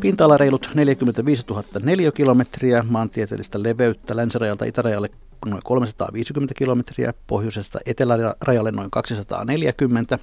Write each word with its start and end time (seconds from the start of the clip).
Pinta-ala 0.00 0.36
reilut 0.36 0.70
45 0.74 1.44
000 1.50 1.64
neliökilometriä, 1.82 2.84
maantieteellistä 2.88 3.62
leveyttä 3.62 4.16
länsirajalta 4.16 4.64
itärajalle 4.64 5.10
noin 5.46 5.62
350 5.64 6.54
kilometriä, 6.54 7.14
pohjoisesta 7.26 7.78
etelärajalle 7.86 8.70
noin 8.70 8.90
240, 8.90 10.18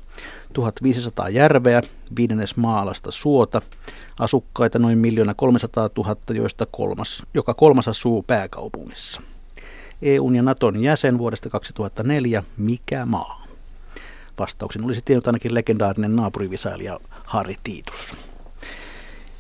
1500 0.53 1.29
järveä, 1.29 1.81
viidennes 2.17 2.57
maalasta 2.57 3.11
suota, 3.11 3.61
asukkaita 4.19 4.79
noin 4.79 5.05
1 5.05 5.19
300 5.35 5.89
000, 5.97 6.15
joista 6.29 6.65
kolmas, 6.65 7.23
joka 7.33 7.53
kolmas 7.53 7.87
asuu 7.87 8.23
pääkaupungissa. 8.23 9.21
EUn 10.01 10.35
ja 10.35 10.43
Naton 10.43 10.83
jäsen 10.83 11.17
vuodesta 11.17 11.49
2004, 11.49 12.43
mikä 12.57 13.05
maa? 13.05 13.45
Vastauksen 14.39 14.85
olisi 14.85 15.01
tiennyt 15.05 15.27
ainakin 15.27 15.53
legendaarinen 15.53 16.15
naapurivisailija 16.15 16.99
Harri 17.25 17.55
Tiitus. 17.63 18.15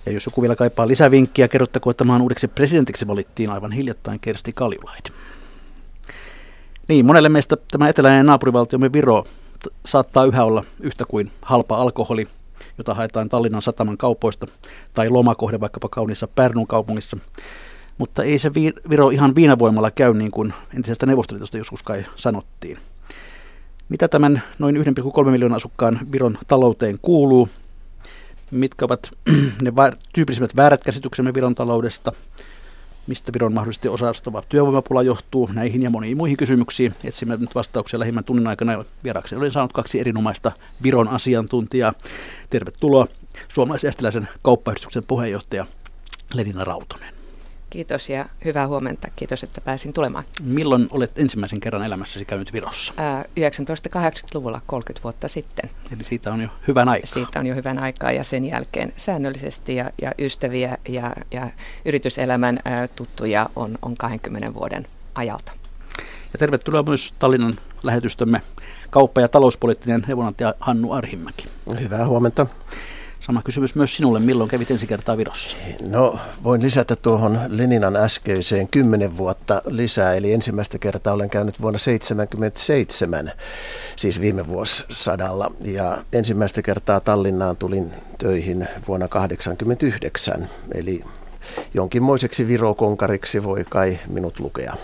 Ja 0.05 0.11
jos 0.11 0.25
joku 0.25 0.41
vielä 0.41 0.55
kaipaa 0.55 0.87
lisävinkkiä, 0.87 1.47
kerrottakoon, 1.47 1.91
että 1.91 2.03
maan 2.03 2.21
uudeksi 2.21 2.47
presidentiksi 2.47 3.07
valittiin 3.07 3.49
aivan 3.49 3.71
hiljattain 3.71 4.19
Kersti 4.19 4.53
Kaljulaid. 4.53 5.05
Niin, 6.87 7.05
monelle 7.05 7.29
meistä 7.29 7.57
tämä 7.71 7.89
eteläinen 7.89 8.25
naapurivaltiomme 8.25 8.93
Viro 8.93 9.23
saattaa 9.85 10.25
yhä 10.25 10.43
olla 10.43 10.63
yhtä 10.79 11.05
kuin 11.07 11.31
halpa 11.41 11.77
alkoholi, 11.77 12.27
jota 12.77 12.93
haetaan 12.93 13.29
Tallinnan 13.29 13.61
sataman 13.61 13.97
kaupoista, 13.97 14.47
tai 14.93 15.09
lomakohde 15.09 15.59
vaikkapa 15.59 15.89
kauniissa 15.89 16.27
Pärnun 16.27 16.67
kaupungissa. 16.67 17.17
Mutta 17.97 18.23
ei 18.23 18.39
se 18.39 18.51
Viro 18.89 19.09
ihan 19.09 19.35
viinavoimalla 19.35 19.91
käy 19.91 20.13
niin 20.13 20.31
kuin 20.31 20.53
entisestä 20.75 21.05
Neuvostoliitosta 21.05 21.57
joskus 21.57 21.83
kai 21.83 22.05
sanottiin. 22.15 22.77
Mitä 23.89 24.07
tämän 24.07 24.41
noin 24.59 24.75
1,3 24.75 25.31
miljoonaa 25.31 25.55
asukkaan 25.55 25.99
Viron 26.11 26.37
talouteen 26.47 26.97
kuuluu? 27.01 27.49
Mitkä 28.55 28.85
ovat 28.85 29.11
ne 29.61 29.71
tyypillisimmät 30.13 30.55
väärät 30.55 30.83
käsityksemme 30.83 31.33
Viron 31.33 31.55
taloudesta? 31.55 32.11
Mistä 33.07 33.33
Viron 33.33 33.53
mahdollisesti 33.53 33.87
osaastava 33.87 34.43
työvoimapula 34.49 35.03
johtuu? 35.03 35.49
Näihin 35.53 35.83
ja 35.83 35.89
moniin 35.89 36.17
muihin 36.17 36.37
kysymyksiin 36.37 36.95
etsimme 37.03 37.37
nyt 37.37 37.55
vastauksia 37.55 37.99
lähimmän 37.99 38.23
tunnin 38.23 38.47
aikana. 38.47 38.85
Vieraksi 39.03 39.35
olen 39.35 39.51
saanut 39.51 39.73
kaksi 39.73 39.99
erinomaista 39.99 40.51
Viron 40.83 41.07
asiantuntijaa. 41.07 41.93
Tervetuloa 42.49 43.07
suomalaisen 43.47 44.27
kauppayhdistyksen 44.41 45.03
puheenjohtaja 45.07 45.65
Lenina 46.33 46.63
Rautonen. 46.63 47.14
Kiitos 47.75 48.09
ja 48.09 48.25
hyvää 48.45 48.67
huomenta. 48.67 49.07
Kiitos, 49.15 49.43
että 49.43 49.61
pääsin 49.61 49.93
tulemaan. 49.93 50.23
Milloin 50.43 50.87
olet 50.91 51.19
ensimmäisen 51.19 51.59
kerran 51.59 51.85
elämässäsi 51.85 52.25
käynyt 52.25 52.53
Virossa? 52.53 52.93
Ää, 52.97 53.23
1980-luvulla, 53.23 54.61
30 54.65 55.03
vuotta 55.03 55.27
sitten. 55.27 55.69
Eli 55.95 56.03
siitä 56.03 56.33
on 56.33 56.41
jo 56.41 56.49
hyvän 56.67 56.89
aikaa. 56.89 57.07
Siitä 57.07 57.39
on 57.39 57.47
jo 57.47 57.55
hyvän 57.55 57.79
aikaa 57.79 58.11
ja 58.11 58.23
sen 58.23 58.45
jälkeen 58.45 58.93
säännöllisesti 58.95 59.75
ja, 59.75 59.91
ja 60.01 60.11
ystäviä 60.19 60.77
ja, 60.89 61.13
ja 61.31 61.49
yrityselämän 61.85 62.59
ää, 62.65 62.87
tuttuja 62.87 63.49
on, 63.55 63.77
on 63.81 63.95
20 63.97 64.53
vuoden 64.53 64.87
ajalta. 65.15 65.51
Ja 66.33 66.39
tervetuloa 66.39 66.83
myös 66.83 67.13
Tallinnan 67.19 67.55
lähetystämme 67.83 68.41
kauppa- 68.89 69.21
ja 69.21 69.27
talouspoliittinen 69.27 70.03
neuvonantaja 70.07 70.53
Hannu 70.59 70.91
Arhimäki. 70.91 71.47
Hyvää 71.79 72.07
huomenta. 72.07 72.47
Sama 73.25 73.41
kysymys 73.41 73.75
myös 73.75 73.95
sinulle. 73.95 74.19
Milloin 74.19 74.49
kävit 74.49 74.71
ensi 74.71 74.87
kertaa 74.87 75.17
Virossa? 75.17 75.57
No, 75.89 76.19
voin 76.43 76.61
lisätä 76.61 76.95
tuohon 76.95 77.39
Leninan 77.47 77.95
äskeiseen 77.95 78.67
kymmenen 78.67 79.17
vuotta 79.17 79.61
lisää. 79.65 80.13
Eli 80.13 80.33
ensimmäistä 80.33 80.79
kertaa 80.79 81.13
olen 81.13 81.29
käynyt 81.29 81.61
vuonna 81.61 81.79
1977, 81.79 83.31
siis 83.95 84.21
viime 84.21 84.47
vuosisadalla. 84.47 85.51
Ja 85.61 85.97
ensimmäistä 86.13 86.61
kertaa 86.61 86.99
Tallinnaan 86.99 87.57
tulin 87.57 87.93
töihin 88.17 88.67
vuonna 88.87 89.07
1989. 89.07 90.49
Eli 90.73 91.03
jonkinmoiseksi 91.73 92.47
virokonkariksi 92.47 93.43
voi 93.43 93.65
kai 93.69 93.99
minut 94.07 94.39
lukea. 94.39 94.75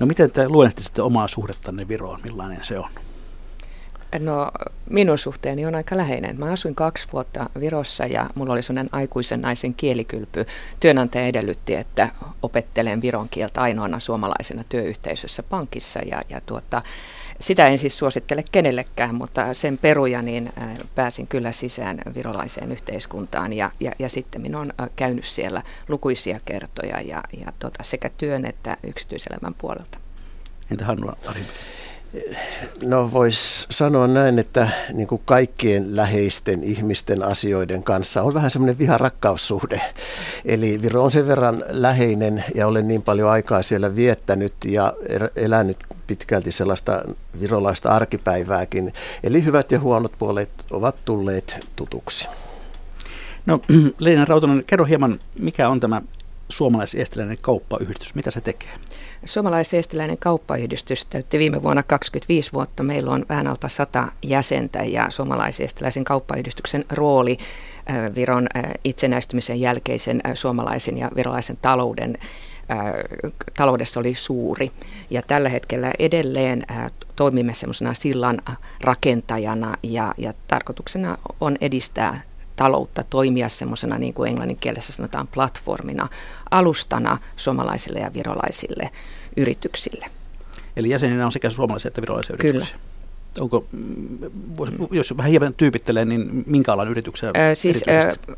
No 0.00 0.06
miten 0.06 0.30
te 0.30 0.48
luonnehtisitte 0.48 1.02
omaa 1.02 1.28
suhdettanne 1.28 1.88
Viroon? 1.88 2.20
Millainen 2.24 2.64
se 2.64 2.78
on? 2.78 2.88
No 4.18 4.50
minun 4.90 5.18
suhteeni 5.18 5.66
on 5.66 5.74
aika 5.74 5.96
läheinen. 5.96 6.38
Mä 6.38 6.52
asuin 6.52 6.74
kaksi 6.74 7.08
vuotta 7.12 7.50
Virossa 7.60 8.06
ja 8.06 8.30
mulla 8.34 8.52
oli 8.52 8.62
sellainen 8.62 8.94
aikuisen 8.94 9.42
naisen 9.42 9.74
kielikylpy. 9.74 10.46
Työnantaja 10.80 11.26
edellytti, 11.26 11.74
että 11.74 12.08
opettelen 12.42 13.02
viron 13.02 13.28
kieltä 13.28 13.60
ainoana 13.60 13.98
suomalaisena 13.98 14.64
työyhteisössä 14.68 15.42
pankissa 15.42 16.00
ja, 16.00 16.20
ja 16.28 16.40
tuota, 16.46 16.82
sitä 17.40 17.68
en 17.68 17.78
siis 17.78 17.98
suosittele 17.98 18.44
kenellekään, 18.52 19.14
mutta 19.14 19.54
sen 19.54 19.78
peruja 19.78 20.22
niin 20.22 20.52
pääsin 20.94 21.26
kyllä 21.26 21.52
sisään 21.52 21.98
virolaiseen 22.14 22.72
yhteiskuntaan 22.72 23.52
ja, 23.52 23.70
ja, 23.80 23.92
ja 23.98 24.08
sitten 24.08 24.42
minä 24.42 24.58
olen 24.58 24.72
käynyt 24.96 25.24
siellä 25.24 25.62
lukuisia 25.88 26.40
kertoja 26.44 27.00
ja, 27.00 27.22
ja 27.44 27.52
tuota, 27.58 27.84
sekä 27.84 28.10
työn 28.18 28.44
että 28.44 28.76
yksityiselämän 28.82 29.54
puolelta. 29.54 29.98
Entä 30.70 30.84
Hannu? 30.84 31.12
No 32.82 33.12
voisi 33.12 33.66
sanoa 33.70 34.06
näin, 34.06 34.38
että 34.38 34.68
niin 34.92 35.08
kuin 35.08 35.22
kaikkien 35.24 35.96
läheisten 35.96 36.64
ihmisten 36.64 37.22
asioiden 37.22 37.82
kanssa 37.82 38.22
on 38.22 38.34
vähän 38.34 38.50
semmoinen 38.50 38.78
viharakkaussuhde. 38.78 39.80
Eli 40.44 40.82
Viro 40.82 41.04
on 41.04 41.10
sen 41.10 41.26
verran 41.26 41.64
läheinen 41.68 42.44
ja 42.54 42.66
olen 42.66 42.88
niin 42.88 43.02
paljon 43.02 43.30
aikaa 43.30 43.62
siellä 43.62 43.96
viettänyt 43.96 44.52
ja 44.64 44.94
er-, 45.08 45.30
elänyt 45.36 45.76
pitkälti 46.06 46.52
sellaista 46.52 47.02
virolaista 47.40 47.90
arkipäivääkin. 47.90 48.92
Eli 49.22 49.44
hyvät 49.44 49.72
ja 49.72 49.80
huonot 49.80 50.12
puolet 50.18 50.50
ovat 50.70 51.04
tulleet 51.04 51.66
tutuksi. 51.76 52.28
No 53.46 53.60
Leena 53.98 54.24
Rautonen, 54.24 54.64
kerro 54.66 54.84
hieman, 54.84 55.18
mikä 55.40 55.68
on 55.68 55.80
tämä 55.80 56.02
suomalais-estiläinen 56.48 57.38
kauppayhdistys, 57.40 58.14
mitä 58.14 58.30
se 58.30 58.40
tekee? 58.40 58.78
Suomalais-estiläinen 59.24 60.18
kauppayhdistys 60.18 61.04
täytti 61.04 61.38
viime 61.38 61.62
vuonna 61.62 61.82
25 61.82 62.52
vuotta. 62.52 62.82
Meillä 62.82 63.10
on 63.10 63.26
vähän 63.28 63.46
alta 63.46 63.68
100 63.68 64.08
jäsentä 64.22 64.82
ja 64.82 65.10
suomalais-estiläisen 65.10 66.04
kauppayhdistyksen 66.04 66.84
rooli 66.90 67.38
Viron 68.14 68.46
itsenäistymisen 68.84 69.60
jälkeisen 69.60 70.20
suomalaisen 70.34 70.98
ja 70.98 71.10
virolaisen 71.16 71.58
talouden 71.62 72.18
taloudessa 73.56 74.00
oli 74.00 74.14
suuri. 74.14 74.72
Ja 75.10 75.22
tällä 75.22 75.48
hetkellä 75.48 75.92
edelleen 75.98 76.66
toimimme 77.16 77.54
semmoisena 77.54 77.94
sillan 77.94 78.42
rakentajana 78.80 79.76
ja, 79.82 80.14
ja 80.18 80.32
tarkoituksena 80.48 81.18
on 81.40 81.56
edistää 81.60 82.20
taloutta 82.56 83.04
toimia 83.10 83.48
semmoisena, 83.48 83.98
niin 83.98 84.14
kuin 84.14 84.28
englannin 84.28 84.56
kielessä 84.56 84.92
sanotaan, 84.92 85.28
platformina, 85.28 86.08
alustana 86.50 87.18
suomalaisille 87.36 87.98
ja 87.98 88.14
virolaisille 88.14 88.90
yrityksille. 89.36 90.06
Eli 90.76 90.90
jäseninä 90.90 91.26
on 91.26 91.32
sekä 91.32 91.50
suomalaisia 91.50 91.88
että 91.88 92.02
virolaisia 92.02 92.36
Kyllä. 92.36 92.50
yrityksiä? 92.50 92.78
Onko, 93.40 93.66
jos 94.90 95.16
vähän 95.16 95.30
hieman 95.30 95.54
tyypittelee, 95.54 96.04
niin 96.04 96.44
minkä 96.46 96.72
alan 96.72 96.88
yrityksiä? 96.88 97.28
Ö, 97.28 97.54
siis 97.54 97.84
ö, 97.88 98.36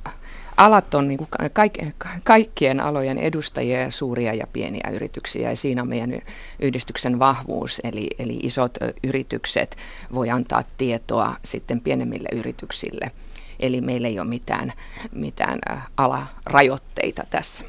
alat 0.56 0.94
on 0.94 1.08
niin 1.08 1.18
kuin 1.18 1.28
kaik, 1.52 1.78
kaikkien 2.24 2.80
alojen 2.80 3.18
edustajia 3.18 3.90
suuria 3.90 4.34
ja 4.34 4.46
pieniä 4.52 4.90
yrityksiä 4.92 5.50
ja 5.50 5.56
siinä 5.56 5.82
on 5.82 5.88
meidän 5.88 6.18
yhdistyksen 6.60 7.18
vahvuus. 7.18 7.80
Eli, 7.84 8.10
eli 8.18 8.36
isot 8.42 8.78
yritykset 9.04 9.76
voi 10.14 10.30
antaa 10.30 10.62
tietoa 10.78 11.36
sitten 11.44 11.80
pienemmille 11.80 12.28
yrityksille– 12.32 13.10
Eli 13.66 13.80
meillä 13.80 14.08
ei 14.08 14.18
ole 14.18 14.28
mitään, 14.28 14.72
mitään 15.12 15.58
alarajoitteita 15.96 17.22
tässä. 17.30 17.64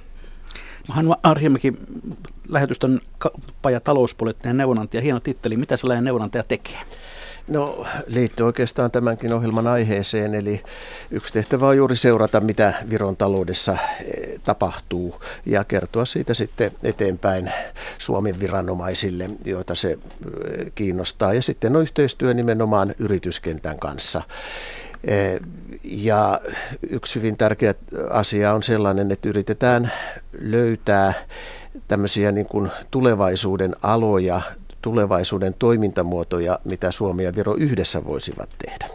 Hannu 0.87 1.15
Arhimäki, 1.23 1.73
lähetystön 2.49 2.99
paja 3.61 3.79
talouspoliittinen 3.79 4.57
neuvonantaja, 4.57 5.01
hieno 5.01 5.19
titteli. 5.19 5.57
Mitä 5.57 5.77
sellainen 5.77 6.03
neuvonantaja 6.03 6.43
tekee? 6.43 6.77
No 7.47 7.85
liittyy 8.07 8.45
oikeastaan 8.45 8.91
tämänkin 8.91 9.33
ohjelman 9.33 9.67
aiheeseen, 9.67 10.35
eli 10.35 10.63
yksi 11.11 11.33
tehtävä 11.33 11.67
on 11.67 11.77
juuri 11.77 11.95
seurata, 11.95 12.41
mitä 12.41 12.73
Viron 12.89 13.17
taloudessa 13.17 13.77
tapahtuu 14.43 15.21
ja 15.45 15.63
kertoa 15.63 16.05
siitä 16.05 16.33
sitten 16.33 16.71
eteenpäin 16.83 17.51
Suomen 17.97 18.39
viranomaisille, 18.39 19.29
joita 19.45 19.75
se 19.75 19.97
kiinnostaa. 20.75 21.33
Ja 21.33 21.41
sitten 21.41 21.75
on 21.75 21.81
yhteistyö 21.81 22.33
nimenomaan 22.33 22.95
yrityskentän 22.99 23.79
kanssa. 23.79 24.21
Ja 25.83 26.41
yksi 26.89 27.15
hyvin 27.15 27.37
tärkeä 27.37 27.73
asia 28.09 28.53
on 28.53 28.63
sellainen, 28.63 29.11
että 29.11 29.29
yritetään 29.29 29.91
löytää 30.41 31.13
tämmöisiä 31.87 32.31
niin 32.31 32.45
kuin 32.45 32.71
tulevaisuuden 32.91 33.75
aloja, 33.81 34.41
tulevaisuuden 34.81 35.53
toimintamuotoja, 35.59 36.59
mitä 36.65 36.91
Suomi 36.91 37.23
ja 37.23 37.35
Viro 37.35 37.55
yhdessä 37.55 38.05
voisivat 38.05 38.49
tehdä. 38.65 38.87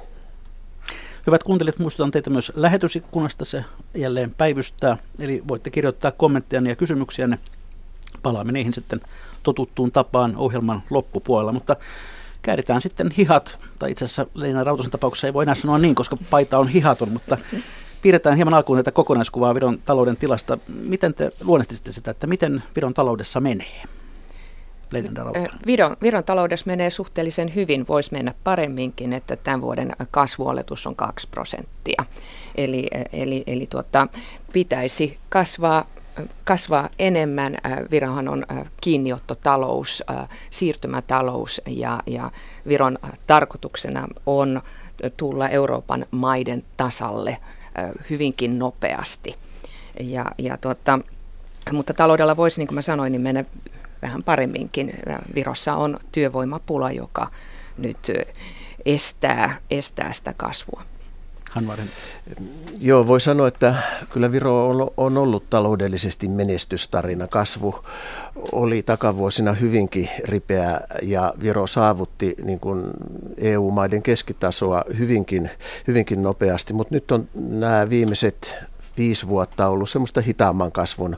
Hyvät 1.27 1.43
kuuntelijat, 1.43 1.79
muistutan 1.79 2.11
teitä 2.11 2.31
myös 2.31 2.53
lähetysikkunasta, 2.57 3.45
se 3.45 3.65
jälleen 3.95 4.31
päivystää. 4.31 4.97
Eli 5.19 5.43
voitte 5.49 5.71
kirjoittaa 5.71 6.11
kommentteja 6.11 6.63
ja 6.63 6.77
kysymyksiänne. 6.77 7.39
Palaamme 8.23 8.53
niihin 8.53 8.73
sitten 8.73 9.01
totuttuun 9.43 9.93
tapaan 9.93 10.37
ohjelman 10.37 10.83
loppupuolella, 10.91 11.53
mutta 11.53 11.77
kääritään 12.43 12.81
sitten 12.81 13.11
hihat, 13.11 13.59
tai 13.79 13.91
itse 13.91 14.05
asiassa 14.05 14.27
Leina 14.35 14.65
Rautosen 14.65 14.91
tapauksessa 14.91 15.27
ei 15.27 15.35
voi 15.35 15.43
enää 15.43 15.55
sanoa 15.55 15.79
niin, 15.79 15.95
koska 15.95 16.17
paita 16.31 16.59
on 16.59 16.69
hihaton, 16.69 17.13
mutta 17.13 17.39
piirretään 18.03 18.37
hieman 18.37 18.55
alkuun 18.55 18.77
näitä 18.77 18.93
kokonaiskuvaa 18.93 19.55
Viron 19.55 19.79
talouden 19.85 20.17
tilasta. 20.17 20.59
Miten 20.69 21.15
te 21.15 21.31
luonnehtisitte 21.45 21.93
sitä, 21.93 22.11
että 22.11 22.27
miten 22.27 22.63
Viron 22.77 22.95
taloudessa 22.95 23.41
menee? 23.41 23.83
Viron, 25.67 25.97
Viron 26.03 26.25
taloudessa 26.25 26.67
menee 26.67 26.91
suhteellisen 26.91 27.55
hyvin, 27.55 27.87
voisi 27.89 28.13
mennä 28.13 28.35
paremminkin, 28.45 29.13
että 29.13 29.37
tämän 29.37 29.61
vuoden 29.61 29.93
kasvuoletus 30.11 30.87
on 30.87 30.97
2 30.97 31.29
prosenttia. 31.31 32.05
Eli, 32.55 32.89
eli, 33.13 33.45
eli 33.47 33.67
tuota, 33.67 34.09
pitäisi 34.53 35.19
kasvaa 35.29 35.87
kasvaa 36.45 36.89
enemmän. 36.99 37.57
Virohan 37.91 38.29
on 38.29 38.45
kiinniottotalous, 38.81 40.03
siirtymätalous 40.51 41.61
ja, 41.67 42.03
ja 42.07 42.31
Viron 42.69 42.99
tarkoituksena 43.27 44.07
on 44.27 44.63
tulla 45.17 45.49
Euroopan 45.49 46.07
maiden 46.11 46.65
tasalle 46.77 47.39
hyvinkin 48.11 48.59
nopeasti. 48.59 49.37
Ja, 50.01 50.27
ja 50.39 50.57
tuota, 50.57 50.99
mutta 51.73 51.95
taloudella 51.95 52.37
voisi, 52.37 52.61
niin 52.61 52.69
kuin 52.69 52.75
mä 52.75 52.83
sanoin, 52.83 53.13
niin 53.13 53.23
mennä 53.23 53.45
vähän 54.03 54.23
paremminkin. 54.23 54.95
Virossa 55.35 55.75
on 55.75 55.99
työvoimapula, 56.13 56.93
joka 56.93 57.31
nyt 57.79 58.13
estää, 58.87 59.57
estää 59.71 60.13
sitä 60.13 60.35
kasvua. 60.37 60.83
Hanvarin. 61.51 61.91
Joo, 62.81 63.07
voi 63.07 63.21
sanoa, 63.21 63.49
että 63.49 63.75
kyllä 64.11 64.33
Viro 64.33 64.91
on, 64.97 65.19
ollut 65.19 65.51
taloudellisesti 65.51 66.29
menestystarina. 66.29 67.27
Kasvu 67.27 67.75
oli 68.53 68.83
takavuosina 68.83 69.53
hyvinkin 69.53 70.09
ripeä 70.25 70.81
ja 71.03 71.35
Viro 71.43 71.67
saavutti 71.67 72.35
niin 72.45 72.61
kuin 72.61 72.85
EU-maiden 73.39 74.03
keskitasoa 74.03 74.85
hyvinkin, 74.99 75.51
hyvinkin 75.87 76.23
nopeasti, 76.23 76.73
mutta 76.73 76.95
nyt 76.95 77.11
on 77.11 77.29
nämä 77.35 77.91
viimeiset 77.91 78.55
viisi 78.99 79.29
vuotta 79.29 79.69
ollut 79.69 79.91
semmoista 79.91 80.21
hitaamman 80.21 80.73
kasvun 80.73 81.17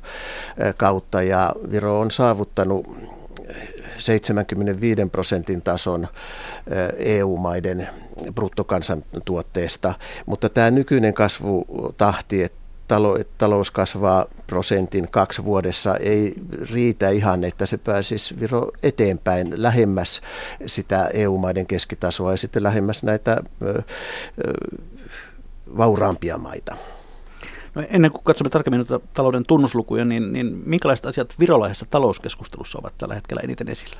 kautta 0.76 1.22
ja 1.22 1.52
Viro 1.70 2.00
on 2.00 2.10
saavuttanut 2.10 2.86
75 3.98 5.00
prosentin 5.12 5.62
tason 5.62 6.08
EU-maiden 6.96 7.88
bruttokansantuotteesta, 8.34 9.94
mutta 10.26 10.48
tämä 10.48 10.70
nykyinen 10.70 11.14
kasvutahti, 11.14 12.42
että 12.42 12.62
talous 13.38 13.70
kasvaa 13.70 14.26
prosentin 14.46 15.08
kaksi 15.10 15.44
vuodessa, 15.44 15.96
ei 15.96 16.34
riitä 16.72 17.08
ihan, 17.08 17.44
että 17.44 17.66
se 17.66 17.78
pääsisi 17.78 18.40
Viro 18.40 18.70
eteenpäin 18.82 19.62
lähemmäs 19.62 20.20
sitä 20.66 21.10
EU-maiden 21.14 21.66
keskitasoa 21.66 22.30
ja 22.30 22.36
sitten 22.36 22.62
lähemmäs 22.62 23.02
näitä 23.02 23.42
vauraampia 25.76 26.38
maita. 26.38 26.76
No 27.74 27.82
ennen 27.90 28.10
kuin 28.10 28.24
katsomme 28.24 28.50
tarkemmin 28.50 28.86
talouden 29.12 29.46
tunnuslukuja, 29.46 30.04
niin, 30.04 30.32
niin 30.32 30.62
minkälaiset 30.66 31.06
asiat 31.06 31.34
virolaisessa 31.38 31.86
talouskeskustelussa 31.90 32.78
ovat 32.78 32.98
tällä 32.98 33.14
hetkellä 33.14 33.40
eniten 33.44 33.68
esillä? 33.68 33.96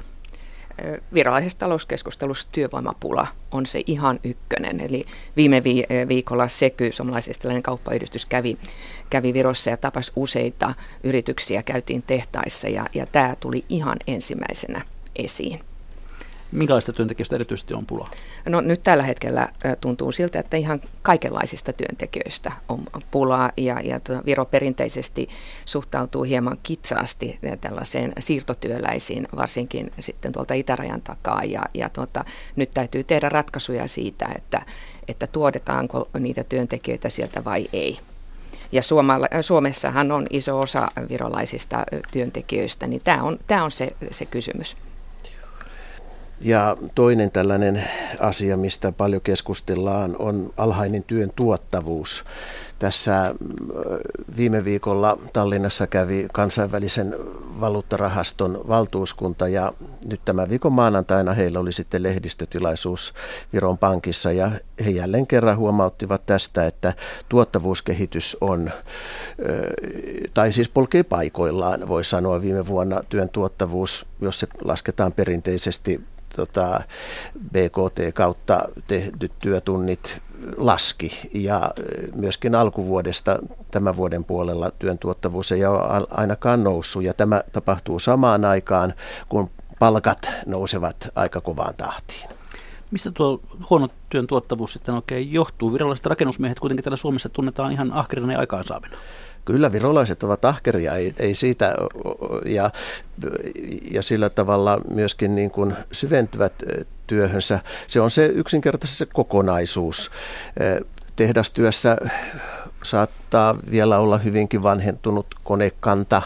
virallisessa 1.15 1.59
talouskeskustelussa 1.59 2.49
työvoimapula 2.53 3.27
on 3.51 3.67
se 3.67 3.83
ihan 3.87 4.21
ykkönen. 4.25 4.81
Eli 4.81 5.05
viime 5.37 5.63
viikolla 6.09 6.49
Seky, 6.49 6.93
suomalaisestelainen 6.93 7.63
kauppayhdistys, 7.63 8.27
kävi, 8.27 8.57
kävi 9.11 9.35
Virossa 9.35 9.71
ja 9.71 9.77
tapasi 9.77 10.13
useita 10.17 10.75
yrityksiä, 11.03 11.63
käytiin 11.63 12.03
tehtaissa 12.03 12.69
ja, 12.69 12.87
ja 12.95 13.07
tämä 13.07 13.37
tuli 13.41 13.65
ihan 13.69 13.97
ensimmäisenä 14.07 14.83
esiin. 15.17 15.61
Minkälaista 16.53 16.93
työntekijöistä 16.93 17.37
erityisesti 17.37 17.75
on 17.75 17.87
pula? 17.87 18.09
No 18.49 18.61
nyt 18.61 18.83
tällä 18.83 19.03
hetkellä 19.03 19.49
tuntuu 19.81 20.13
siltä, 20.13 20.39
että 20.39 20.57
ihan 20.57 20.81
kaikenlaisista 21.03 21.73
työntekijöistä 21.73 22.53
on 22.69 22.85
pulaa 23.11 23.53
ja, 23.57 23.81
ja 23.81 24.01
tuota, 24.01 24.23
Viro 24.27 24.45
perinteisesti 24.45 25.29
suhtautuu 25.65 26.23
hieman 26.23 26.59
kitsaasti 26.63 27.39
tällaiseen 27.61 28.13
siirtotyöläisiin, 28.19 29.29
varsinkin 29.37 29.91
sitten 30.01 30.33
tuolta 30.33 30.55
itärajan 30.55 31.03
takaa 31.03 31.45
ja, 31.45 31.63
ja 31.75 31.89
tuota, 31.89 32.25
nyt 32.57 32.71
täytyy 32.71 33.05
tehdä 33.05 33.29
ratkaisuja 33.29 33.89
siitä, 33.89 34.29
että, 34.37 34.63
että 35.09 35.27
tuodetaanko 35.27 36.09
niitä 36.19 36.45
työntekijöitä 36.45 37.09
sieltä 37.09 37.45
vai 37.45 37.69
ei. 37.73 37.99
Ja 38.73 38.83
Suomessahan 39.41 40.13
on 40.13 40.27
iso 40.31 40.61
osa 40.61 40.89
virolaisista 41.09 41.85
työntekijöistä, 42.13 42.87
niin 42.87 43.03
tämä 43.05 43.23
on, 43.23 43.39
tämä 43.47 43.65
on 43.65 43.71
se, 43.71 43.97
se 44.11 44.27
kysymys. 44.27 44.77
Ja 46.44 46.77
toinen 46.94 47.31
tällainen 47.31 47.85
asia, 48.21 48.56
mistä 48.56 48.93
paljon 48.93 49.23
keskustellaan, 49.23 50.17
on 50.19 50.53
alhainen 50.56 51.05
työn 51.05 51.33
tuottavuus. 51.37 52.25
Tässä 52.79 53.35
viime 54.37 54.65
viikolla 54.65 55.19
Tallinnassa 55.33 55.87
kävi 55.87 56.29
kansainvälisen 56.33 57.17
valuuttarahaston 57.61 58.65
valtuuskunta 58.69 59.49
ja 59.49 59.73
nyt 60.06 60.21
tämän 60.25 60.50
viikon 60.50 60.73
maanantaina 60.73 61.33
heillä 61.33 61.61
oli 61.61 61.73
sitten 61.73 62.03
lehdistötilaisuus 62.03 63.15
Viron 63.53 63.79
pankissa 63.79 64.33
ja 64.33 64.50
he 64.85 64.91
jälleen 64.91 65.27
kerran 65.27 65.56
huomauttivat 65.56 66.27
tästä, 66.27 66.67
että 66.67 66.94
tuottavuuskehitys 67.29 68.37
on, 68.41 68.71
tai 70.35 70.53
siis 70.53 70.69
polkee 70.69 71.03
paikoillaan, 71.03 71.89
voi 71.89 72.05
sanoa 72.05 72.43
viime 72.43 72.67
vuonna 72.67 73.03
työn 73.09 73.29
tuottavuus, 73.29 74.06
jos 74.21 74.41
se 74.41 74.47
lasketaan 74.65 75.12
perinteisesti 75.12 76.00
tota, 76.37 76.81
BKT 77.52 78.14
kautta 78.14 78.69
tehdyt 78.87 79.32
työtunnit 79.38 80.23
laski 80.56 81.31
ja 81.34 81.70
myöskin 82.14 82.55
alkuvuodesta 82.55 83.38
tämän 83.70 83.96
vuoden 83.96 84.25
puolella 84.25 84.70
työn 84.70 84.99
tuottavuus 84.99 85.53
ei 85.53 85.65
ole 85.65 86.06
ainakaan 86.10 86.65
noussut 86.65 87.03
ja 87.03 87.15
tämä 87.15 87.43
tapahtuu 87.53 87.98
samaan 87.98 88.44
aikaan, 88.44 88.94
kun 89.29 89.51
palkat 89.79 90.31
nousevat 90.46 91.08
aika 91.15 91.41
kovaan 91.41 91.74
tahtiin. 91.77 92.31
Mistä 92.91 93.10
tuo 93.10 93.41
huono 93.70 93.89
työn 94.08 94.27
tuottavuus 94.27 94.72
sitten 94.72 94.94
oikein 94.94 95.32
johtuu? 95.32 95.72
Viralliset 95.72 96.06
rakennusmiehet 96.06 96.60
kuitenkin 96.60 96.84
täällä 96.84 96.96
Suomessa 96.96 97.29
tunnetaan 97.29 97.72
ihan 97.72 97.93
ahkerina 97.93 98.32
ja 98.32 98.39
aikaansaavina. 98.39 98.96
Kyllä 99.44 99.72
virolaiset 99.72 100.22
ovat 100.22 100.44
ahkeria, 100.44 100.96
ei, 100.96 101.15
ei 101.19 101.34
siitä, 101.34 101.75
ja, 102.44 102.70
ja 103.91 104.03
sillä 104.03 104.31
tavalla 104.31 104.81
myöskin 104.94 105.34
niin 105.34 105.51
kuin 105.51 105.77
syventyvät 105.93 106.53
työhönsä. 107.06 107.61
Se 107.89 108.01
on 108.01 108.11
se 108.11 108.27
yksinkertaisesti 108.27 108.99
se 108.99 109.06
kokonaisuus. 109.13 110.11
Tehdastyössä 111.17 111.96
saattaa 112.82 113.56
vielä 113.70 113.99
olla 113.99 114.19
hyvinkin 114.19 114.63
vanhentunut 114.63 115.27
konekanta. 115.44 116.22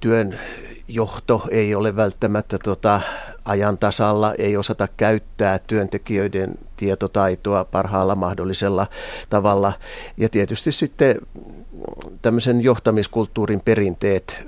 Työn 0.00 0.38
johto 0.88 1.42
ei 1.50 1.74
ole 1.74 1.96
välttämättä 1.96 2.58
tota, 2.58 3.00
ajan 3.44 3.78
tasalla, 3.78 4.34
ei 4.38 4.56
osata 4.56 4.88
käyttää 4.96 5.58
työntekijöiden 5.58 6.54
tietotaitoa 6.76 7.64
parhaalla 7.64 8.14
mahdollisella 8.14 8.86
tavalla. 9.30 9.72
Ja 10.16 10.28
tietysti 10.28 10.72
sitten 10.72 11.16
tämmöisen 12.22 12.60
johtamiskulttuurin 12.60 13.60
perinteet 13.60 14.44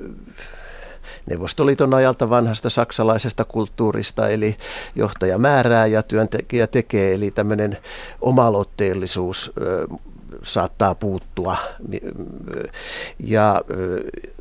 Neuvostoliiton 1.30 1.94
ajalta 1.94 2.30
vanhasta 2.30 2.70
saksalaisesta 2.70 3.44
kulttuurista, 3.44 4.28
eli 4.28 4.56
johtaja 4.94 5.38
määrää 5.38 5.86
ja 5.86 6.02
työntekijä 6.02 6.66
tekee, 6.66 7.14
eli 7.14 7.30
tämmöinen 7.30 7.78
omaloitteellisuus 8.20 9.52
saattaa 10.42 10.94
puuttua. 10.94 11.56
Ja 13.18 13.62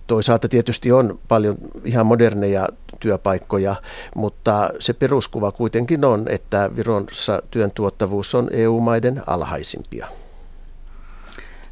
toisaalta 0.07 0.49
tietysti 0.49 0.91
on 0.91 1.19
paljon 1.27 1.55
ihan 1.85 2.05
moderneja 2.05 2.67
työpaikkoja, 2.99 3.75
mutta 4.15 4.69
se 4.79 4.93
peruskuva 4.93 5.51
kuitenkin 5.51 6.05
on, 6.05 6.25
että 6.29 6.69
Virossa 6.75 7.41
työn 7.51 7.71
tuottavuus 7.71 8.35
on 8.35 8.47
EU-maiden 8.51 9.21
alhaisimpia. 9.27 10.07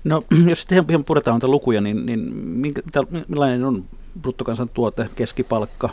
No, 0.03 0.21
jos 0.49 0.59
sitten 0.59 0.85
ihan 0.89 1.03
puretaan 1.03 1.35
näitä 1.35 1.47
lukuja, 1.47 1.81
niin, 1.81 2.05
niin 2.05 2.19
minkä, 2.35 2.81
millainen 3.27 3.63
on 3.63 3.85
bruttokansantuote, 4.21 5.09
keskipalkka, 5.15 5.89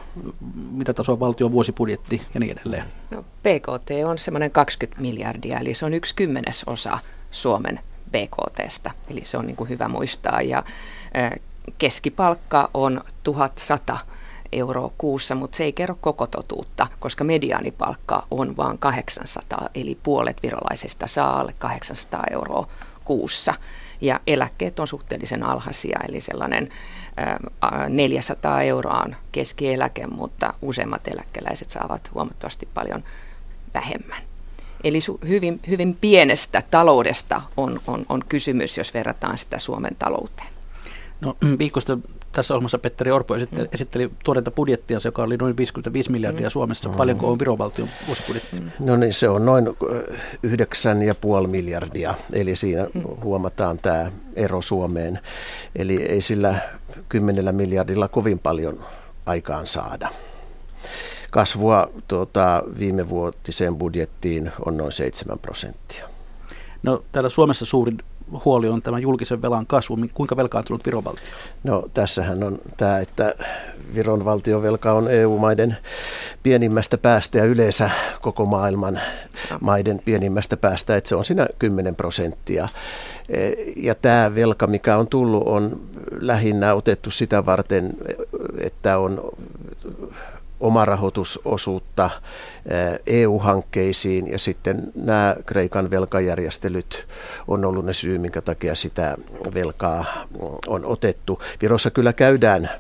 mitä 0.71 0.95
tasoa 0.95 1.21
valtion 1.21 1.53
vuosibudjetti 1.53 2.23
ja 2.35 2.41
niin 2.41 2.59
edelleen? 2.59 2.85
No, 3.11 3.23
PKT 3.23 3.91
on 4.07 4.19
semmoinen 4.19 4.51
20 4.51 5.03
miljardia, 5.03 5.59
eli 5.59 5.75
se 5.75 5.87
on 5.87 5.95
yksi 5.95 6.15
kymmenesosa 6.15 6.99
Suomen 7.31 7.81
BKTstä, 8.13 8.91
eli 9.11 9.23
se 9.25 9.37
on 9.37 9.47
niin 9.47 9.57
kuin 9.57 9.69
hyvä 9.69 9.89
muistaa. 9.89 10.43
Ja 10.43 10.65
keskipalkka 11.79 12.71
on 12.75 13.01
1100 13.23 13.99
euroa 14.53 14.93
kuussa, 14.99 15.35
mutta 15.35 15.57
se 15.57 15.65
ei 15.65 15.73
kerro 15.73 15.97
koko 16.01 16.27
totuutta, 16.27 16.87
koska 17.01 17.25
mediaanipalkka 17.25 18.27
on 18.31 18.57
vain 18.57 18.79
800, 18.79 19.69
eli 19.75 19.99
puolet 20.03 20.43
virolaisista 20.43 21.07
saa 21.07 21.41
alle 21.41 21.55
800 21.59 22.25
euroa 22.31 22.69
kuussa. 23.05 23.55
Ja 24.01 24.21
eläkkeet 24.27 24.81
on 24.81 24.87
suhteellisen 24.87 25.43
alhaisia, 25.43 25.99
eli 26.09 26.21
sellainen 26.21 26.69
400 27.89 28.63
euroa 28.63 29.03
on 29.07 29.17
keskieläke, 29.33 30.07
mutta 30.07 30.55
useimmat 30.63 31.09
eläkeläiset 31.09 31.71
saavat 31.71 32.11
huomattavasti 32.15 32.69
paljon 32.75 33.05
vähemmän. 33.75 34.30
Eli 34.85 34.99
hyvin, 35.29 35.61
hyvin 35.69 35.97
pienestä 36.01 36.63
taloudesta 36.71 37.43
on, 37.57 37.81
on, 37.87 38.07
on 38.09 38.25
kysymys, 38.29 38.79
jos 38.79 38.95
verrataan 38.95 39.39
sitä 39.39 39.59
Suomen 39.59 39.97
talouteen. 39.99 40.49
No 41.21 41.37
viikosta 41.59 41.99
tässä 42.33 42.55
ohjelmassa 42.55 42.79
Petteri 42.79 43.11
Orpo 43.11 43.35
esitteli, 43.35 43.63
mm. 43.63 43.69
esitteli 43.75 44.11
tuoreita 44.25 44.51
budjettia, 44.51 44.99
joka 45.05 45.23
oli 45.23 45.37
noin 45.37 45.57
55 45.57 46.11
miljardia 46.11 46.47
mm. 46.47 46.51
Suomessa. 46.51 46.89
Mm. 46.89 46.95
Paljonko 46.95 47.31
on 47.31 47.39
Viron 47.39 47.59
valtion 47.59 47.89
vuosibudjetti? 48.07 48.61
Mm. 48.61 48.71
No 48.79 48.97
niin, 48.97 49.13
se 49.13 49.29
on 49.29 49.47
noin 49.47 49.67
9,5 49.67 51.47
miljardia, 51.47 52.15
eli 52.33 52.57
siinä 52.57 52.87
mm. 52.95 53.03
huomataan 53.23 53.79
tämä 53.79 54.13
ero 54.37 54.63
Suomeen. 54.63 55.19
Eli 55.77 56.03
ei 56.03 56.21
sillä 56.21 56.59
10 57.09 57.55
miljardilla 57.55 58.09
kovin 58.09 58.39
paljon 58.39 58.85
aikaan 59.27 59.67
saada. 59.67 60.09
Kasvua 61.31 61.91
tuota, 62.09 62.63
viime 62.79 63.09
vuotiseen 63.09 63.77
budjettiin 63.77 64.53
on 64.67 64.77
noin 64.77 64.93
7 64.93 65.39
prosenttia. 65.39 66.09
No, 66.83 67.03
täällä 67.13 67.31
Suomessa 67.31 67.65
suurin 67.65 67.99
huoli 68.45 68.69
on 68.69 68.83
tämä 68.83 68.99
julkisen 68.99 69.43
velan 69.43 69.67
kasvu. 69.67 69.99
Kuinka 70.15 70.37
velkaantunut 70.37 70.87
Viron 70.87 71.05
valtio? 71.05 71.25
No 71.65 71.85
tässähän 71.95 72.43
on 72.43 72.59
tämä, 72.77 72.99
että 72.99 73.35
Viron 73.95 74.25
velka 74.63 74.93
on 74.93 75.11
EU-maiden 75.11 75.77
pienimmästä 76.43 76.99
päästä 76.99 77.39
ja 77.39 77.45
yleensä 77.45 77.91
koko 78.21 78.45
maailman 78.45 79.01
maiden 79.61 80.01
pienimmästä 80.05 80.57
päästä, 80.57 80.97
että 80.97 81.09
se 81.09 81.15
on 81.15 81.25
siinä 81.25 81.47
10 81.59 81.97
prosenttia. 81.97 82.69
E, 83.29 83.51
ja 83.77 83.95
tämä 83.95 84.35
velka, 84.35 84.67
mikä 84.67 84.97
on 84.97 85.09
tullut, 85.09 85.43
on 85.47 85.81
lähinnä 86.21 86.75
otettu 86.75 87.11
sitä 87.11 87.47
varten, 87.47 87.93
että 88.61 88.99
on 88.99 89.33
omarahoitusosuutta 90.61 92.11
EU-hankkeisiin 93.07 94.31
ja 94.33 94.39
sitten 94.39 94.93
nämä 94.95 95.37
Kreikan 95.47 95.91
velkajärjestelyt 95.91 97.07
on 97.49 97.65
ollut 97.65 97.85
ne 97.85 97.95
syy, 97.95 98.19
minkä 98.19 98.41
takia 98.41 98.75
sitä 98.75 99.17
velkaa 99.55 100.05
on 100.67 100.85
otettu. 100.85 101.43
Virossa 101.63 101.91
kyllä 101.91 102.13
käydään 102.13 102.71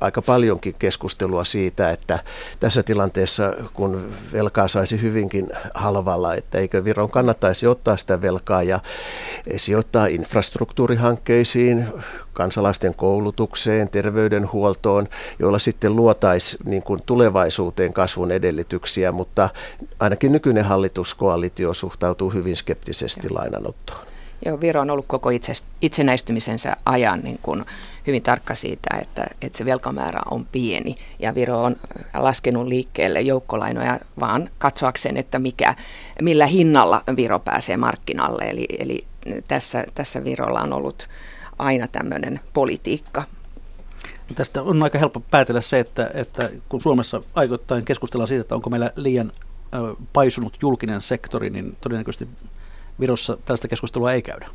aika 0.00 0.22
paljonkin 0.22 0.74
keskustelua 0.78 1.44
siitä, 1.44 1.90
että 1.90 2.18
tässä 2.60 2.82
tilanteessa, 2.82 3.54
kun 3.74 4.12
velkaa 4.32 4.68
saisi 4.68 5.02
hyvinkin 5.02 5.48
halvalla, 5.74 6.34
että 6.34 6.58
eikö 6.58 6.84
Viron 6.84 7.10
kannattaisi 7.10 7.66
ottaa 7.66 7.96
sitä 7.96 8.22
velkaa 8.22 8.62
ja 8.62 8.80
sijoittaa 9.56 10.06
infrastruktuurihankkeisiin, 10.06 11.86
kansalaisten 12.32 12.94
koulutukseen, 12.94 13.88
terveydenhuoltoon, 13.88 15.08
joilla 15.38 15.58
sitten 15.58 15.96
luotaisiin 15.96 16.62
niin 16.64 16.82
kuin 16.82 17.02
tulevaisuuteen 17.06 17.92
kasvun 17.92 18.32
edellytyksiä, 18.32 19.12
mutta 19.12 19.48
ainakin 19.98 20.32
nykyinen 20.32 20.64
hallituskoalitio 20.64 21.74
suhtautuu 21.74 22.30
hyvin 22.30 22.56
skeptisesti 22.56 23.30
lainanottoon. 23.30 24.09
Joo, 24.46 24.60
Viro 24.60 24.80
on 24.80 24.90
ollut 24.90 25.06
koko 25.06 25.30
itse, 25.30 25.52
itsenäistymisensä 25.82 26.76
ajan 26.84 27.20
niin 27.20 27.38
kuin 27.42 27.64
hyvin 28.06 28.22
tarkka 28.22 28.54
siitä, 28.54 28.96
että, 29.02 29.26
että 29.42 29.58
se 29.58 29.64
velkamäärä 29.64 30.20
on 30.30 30.46
pieni. 30.46 30.96
Ja 31.18 31.34
Viro 31.34 31.62
on 31.62 31.76
laskenut 32.14 32.66
liikkeelle 32.66 33.20
joukkolainoja 33.20 33.98
vaan 34.20 34.48
katsoakseen, 34.58 35.16
että 35.16 35.38
mikä, 35.38 35.74
millä 36.22 36.46
hinnalla 36.46 37.02
Viro 37.16 37.38
pääsee 37.38 37.76
markkinalle. 37.76 38.44
Eli, 38.50 38.66
eli 38.78 39.04
tässä, 39.48 39.84
tässä 39.94 40.24
Virolla 40.24 40.60
on 40.60 40.72
ollut 40.72 41.08
aina 41.58 41.88
tämmöinen 41.88 42.40
politiikka. 42.52 43.24
Tästä 44.34 44.62
on 44.62 44.82
aika 44.82 44.98
helppo 44.98 45.20
päätellä 45.20 45.60
se, 45.60 45.80
että, 45.80 46.10
että 46.14 46.50
kun 46.68 46.80
Suomessa 46.80 47.22
aikoittain 47.34 47.84
keskustellaan 47.84 48.28
siitä, 48.28 48.40
että 48.40 48.54
onko 48.54 48.70
meillä 48.70 48.90
liian 48.96 49.32
paisunut 50.12 50.58
julkinen 50.62 51.00
sektori, 51.00 51.50
niin 51.50 51.76
todennäköisesti 51.80 52.28
Virossa 53.00 53.36
tällaista 53.44 53.68
keskustelua 53.68 54.12
ei 54.12 54.22
käydä. 54.22 54.48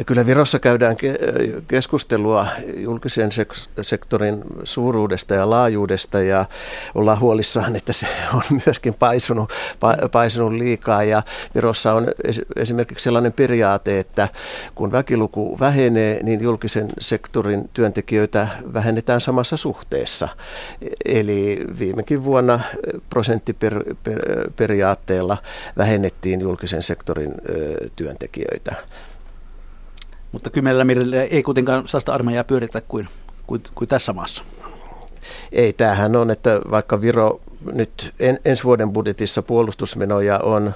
Ja 0.00 0.04
kyllä 0.04 0.26
Virossa 0.26 0.58
käydään 0.58 0.96
keskustelua 1.68 2.46
julkisen 2.76 3.30
sektorin 3.80 4.42
suuruudesta 4.64 5.34
ja 5.34 5.50
laajuudesta 5.50 6.22
ja 6.22 6.44
ollaan 6.94 7.20
huolissaan, 7.20 7.76
että 7.76 7.92
se 7.92 8.06
on 8.34 8.42
myöskin 8.66 8.94
paisunut, 8.94 9.52
paisunut 10.12 10.52
liikaa. 10.52 11.04
Ja 11.04 11.22
Virossa 11.54 11.92
on 11.92 12.06
esimerkiksi 12.56 13.02
sellainen 13.02 13.32
periaate, 13.32 13.98
että 13.98 14.28
kun 14.74 14.92
väkiluku 14.92 15.56
vähenee, 15.60 16.22
niin 16.22 16.40
julkisen 16.40 16.88
sektorin 16.98 17.70
työntekijöitä 17.72 18.48
vähennetään 18.72 19.20
samassa 19.20 19.56
suhteessa. 19.56 20.28
Eli 21.04 21.66
viimekin 21.78 22.24
vuonna 22.24 22.60
prosenttiperiaatteella 23.10 25.36
vähennettiin 25.78 26.40
julkisen 26.40 26.82
sektorin 26.82 27.34
työntekijöitä. 27.96 28.74
Mutta 30.32 30.50
kymmenellä 30.50 30.84
miljardilla 30.84 31.22
ei 31.22 31.42
kuitenkaan 31.42 31.88
saasta 31.88 32.12
armeijaa 32.12 32.44
pyöritä 32.44 32.80
kuin, 32.80 33.08
kuin, 33.46 33.62
kuin 33.74 33.88
tässä 33.88 34.12
maassa. 34.12 34.42
Ei, 35.52 35.72
tämähän 35.72 36.16
on, 36.16 36.30
että 36.30 36.60
vaikka 36.70 37.00
Viro 37.00 37.40
nyt 37.72 38.14
en, 38.20 38.38
ensi 38.44 38.64
vuoden 38.64 38.92
budjetissa 38.92 39.42
puolustusmenoja 39.42 40.38
on 40.38 40.74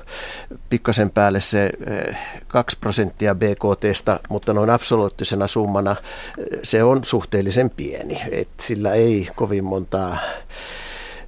pikkasen 0.70 1.10
päälle 1.10 1.40
se 1.40 1.70
2 2.48 2.76
eh, 2.76 2.80
prosenttia 2.80 3.34
BKTstä, 3.34 4.20
mutta 4.28 4.52
noin 4.52 4.70
absoluuttisena 4.70 5.46
summana 5.46 5.90
eh, 5.90 6.58
se 6.62 6.84
on 6.84 7.04
suhteellisen 7.04 7.70
pieni. 7.70 8.22
Et 8.30 8.48
sillä 8.60 8.92
ei 8.92 9.28
kovin 9.36 9.64
montaa 9.64 10.18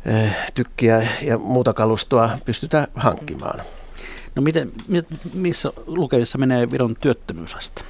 eh, 0.06 0.36
tykkiä 0.54 1.08
ja 1.22 1.38
muuta 1.38 1.74
kalustoa 1.74 2.38
pystytä 2.44 2.88
hankkimaan. 2.94 3.60
No 4.34 4.42
miten, 4.42 4.72
missä 5.34 5.72
lukevissa 5.86 6.38
menee 6.38 6.70
Viron 6.70 6.96
työttömyysaste? 7.00 7.82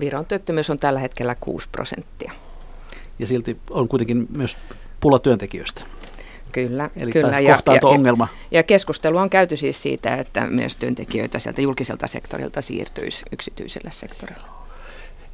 Viron 0.00 0.26
työttömyys 0.26 0.70
on 0.70 0.78
tällä 0.78 1.00
hetkellä 1.00 1.34
6 1.34 1.68
prosenttia. 1.72 2.32
Ja 3.18 3.26
silti 3.26 3.56
on 3.70 3.88
kuitenkin 3.88 4.26
myös 4.30 4.56
pula 5.00 5.18
työntekijöistä. 5.18 5.82
Kyllä, 6.52 6.90
Eli 6.96 7.12
kyllä. 7.12 7.40
Ja, 7.40 7.58
ongelma. 7.82 8.28
Ja, 8.50 8.58
ja 8.58 8.62
keskustelu 8.62 9.16
on 9.16 9.30
käyty 9.30 9.56
siis 9.56 9.82
siitä, 9.82 10.16
että 10.16 10.46
myös 10.46 10.76
työntekijöitä 10.76 11.38
sieltä 11.38 11.60
julkiselta 11.60 12.06
sektorilta 12.06 12.60
siirtyisi 12.60 13.24
yksityiselle 13.32 13.90
sektorille. 13.90 14.42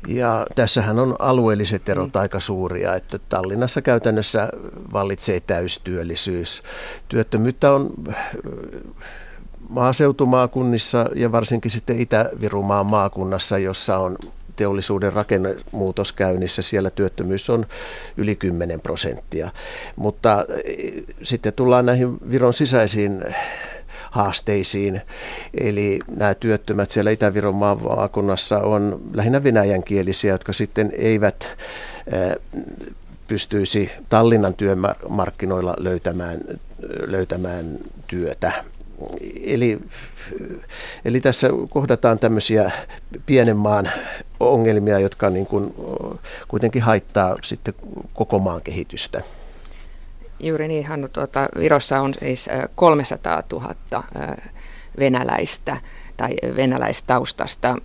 Ja 0.08 0.46
tässähän 0.54 0.98
on 0.98 1.16
alueelliset 1.18 1.88
erot 1.88 2.14
mm. 2.14 2.20
aika 2.20 2.40
suuria, 2.40 2.94
että 2.94 3.18
Tallinnassa 3.28 3.82
käytännössä 3.82 4.48
vallitsee 4.92 5.40
täystyöllisyys. 5.40 6.62
Työttömyyttä 7.08 7.72
on 7.72 7.90
maaseutumaakunnissa 9.68 11.06
ja 11.14 11.32
varsinkin 11.32 11.70
sitten 11.70 12.00
Itä-Virumaan 12.00 12.86
maakunnassa, 12.86 13.58
jossa 13.58 13.98
on 13.98 14.16
teollisuuden 14.56 15.12
rakennemuutos 15.12 16.12
käynnissä, 16.12 16.62
siellä 16.62 16.90
työttömyys 16.90 17.50
on 17.50 17.66
yli 18.16 18.36
10 18.36 18.80
prosenttia. 18.80 19.50
Mutta 19.96 20.44
eh, 20.64 20.92
sitten 21.22 21.52
tullaan 21.52 21.86
näihin 21.86 22.18
Viron 22.30 22.54
sisäisiin 22.54 23.24
haasteisiin. 24.10 25.00
Eli 25.60 25.98
nämä 26.16 26.34
työttömät 26.34 26.90
siellä 26.90 27.10
Itä-Viron 27.10 27.56
maakunnassa 27.56 28.58
on 28.58 29.00
lähinnä 29.12 29.42
venäjänkielisiä, 29.42 30.32
jotka 30.32 30.52
sitten 30.52 30.92
eivät 30.96 31.48
eh, 32.12 32.36
pystyisi 33.28 33.90
Tallinnan 34.08 34.54
työmarkkinoilla 34.54 35.74
löytämään, 35.78 36.40
löytämään 37.06 37.78
työtä. 38.06 38.64
Eli, 39.44 39.78
eli 41.04 41.20
tässä 41.20 41.48
kohdataan 41.70 42.18
tämmöisiä 42.18 42.70
pienen 43.26 43.56
maan 43.56 43.90
ongelmia, 44.40 44.98
jotka 44.98 45.30
niin 45.30 45.46
kuin 45.46 45.74
kuitenkin 46.48 46.82
haittaa 46.82 47.36
sitten 47.42 47.74
koko 48.14 48.38
maan 48.38 48.62
kehitystä. 48.62 49.22
Juuri 50.40 50.68
niin, 50.68 50.86
Hannu, 50.86 51.08
tuota, 51.08 51.46
Virossa 51.58 52.00
on 52.00 52.14
siis 52.14 52.48
300 52.74 53.42
000 53.52 53.74
venäläistä 54.98 55.76
tai 56.16 56.36
venäläistaustasta 56.56 57.76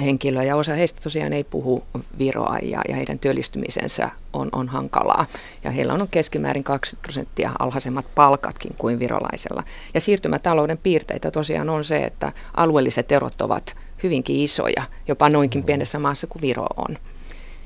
henkilöä 0.00 0.42
ja 0.42 0.56
osa 0.56 0.74
heistä 0.74 1.00
tosiaan 1.02 1.32
ei 1.32 1.44
puhu 1.44 1.84
viroa 2.18 2.58
ja, 2.62 2.80
ja 2.88 2.96
heidän 2.96 3.18
työllistymisensä 3.18 4.10
on, 4.32 4.48
on 4.52 4.68
hankalaa. 4.68 5.26
Ja 5.64 5.70
heillä 5.70 5.92
on 5.92 6.08
keskimäärin 6.10 6.64
20 6.64 7.02
prosenttia 7.02 7.52
alhaisemmat 7.58 8.06
palkatkin 8.14 8.74
kuin 8.78 8.98
virolaisella. 8.98 9.62
Ja 9.94 10.00
siirtymätalouden 10.00 10.78
piirteitä 10.78 11.30
tosiaan 11.30 11.70
on 11.70 11.84
se, 11.84 12.04
että 12.04 12.32
alueelliset 12.56 13.12
erot 13.12 13.40
ovat 13.40 13.76
hyvinkin 14.02 14.36
isoja, 14.36 14.82
jopa 15.08 15.28
noinkin 15.28 15.64
pienessä 15.64 15.98
maassa 15.98 16.26
kuin 16.26 16.42
Viro 16.42 16.66
on. 16.76 16.98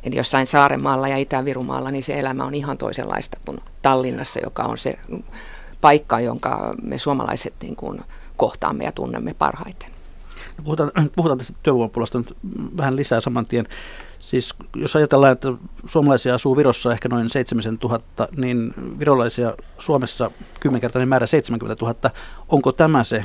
Eli 0.05 0.16
jossain 0.16 0.47
Saaremaalla 0.47 1.09
ja 1.09 1.16
Itä-Virumaalla, 1.16 1.90
niin 1.90 2.02
se 2.02 2.19
elämä 2.19 2.45
on 2.45 2.55
ihan 2.55 2.78
toisenlaista 2.78 3.38
kuin 3.45 3.61
Tallinnassa, 3.83 4.40
joka 4.40 4.62
on 4.62 4.78
se 4.78 4.99
paikka, 5.81 6.21
jonka 6.21 6.75
me 6.83 6.99
suomalaiset 6.99 7.55
niin 7.62 7.76
kuin 7.76 8.00
kohtaamme 8.37 8.85
ja 8.85 8.93
tunnemme 8.93 9.35
parhaiten. 9.35 9.90
No 10.59 10.64
puhutaan, 10.64 10.90
puhutaan 11.16 11.38
tästä 11.38 11.52
työvoimapulasta 11.62 12.19
nyt 12.19 12.37
vähän 12.76 12.97
lisää 12.97 13.21
saman 13.21 13.47
tien. 13.47 13.69
Siis 14.19 14.55
jos 14.76 14.97
ajatellaan, 14.97 15.33
että 15.33 15.52
suomalaisia 15.87 16.35
asuu 16.35 16.57
Virossa 16.57 16.93
ehkä 16.93 17.09
noin 17.09 17.31
7000, 17.31 18.28
niin 18.37 18.75
virolaisia 18.99 19.55
Suomessa 19.78 20.31
kymmenkertainen 20.61 21.09
määrä 21.09 21.26
70 21.26 21.85
000. 21.85 22.11
Onko 22.49 22.73
tämä 22.73 23.05
se 23.05 23.25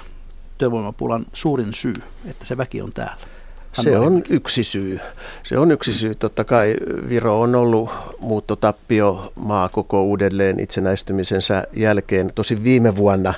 työvoimapulan 0.62 1.26
suurin 1.34 1.74
syy, 1.74 1.94
että 2.26 2.46
se 2.46 2.58
väki 2.58 2.82
on 2.82 2.94
täällä? 2.94 3.31
Se 3.74 3.98
on 3.98 4.24
yksi 4.30 4.64
syy. 4.64 5.00
Se 5.44 5.58
on 5.58 5.72
yksi 5.72 5.94
syy. 5.94 6.16
Totta 6.16 6.44
kai 6.44 6.76
Viro 7.10 7.40
on 7.40 7.56
ollut 7.56 7.90
muuttotappio 8.20 9.34
maa 9.36 9.70
koko 9.70 10.04
uudelleen 10.04 10.60
itsenäistymisensä 10.60 11.68
jälkeen. 11.74 12.32
Tosi 12.36 12.64
viime 12.64 12.96
vuonna 12.96 13.34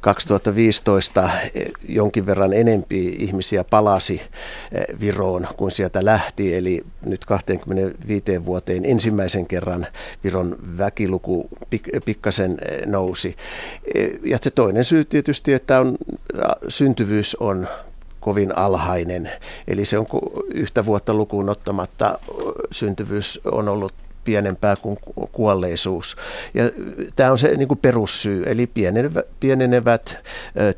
2015 0.00 1.30
jonkin 1.88 2.26
verran 2.26 2.52
enempi 2.52 3.08
ihmisiä 3.08 3.64
palasi 3.64 4.22
eh, 4.72 5.00
Viroon 5.00 5.46
kuin 5.56 5.70
sieltä 5.70 6.04
lähti. 6.04 6.54
Eli 6.54 6.84
nyt 7.06 7.24
25 7.24 8.44
vuoteen 8.44 8.84
ensimmäisen 8.84 9.46
kerran 9.46 9.86
Viron 10.24 10.56
väkiluku 10.78 11.48
pik- 11.74 12.00
pikkasen 12.04 12.58
eh, 12.62 12.86
nousi. 12.86 13.36
Eh, 13.94 14.10
ja 14.24 14.38
se 14.42 14.50
toinen 14.50 14.84
syy 14.84 15.04
tietysti, 15.04 15.52
että 15.52 15.80
on, 15.80 15.96
syntyvyys 16.68 17.34
on 17.34 17.68
kovin 18.20 18.58
alhainen. 18.58 19.30
Eli 19.68 19.84
se 19.84 19.98
on 19.98 20.06
yhtä 20.54 20.86
vuotta 20.86 21.14
lukuun 21.14 21.48
ottamatta 21.48 22.18
syntyvyys 22.70 23.40
on 23.44 23.68
ollut 23.68 23.92
pienempää 24.24 24.76
kuin 24.76 24.96
kuolleisuus. 25.32 26.16
Ja 26.54 26.64
tämä 27.16 27.32
on 27.32 27.38
se 27.38 27.56
niin 27.56 27.68
kuin 27.68 27.78
perussyy, 27.78 28.42
eli 28.46 28.66
pienenevät, 28.66 29.26
pienenevät 29.40 30.18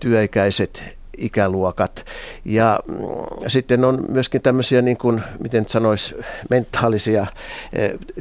työikäiset 0.00 1.01
ikäluokat. 1.19 2.07
Ja 2.45 2.81
mm, 2.88 2.97
sitten 3.49 3.85
on 3.85 4.04
myöskin 4.09 4.42
tämmöisiä, 4.42 4.83
niin 4.83 4.97
kuin, 4.97 5.23
miten 5.42 5.64
sanoisi, 5.69 6.14
mentaalisia 6.50 7.26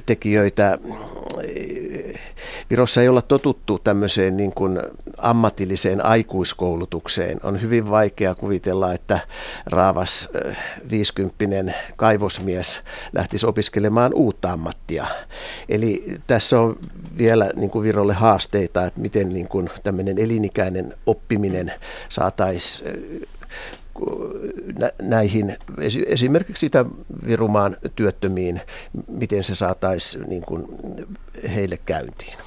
tekijöitä. 0.05 0.77
Virossa 2.69 3.01
ei 3.01 3.07
olla 3.07 3.21
totuttu 3.21 3.79
tämmöiseen 3.79 4.37
niin 4.37 4.53
kuin 4.53 4.79
ammatilliseen 5.17 6.05
aikuiskoulutukseen. 6.05 7.39
On 7.43 7.61
hyvin 7.61 7.89
vaikea 7.89 8.35
kuvitella, 8.35 8.93
että 8.93 9.19
raavas 9.65 10.29
50 10.91 11.73
kaivosmies 11.97 12.83
lähtisi 13.13 13.45
opiskelemaan 13.45 14.13
uutta 14.13 14.51
ammattia. 14.51 15.05
Eli 15.69 16.03
tässä 16.27 16.59
on 16.59 16.75
vielä 17.17 17.51
niin 17.55 17.69
kuin 17.69 17.83
Virolle 17.83 18.13
haasteita, 18.13 18.85
että 18.85 19.01
miten 19.01 19.33
niin 19.33 19.47
kuin 19.47 19.69
tämmöinen 19.83 20.19
elinikäinen 20.19 20.93
oppiminen 21.05 21.73
saataisiin 22.09 23.27
näihin 25.01 25.57
esimerkiksi 26.07 26.59
sitä 26.59 26.85
Virumaan 27.25 27.77
työttömiin, 27.95 28.61
miten 29.07 29.43
se 29.43 29.55
saataisiin 29.55 30.23
niin 30.23 30.43
heille 31.55 31.77
käyntiin. 31.77 32.37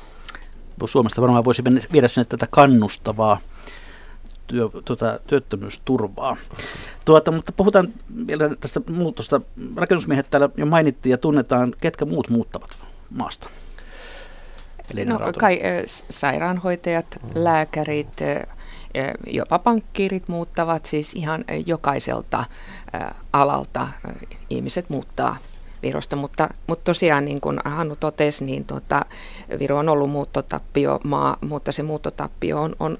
Suomesta 0.86 1.22
varmaan 1.22 1.44
voisi 1.44 1.62
viedä 1.92 2.08
sinne 2.08 2.24
tätä 2.24 2.46
kannustavaa 2.50 3.40
työ, 4.46 4.68
tuota, 4.84 5.18
työttömyysturvaa. 5.26 6.36
Tuota, 7.04 7.30
mutta 7.30 7.52
puhutaan 7.52 7.92
vielä 8.26 8.56
tästä 8.60 8.80
muutosta. 8.90 9.40
Rakennusmiehet 9.76 10.30
täällä 10.30 10.48
jo 10.56 10.66
mainittiin 10.66 11.10
ja 11.10 11.18
tunnetaan, 11.18 11.74
ketkä 11.80 12.04
muut 12.04 12.30
muuttavat 12.30 12.70
maasta. 13.10 13.48
No, 15.04 15.32
kai, 15.38 15.60
sairaanhoitajat, 16.10 17.06
mm. 17.22 17.30
lääkärit, 17.34 18.20
jopa 19.26 19.58
pankkiirit 19.58 20.28
muuttavat 20.28 20.86
siis 20.86 21.14
ihan 21.14 21.44
jokaiselta 21.66 22.44
alalta 23.32 23.88
ihmiset 24.50 24.90
muuttaa 24.90 25.36
Virosta, 25.82 26.16
mutta, 26.16 26.48
mutta 26.66 26.84
tosiaan 26.84 27.24
niin 27.24 27.40
kuin 27.40 27.58
Hannu 27.64 27.96
totesi, 27.96 28.44
niin 28.44 28.64
tuota, 28.64 29.06
Viro 29.58 29.78
on 29.78 29.88
ollut 29.88 30.10
muuttotappiomaa, 30.10 31.36
mutta 31.40 31.72
se 31.72 31.82
muuttotappio 31.82 32.60
on, 32.60 32.76
on 32.80 32.98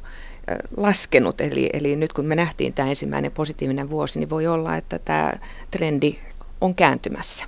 laskenut, 0.76 1.40
eli, 1.40 1.70
eli 1.72 1.96
nyt 1.96 2.12
kun 2.12 2.24
me 2.24 2.36
nähtiin 2.36 2.72
tämä 2.72 2.88
ensimmäinen 2.88 3.32
positiivinen 3.32 3.90
vuosi, 3.90 4.18
niin 4.18 4.30
voi 4.30 4.46
olla, 4.46 4.76
että 4.76 4.98
tämä 4.98 5.32
trendi 5.70 6.18
on 6.60 6.74
kääntymässä. 6.74 7.44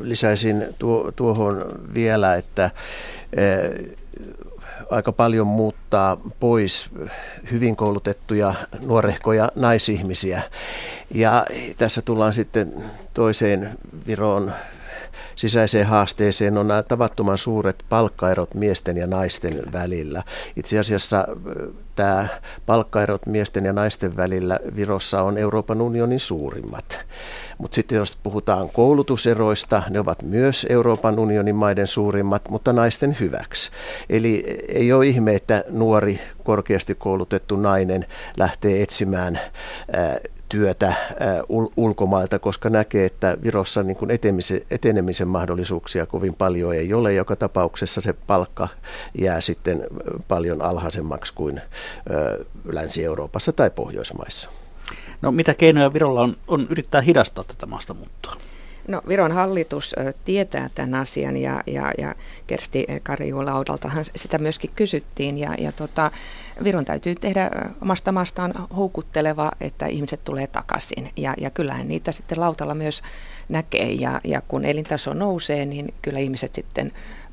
Lisäisin 0.00 0.66
tuo, 0.78 1.12
tuohon 1.12 1.64
vielä, 1.94 2.34
että 2.34 2.70
aika 4.90 5.12
paljon 5.12 5.46
muuttaa 5.46 6.16
pois 6.40 6.90
hyvin 7.50 7.76
koulutettuja 7.76 8.54
nuorehkoja 8.80 9.48
naisihmisiä. 9.54 10.42
Ja 11.14 11.46
tässä 11.76 12.02
tullaan 12.02 12.34
sitten 12.34 12.72
toiseen 13.14 13.70
Viroon 14.06 14.52
sisäiseen 15.36 15.86
haasteeseen 15.86 16.58
on 16.58 16.68
nämä 16.68 16.82
tavattoman 16.82 17.38
suuret 17.38 17.84
palkkaerot 17.88 18.54
miesten 18.54 18.96
ja 18.96 19.06
naisten 19.06 19.62
välillä. 19.72 20.22
Itse 20.56 20.78
asiassa 20.78 21.28
tämä 21.94 22.28
palkkaerot 22.66 23.26
miesten 23.26 23.64
ja 23.64 23.72
naisten 23.72 24.16
välillä 24.16 24.58
Virossa 24.76 25.22
on 25.22 25.38
Euroopan 25.38 25.80
unionin 25.80 26.20
suurimmat. 26.20 26.98
Mutta 27.58 27.74
sitten 27.74 27.96
jos 27.96 28.18
puhutaan 28.22 28.70
koulutuseroista, 28.70 29.82
ne 29.90 30.00
ovat 30.00 30.22
myös 30.22 30.66
Euroopan 30.68 31.18
unionin 31.18 31.56
maiden 31.56 31.86
suurimmat, 31.86 32.48
mutta 32.48 32.72
naisten 32.72 33.16
hyväksi. 33.20 33.70
Eli 34.10 34.44
ei 34.68 34.92
ole 34.92 35.06
ihme, 35.06 35.34
että 35.34 35.64
nuori 35.70 36.20
korkeasti 36.44 36.94
koulutettu 36.94 37.56
nainen 37.56 38.06
lähtee 38.36 38.82
etsimään 38.82 39.40
työtä 40.48 40.94
ul- 41.42 41.72
ulkomailta, 41.76 42.38
koska 42.38 42.68
näkee, 42.68 43.06
että 43.06 43.36
Virossa 43.42 43.82
niin 43.82 43.96
kuin 43.96 44.10
etenemisen, 44.70 45.28
mahdollisuuksia 45.28 46.06
kovin 46.06 46.34
paljon 46.34 46.74
ei 46.74 46.94
ole. 46.94 47.14
Joka 47.14 47.36
tapauksessa 47.36 48.00
se 48.00 48.12
palkka 48.12 48.68
jää 49.18 49.40
sitten 49.40 49.86
paljon 50.28 50.62
alhaisemmaksi 50.62 51.34
kuin 51.34 51.60
Länsi-Euroopassa 52.64 53.52
tai 53.52 53.70
Pohjoismaissa. 53.70 54.50
No 55.22 55.30
mitä 55.30 55.54
keinoja 55.54 55.92
Virolla 55.92 56.20
on, 56.20 56.34
on 56.48 56.66
yrittää 56.70 57.00
hidastaa 57.00 57.44
tätä 57.44 57.66
maastamuuttoa? 57.66 58.36
No 58.88 59.02
Viron 59.08 59.32
hallitus 59.32 59.94
tietää 60.24 60.70
tämän 60.74 60.94
asian 60.94 61.36
ja, 61.36 61.62
ja, 61.66 61.92
ja 61.98 62.14
Kersti 62.46 62.86
Karjulaudaltahan 63.02 64.04
sitä 64.16 64.38
myöskin 64.38 64.70
kysyttiin 64.76 65.38
ja, 65.38 65.54
ja 65.58 65.72
tota, 65.72 66.10
Viron 66.64 66.84
täytyy 66.84 67.14
tehdä 67.14 67.50
omasta 67.82 68.12
maastaan 68.12 68.54
houkutteleva, 68.76 69.52
että 69.60 69.86
ihmiset 69.86 70.24
tulee 70.24 70.46
takaisin 70.46 71.10
ja, 71.16 71.34
ja 71.38 71.50
kyllähän 71.50 71.88
niitä 71.88 72.12
sitten 72.12 72.40
lautalla 72.40 72.74
myös 72.74 73.02
näkee 73.48 73.92
ja, 73.92 74.18
ja 74.24 74.42
kun 74.48 74.64
elintaso 74.64 75.14
nousee, 75.14 75.66
niin 75.66 75.94
kyllä 76.02 76.18
ihmiset 76.18 76.54
sitten 76.54 76.92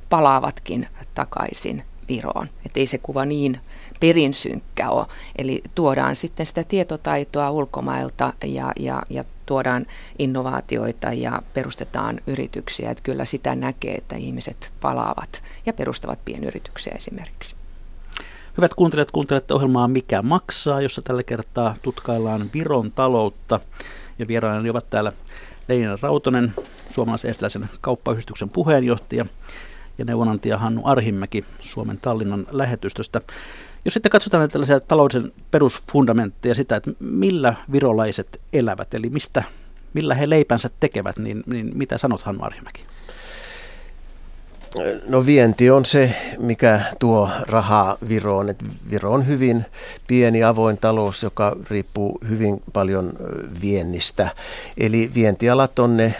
palaavatkin 0.10 0.88
takaisin 1.13 1.84
Viroon. 2.08 2.48
Että 2.66 2.80
ei 2.80 2.88
se 2.88 2.98
kuva 2.98 3.26
niin 3.26 3.60
perin 4.00 4.34
synkkä 4.34 4.89
ole. 4.89 5.06
Eli 5.38 5.63
tuodaan 5.76 6.16
sitten 6.16 6.46
sitä 6.46 6.63
tietotaitoa 6.63 7.52
ulkomailta 7.52 8.34
ja, 8.44 8.72
ja, 8.80 9.02
ja 9.10 9.24
tuodaan 9.54 9.86
innovaatioita 10.20 11.13
ja 11.13 11.42
perustetaan 11.54 12.20
yrityksiä. 12.28 12.92
Että 12.92 13.04
kyllä 13.04 13.26
sitä 13.26 13.56
näkee, 13.56 13.96
että 13.96 14.16
ihmiset 14.16 14.74
palaavat 14.82 15.44
ja 15.66 15.74
perustavat 15.74 16.26
pienyrityksiä 16.26 16.94
esimerkiksi. 16.96 17.56
Hyvät 18.58 18.74
kuuntelijat, 18.74 19.12
kuuntelette 19.12 19.54
ohjelmaa 19.54 19.88
Mikä 19.88 20.22
maksaa, 20.22 20.82
jossa 20.82 21.02
tällä 21.02 21.24
kertaa 21.24 21.76
tutkaillaan 21.82 22.50
Viron 22.54 22.92
taloutta. 22.92 23.60
Ja 24.20 24.28
vieraani 24.28 24.70
ovat 24.70 24.89
täällä 24.89 25.12
Leina 25.68 25.98
Rautonen, 26.02 26.54
suomalaisen 26.89 27.32
estiläisen 27.32 27.70
kauppayhdistyksen 27.82 28.50
puheenjohtaja, 28.50 29.26
ja 29.98 30.06
neuvonantaja 30.06 30.58
Hannu 30.58 30.82
Arhimäki 30.86 31.46
Suomen 31.60 31.98
Tallinnan 31.98 32.46
lähetystöstä. 32.52 33.22
Jos 33.86 33.93
sitten 33.93 34.10
katsotaan 34.10 34.39
näitä 34.39 34.52
tällaisia 34.52 34.80
talouden 34.80 35.32
perusfundamentteja, 35.52 36.56
sitä, 36.56 36.76
että 36.76 36.91
millä 37.00 37.56
virolaiset 37.72 38.41
elävät, 38.54 38.93
eli 38.93 39.10
mistä, 39.10 39.43
millä 39.93 40.15
he 40.15 40.30
leipänsä 40.30 40.69
tekevät, 40.80 41.17
niin, 41.19 41.43
niin 41.46 41.72
mitä 41.78 41.98
sanot 41.98 42.22
Hannu 42.22 42.43
Arhimäki? 42.43 42.86
No 45.08 45.26
vienti 45.26 45.70
on 45.70 45.86
se, 45.86 46.16
mikä 46.40 46.82
tuo 47.00 47.30
rahaa 47.48 47.98
Viroon. 48.10 48.50
Et 48.50 48.58
Viro 48.92 49.12
on 49.12 49.28
hyvin 49.28 49.66
pieni 50.08 50.44
avoin 50.44 50.78
talous, 50.78 51.24
joka 51.24 51.56
riippuu 51.70 52.20
hyvin 52.30 52.62
paljon 52.74 53.14
viennistä. 53.62 54.30
Eli 54.78 55.12
vientialat 55.14 55.80
on 55.80 55.98
ne 55.98 56.16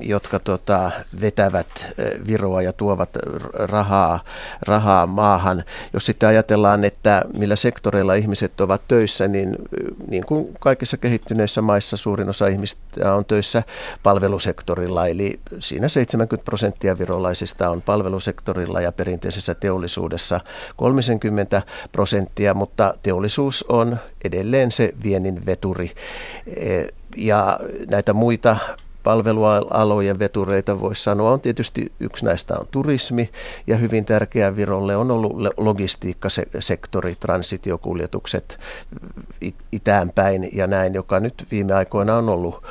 jotka 0.00 0.38
tota, 0.38 0.90
vetävät 1.20 1.86
Viroa 2.26 2.62
ja 2.62 2.72
tuovat 2.72 3.10
rahaa, 3.52 4.20
rahaa 4.62 5.06
maahan. 5.06 5.64
Jos 5.92 6.06
sitten 6.06 6.28
ajatellaan, 6.28 6.84
että 6.84 7.24
millä 7.36 7.56
sektoreilla 7.56 8.14
ihmiset 8.14 8.60
ovat 8.60 8.82
töissä, 8.88 9.28
niin 9.28 9.56
niin 10.08 10.26
kuin 10.26 10.48
kaikissa 10.60 10.96
kehittyneissä 10.96 11.62
maissa 11.62 11.96
suurin 11.96 12.28
osa 12.28 12.46
ihmistä 12.46 13.14
on 13.14 13.24
töissä 13.24 13.62
palvelusektorilla, 14.02 15.06
eli 15.06 15.40
siinä 15.58 15.88
70 15.88 16.44
prosenttia 16.44 16.98
virolaisista 16.98 17.70
on 17.70 17.82
palvelusektorilla 17.90 18.80
ja 18.80 18.92
perinteisessä 18.92 19.54
teollisuudessa 19.54 20.40
30 20.76 21.62
prosenttia, 21.92 22.54
mutta 22.54 22.94
teollisuus 23.02 23.64
on 23.68 23.96
edelleen 24.24 24.72
se 24.72 24.94
viennin 25.02 25.46
veturi. 25.46 25.90
E, 26.46 26.82
ja 27.16 27.58
näitä 27.90 28.12
muita 28.12 28.56
palvelualojen 29.02 30.18
vetureita 30.18 30.80
voisi 30.80 31.02
sanoa 31.02 31.30
on 31.30 31.40
tietysti 31.40 31.92
yksi 32.00 32.24
näistä 32.24 32.54
on 32.58 32.66
turismi 32.70 33.30
ja 33.66 33.76
hyvin 33.76 34.04
tärkeä 34.04 34.56
Virolle 34.56 34.96
on 34.96 35.10
ollut 35.10 35.32
logistiikkasektori, 35.56 37.14
transitiokuljetukset 37.14 38.58
itäänpäin 39.72 40.48
ja 40.52 40.66
näin, 40.66 40.94
joka 40.94 41.20
nyt 41.20 41.46
viime 41.50 41.72
aikoina 41.72 42.16
on 42.16 42.28
ollut 42.28 42.62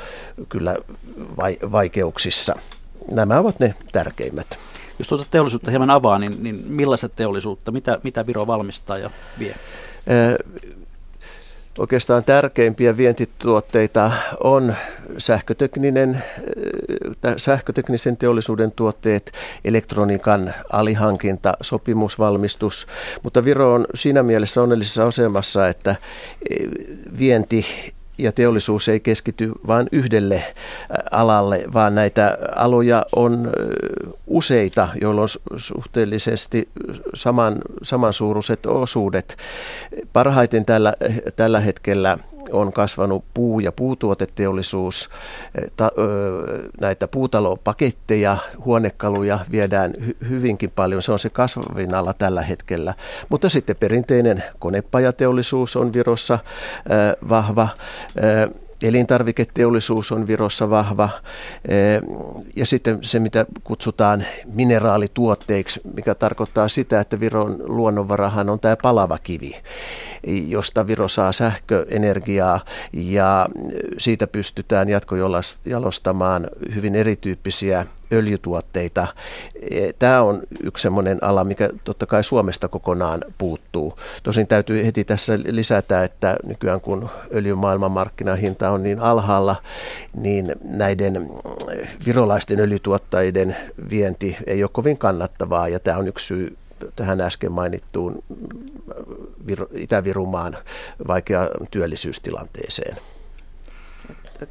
kyllä 0.48 0.76
vaikeuksissa. 1.72 2.54
Nämä 3.10 3.38
ovat 3.38 3.60
ne 3.60 3.74
tärkeimmät. 3.92 4.58
Jos 5.00 5.08
tuota 5.08 5.26
teollisuutta 5.30 5.70
hieman 5.70 5.90
avaa, 5.90 6.18
niin, 6.18 6.42
niin 6.42 6.64
millaista 6.68 7.08
teollisuutta, 7.08 7.72
mitä, 7.72 7.98
mitä 8.04 8.26
Viro 8.26 8.46
valmistaa 8.46 8.98
ja 8.98 9.10
vie? 9.38 9.54
Oikeastaan 11.78 12.24
tärkeimpiä 12.24 12.96
vientituotteita 12.96 14.12
on 14.44 14.74
sähkötekninen, 15.18 16.24
sähköteknisen 17.36 18.16
teollisuuden 18.16 18.72
tuotteet, 18.72 19.32
elektroniikan 19.64 20.54
alihankinta, 20.72 21.54
sopimusvalmistus, 21.60 22.86
mutta 23.22 23.44
Viro 23.44 23.74
on 23.74 23.86
siinä 23.94 24.22
mielessä 24.22 24.62
onnellisessa 24.62 25.06
asemassa, 25.06 25.68
että 25.68 25.96
vienti 27.18 27.66
ja 28.22 28.32
teollisuus 28.32 28.88
ei 28.88 29.00
keskity 29.00 29.52
vain 29.66 29.88
yhdelle 29.92 30.44
alalle, 31.10 31.64
vaan 31.72 31.94
näitä 31.94 32.38
aloja 32.56 33.06
on 33.16 33.50
useita, 34.26 34.88
joilla 35.00 35.22
on 35.22 35.28
suhteellisesti 35.56 36.68
saman, 37.14 37.56
samansuuruiset 37.82 38.66
osuudet. 38.66 39.36
Parhaiten 40.12 40.64
tällä, 40.64 40.94
tällä 41.36 41.60
hetkellä 41.60 42.18
on 42.52 42.72
kasvanut 42.72 43.24
puu- 43.34 43.60
ja 43.60 43.72
puutuoteteollisuus. 43.72 45.10
Ta, 45.76 45.90
ö, 45.98 46.68
näitä 46.80 47.08
puutalopaketteja, 47.08 48.36
huonekaluja 48.64 49.38
viedään 49.50 49.92
hy- 50.00 50.28
hyvinkin 50.28 50.70
paljon. 50.76 51.02
Se 51.02 51.12
on 51.12 51.18
se 51.18 51.30
kasvavin 51.30 51.94
ala 51.94 52.12
tällä 52.12 52.42
hetkellä. 52.42 52.94
Mutta 53.28 53.48
sitten 53.48 53.76
perinteinen 53.76 54.44
konepajateollisuus 54.58 55.76
on 55.76 55.92
Virossa 55.92 56.38
ö, 56.90 57.26
vahva. 57.28 57.68
Ö, 58.24 58.69
Elintarviketeollisuus 58.82 60.12
on 60.12 60.26
Virossa 60.26 60.70
vahva. 60.70 61.08
Ja 62.56 62.66
sitten 62.66 62.98
se, 63.02 63.18
mitä 63.18 63.46
kutsutaan 63.64 64.24
mineraalituotteiksi, 64.54 65.80
mikä 65.94 66.14
tarkoittaa 66.14 66.68
sitä, 66.68 67.00
että 67.00 67.20
Viron 67.20 67.56
luonnonvarahan 67.58 68.48
on 68.48 68.60
tämä 68.60 68.76
palava 68.82 69.18
kivi, 69.18 69.56
josta 70.48 70.86
Viro 70.86 71.08
saa 71.08 71.32
sähköenergiaa 71.32 72.60
ja 72.92 73.48
siitä 73.98 74.26
pystytään 74.26 74.88
jatkojalostamaan 74.88 76.48
hyvin 76.74 76.96
erityyppisiä 76.96 77.86
öljytuotteita. 78.12 79.06
E, 79.70 79.92
Tämä 79.98 80.22
on 80.22 80.42
yksi 80.62 80.82
sellainen 80.82 81.24
ala, 81.24 81.44
mikä 81.44 81.70
totta 81.84 82.06
kai 82.06 82.24
Suomesta 82.24 82.68
kokonaan 82.68 83.24
puuttuu. 83.38 83.98
Tosin 84.22 84.46
täytyy 84.46 84.86
heti 84.86 85.04
tässä 85.04 85.38
lisätä, 85.44 86.04
että 86.04 86.36
nykyään 86.46 86.80
kun 86.80 87.08
öljyn 87.34 87.58
maailmanmarkkinahinta 87.58 88.70
on 88.70 88.82
niin 88.82 89.00
alhaalla, 89.00 89.56
niin 90.14 90.52
näiden 90.64 91.30
virolaisten 92.06 92.60
öljytuottajien 92.60 93.56
vienti 93.90 94.36
ei 94.46 94.62
ole 94.62 94.70
kovin 94.72 94.98
kannattavaa 94.98 95.68
ja 95.68 95.80
tämä 95.80 95.98
on 95.98 96.08
yksi 96.08 96.26
syy 96.26 96.56
tähän 96.96 97.20
äsken 97.20 97.52
mainittuun 97.52 98.22
Itä-Virumaan 99.74 100.56
vaikeaan 101.08 101.48
työllisyystilanteeseen 101.70 102.96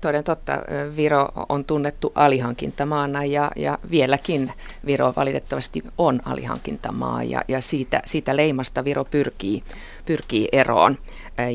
toden 0.01 0.23
totta 0.23 0.53
Viro 0.95 1.27
on 1.49 1.65
tunnettu 1.65 2.11
alihankintamaana 2.15 3.25
ja, 3.25 3.51
ja 3.55 3.77
vieläkin 3.91 4.53
Viro 4.85 5.13
valitettavasti 5.15 5.83
on 5.97 6.21
alihankintamaa 6.25 7.23
ja, 7.23 7.41
ja 7.47 7.61
siitä, 7.61 8.01
siitä 8.05 8.35
leimasta 8.35 8.83
Viro 8.83 9.05
pyrkii, 9.05 9.63
pyrkii 10.05 10.49
eroon. 10.51 10.97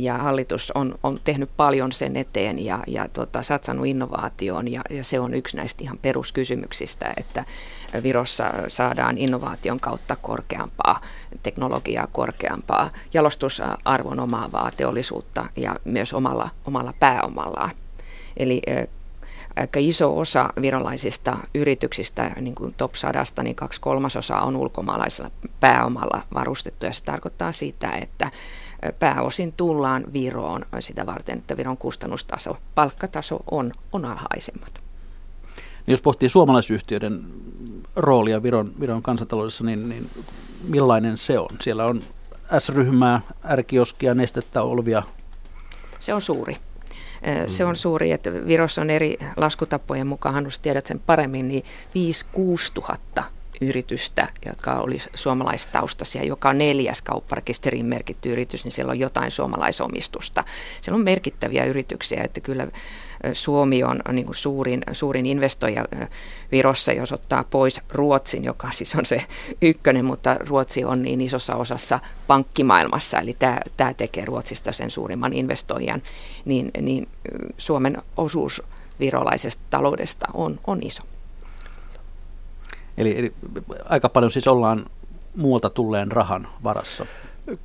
Ja 0.01 0.19
hallitus 0.19 0.71
on, 0.71 0.95
on 1.03 1.21
tehnyt 1.25 1.51
paljon 1.57 1.93
sen 1.93 2.17
eteen 2.17 2.65
ja, 2.65 2.79
ja 2.87 3.09
tota, 3.09 3.43
satsannut 3.43 3.87
innovaatioon 3.87 4.73
ja, 4.73 4.81
ja 4.91 5.05
se 5.05 5.21
on 5.21 5.35
yksi 5.35 5.57
näistä 5.57 5.85
ihan 5.85 5.99
peruskysymyksistä, 5.99 7.15
että 7.17 7.45
Virossa 8.03 8.53
saadaan 8.69 9.19
innovaation 9.19 9.81
kautta 9.81 10.17
korkeampaa 10.17 11.01
teknologiaa, 11.43 12.07
korkeampaa 12.13 12.91
jalostusarvon 13.15 14.21
omaavaa 14.21 14.71
teollisuutta 14.77 15.47
ja 15.57 15.77
myös 15.85 16.13
omalla, 16.13 16.49
omalla 16.67 16.95
pääomallaan. 17.01 17.71
Eli 18.37 18.63
aika 19.57 19.81
iso 19.81 20.19
osa 20.19 20.49
virolaisista 20.61 21.37
yrityksistä, 21.55 22.31
niin 22.41 22.55
kuin 22.55 22.75
top 22.77 22.95
100, 22.95 23.43
niin 23.43 23.57
kaksi 23.57 23.81
kolmasosaa 23.81 24.45
on 24.45 24.57
ulkomaalaisella 24.57 25.31
pääomalla 25.61 26.23
varustettu. 26.35 26.87
Ja 26.87 26.93
se 26.93 27.05
tarkoittaa 27.05 27.53
sitä, 27.53 27.91
että 27.91 28.31
pääosin 28.99 29.53
tullaan 29.53 30.05
Viroon 30.13 30.67
sitä 30.79 31.07
varten, 31.07 31.39
että 31.39 31.57
Viron 31.57 31.77
kustannustaso, 31.77 32.57
palkkataso 32.75 33.41
on, 33.51 33.73
on 33.93 34.05
alhaisemmat. 34.05 34.85
Jos 35.87 36.03
pohtii 36.03 36.29
suomalaisyhtiöiden 36.29 37.25
roolia 37.97 38.43
Viron, 38.43 38.73
Viron 38.81 39.03
kansantaloudessa, 39.03 39.65
niin, 39.65 39.89
niin 39.89 40.11
millainen 40.69 41.19
se 41.19 41.39
on? 41.39 41.49
Siellä 41.61 41.85
on 41.85 42.03
S-ryhmää, 42.59 43.21
R-kioskia, 43.55 44.15
nestettä, 44.15 44.63
olvia. 44.63 45.03
Se 45.99 46.15
on 46.15 46.23
suuri. 46.23 46.57
Se 47.47 47.65
on 47.65 47.77
suuri, 47.77 48.13
että 48.13 48.33
Virossa 48.33 48.81
on 48.81 48.91
eri 48.91 49.19
laskutapojen 49.37 50.07
mukaan, 50.07 50.35
Hannus 50.35 50.59
tiedät 50.59 50.87
sen 50.87 51.01
paremmin, 51.01 51.49
niin 51.49 51.65
5-6 52.37 52.71
tuhatta 52.75 53.25
yritystä, 53.61 54.29
jotka 54.47 54.75
oli 54.75 54.99
suomalaistaustaisia, 55.15 56.25
joka 56.25 56.49
on 56.49 56.59
neljäs 56.59 57.03
kaupparekisteriin 57.03 57.87
merkitty 57.87 58.33
yritys, 58.33 58.65
niin 58.65 58.73
siellä 58.73 58.91
on 58.91 58.99
jotain 58.99 59.31
suomalaisomistusta. 59.31 60.45
Siellä 60.81 60.97
on 60.97 61.05
merkittäviä 61.05 61.65
yrityksiä, 61.65 62.23
että 62.25 62.41
kyllä 62.41 62.67
Suomi 63.33 63.85
on 63.85 64.01
niin 64.13 64.27
kuin 64.27 64.37
suurin, 64.37 64.83
suurin 64.93 65.27
investoija 65.27 65.85
Virossa, 66.53 66.93
jos 66.93 67.13
ottaa 67.13 67.45
pois 67.45 67.81
Ruotsin, 67.93 68.45
joka 68.45 68.71
siis 68.71 68.95
on 68.95 69.07
se 69.07 69.23
ykkönen, 69.63 70.05
mutta 70.05 70.35
Ruotsi 70.35 70.85
on 70.85 71.03
niin 71.03 71.21
isossa 71.21 71.57
osassa 71.57 72.01
pankkimaailmassa, 72.27 73.19
eli 73.19 73.37
tämä, 73.39 73.61
tämä 73.77 73.95
tekee 73.95 74.25
Ruotsista 74.25 74.73
sen 74.73 74.91
suurimman 74.91 75.33
investoijan, 75.33 76.03
niin, 76.45 76.71
niin 76.81 77.09
Suomen 77.59 78.03
osuus 78.17 78.63
virolaisesta 79.01 79.63
taloudesta 79.71 80.27
on, 80.35 80.61
on 80.67 80.79
iso. 80.83 81.03
Eli, 82.99 83.19
eli 83.19 83.33
aika 83.85 84.09
paljon 84.09 84.33
siis 84.33 84.47
ollaan 84.47 84.87
muualta 85.37 85.71
tulleen 85.71 86.13
rahan 86.13 86.49
varassa. 86.65 87.07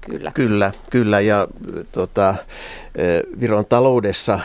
Kyllä. 0.01 0.31
Kyllä, 0.31 0.71
kyllä. 0.89 1.19
Ja 1.19 1.47
tota, 1.91 2.35
Viron 3.39 3.65
taloudessa 3.65 4.39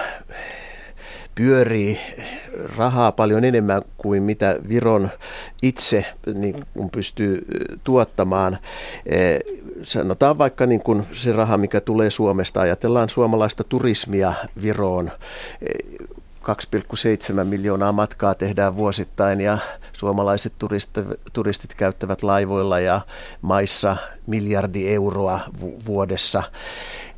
pyörii 1.35 2.01
rahaa 2.77 3.13
paljon 3.13 3.45
enemmän 3.45 3.83
kuin 3.99 4.23
mitä 4.23 4.57
Viron 4.69 5.11
itse 5.63 6.07
niin 6.35 6.65
kun 6.75 6.91
pystyy 6.91 7.47
tuottamaan. 7.85 8.59
Sanotaan 9.83 10.39
vaikka 10.39 10.67
niin 10.67 10.81
kun 10.81 11.07
se 11.13 11.33
raha, 11.33 11.59
mikä 11.59 11.81
tulee 11.81 12.11
Suomesta, 12.11 12.61
ajatellaan 12.61 13.09
suomalaista 13.09 13.65
turismia 13.65 14.35
Viroon. 14.63 15.11
2,7 16.45 17.45
miljoonaa 17.45 17.93
matkaa 17.93 18.35
tehdään 18.35 18.77
vuosittain 18.77 19.41
ja 19.41 19.59
suomalaiset 19.95 20.53
turistit, 20.59 21.05
turistit 21.33 21.75
käyttävät 21.75 22.23
laivoilla 22.23 22.81
ja 22.81 23.01
maissa 23.43 23.97
miljardi 24.27 24.89
euroa 24.89 25.41
vuodessa. 25.87 26.43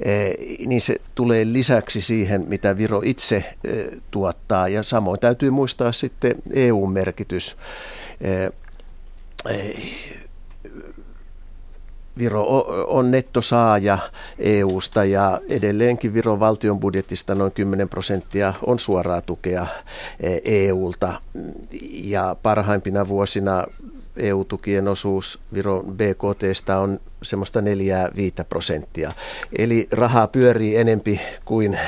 Eh, 0.01 0.35
niin 0.67 0.81
se 0.81 0.97
tulee 1.15 1.45
lisäksi 1.45 2.03
siihen, 2.03 2.45
mitä 2.49 2.77
Viro 2.77 3.03
itse 3.05 3.37
eh, 3.37 3.87
tuottaa. 4.11 4.69
Ja 4.69 4.83
samoin 4.83 5.21
täytyy 5.21 5.51
muistaa 5.51 5.93
sitten 5.93 6.35
EU-merkitys. 6.53 7.57
Eh, 8.21 8.53
Viro 12.19 12.65
on 12.87 13.11
nettosaaja 13.11 13.99
EUsta 14.39 15.05
ja 15.05 15.41
edelleenkin 15.49 16.15
Viron 16.15 16.41
valtion 16.41 16.81
budjetista 16.81 17.35
noin 17.35 17.53
10 17.53 17.89
prosenttia 17.89 18.55
on 18.67 18.79
suoraa 18.79 19.21
tukea 19.21 19.67
EUlta. 20.45 21.21
Ja 21.93 22.37
parhaimpina 22.43 23.09
vuosina 23.09 23.67
EU-tukien 24.17 24.89
osuus 24.89 25.39
Viron 25.55 25.85
BKTstä 25.85 26.79
on 26.79 27.01
semmoista 27.23 27.61
4-5 27.61 27.65
prosenttia. 28.49 29.13
Eli 29.59 29.89
rahaa 29.93 30.29
pyörii 30.29 30.77
enempi 30.77 31.21
kuin 31.45 31.79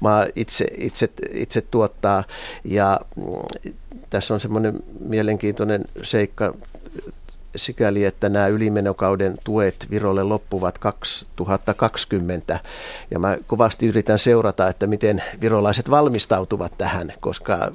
maa 0.00 0.26
itse, 0.36 0.66
itse, 0.76 1.08
itse 1.32 1.60
tuottaa. 1.60 2.24
Ja 2.64 3.00
mm, 3.16 3.24
tässä 4.10 4.34
on 4.34 4.40
semmoinen 4.40 4.80
mielenkiintoinen 5.00 5.84
seikka 6.02 6.54
sikäli, 7.56 8.04
että 8.04 8.28
nämä 8.28 8.46
ylimenokauden 8.46 9.38
tuet 9.44 9.86
Virolle 9.90 10.22
loppuvat 10.22 10.78
2020. 10.78 12.60
Ja 13.10 13.18
mä 13.18 13.36
kovasti 13.46 13.86
yritän 13.86 14.18
seurata, 14.18 14.68
että 14.68 14.86
miten 14.86 15.22
virolaiset 15.40 15.90
valmistautuvat 15.90 16.78
tähän, 16.78 17.12
koska 17.20 17.72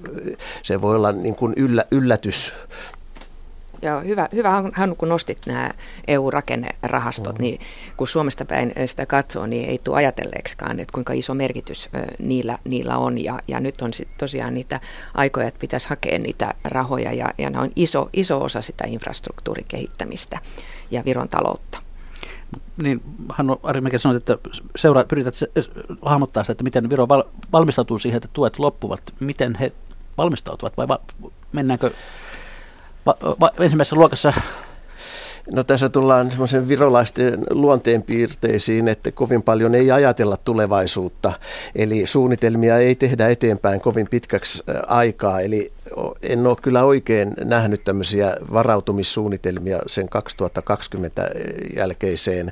se 0.63 0.81
voi 0.81 0.95
olla 0.95 1.11
niin 1.11 1.35
kuin 1.35 1.53
yllä, 1.57 1.85
yllätys 1.91 2.53
Joo, 3.81 4.01
hyvä, 4.01 4.29
hyvä 4.35 4.63
Hannu, 4.73 4.95
kun 4.95 5.09
nostit 5.09 5.37
nämä 5.45 5.71
EU-rakennerahastot, 6.07 7.39
mm. 7.39 7.41
niin 7.41 7.59
kun 7.97 8.07
Suomesta 8.07 8.45
päin 8.45 8.73
sitä 8.85 9.05
katsoo, 9.05 9.45
niin 9.45 9.69
ei 9.69 9.77
tule 9.77 9.97
ajatelleeksikaan, 9.97 10.79
että 10.79 10.93
kuinka 10.93 11.13
iso 11.13 11.33
merkitys 11.33 11.89
niillä, 12.19 12.57
niillä 12.63 12.97
on. 12.97 13.23
Ja, 13.23 13.39
ja 13.47 13.59
nyt 13.59 13.81
on 13.81 13.93
sitten 13.93 14.17
tosiaan 14.17 14.53
niitä 14.53 14.79
aikoja, 15.13 15.47
että 15.47 15.59
pitäisi 15.59 15.89
hakea 15.89 16.19
niitä 16.19 16.53
rahoja, 16.63 17.13
ja, 17.13 17.33
ja 17.37 17.49
ne 17.49 17.59
on 17.59 17.71
iso, 17.75 18.09
iso 18.13 18.41
osa 18.41 18.61
sitä 18.61 18.83
infrastruktuurikehittämistä 18.87 20.39
ja 20.91 21.05
Viron 21.05 21.29
taloutta. 21.29 21.81
Niin, 22.77 23.01
Hannu 23.29 23.59
Arimäki 23.63 23.97
sanoi, 23.97 24.17
että 24.17 24.37
seuraa, 24.75 25.03
pyrität 25.03 25.35
hahmottaa 26.01 26.43
sitä, 26.43 26.51
että 26.51 26.63
miten 26.63 26.89
Viro 26.89 27.07
val, 27.07 27.23
valmistautuu 27.51 27.99
siihen, 27.99 28.17
että 28.17 28.29
tuet 28.33 28.59
loppuvat. 28.59 29.01
Miten 29.19 29.55
he 29.55 29.71
valmistautuvat 30.17 30.77
vai 30.77 30.87
va, 30.87 30.99
mennäänkö 31.51 31.91
ensimmäisessä 33.59 33.95
luokassa 33.95 34.33
No 35.53 35.63
tässä 35.63 35.89
tullaan 35.89 36.31
semmoisen 36.31 36.67
virolaisten 36.67 37.43
luonteenpiirteisiin, 37.49 38.87
että 38.87 39.11
kovin 39.11 39.43
paljon 39.43 39.75
ei 39.75 39.91
ajatella 39.91 40.37
tulevaisuutta. 40.37 41.33
Eli 41.75 42.05
suunnitelmia 42.05 42.77
ei 42.77 42.95
tehdä 42.95 43.29
eteenpäin 43.29 43.81
kovin 43.81 44.07
pitkäksi 44.09 44.63
aikaa. 44.87 45.41
Eli 45.41 45.71
en 46.21 46.47
ole 46.47 46.57
kyllä 46.61 46.83
oikein 46.83 47.33
nähnyt 47.43 47.83
tämmöisiä 47.83 48.37
varautumissuunnitelmia 48.53 49.79
sen 49.87 50.09
2020 50.09 51.29
jälkeiseen 51.75 52.51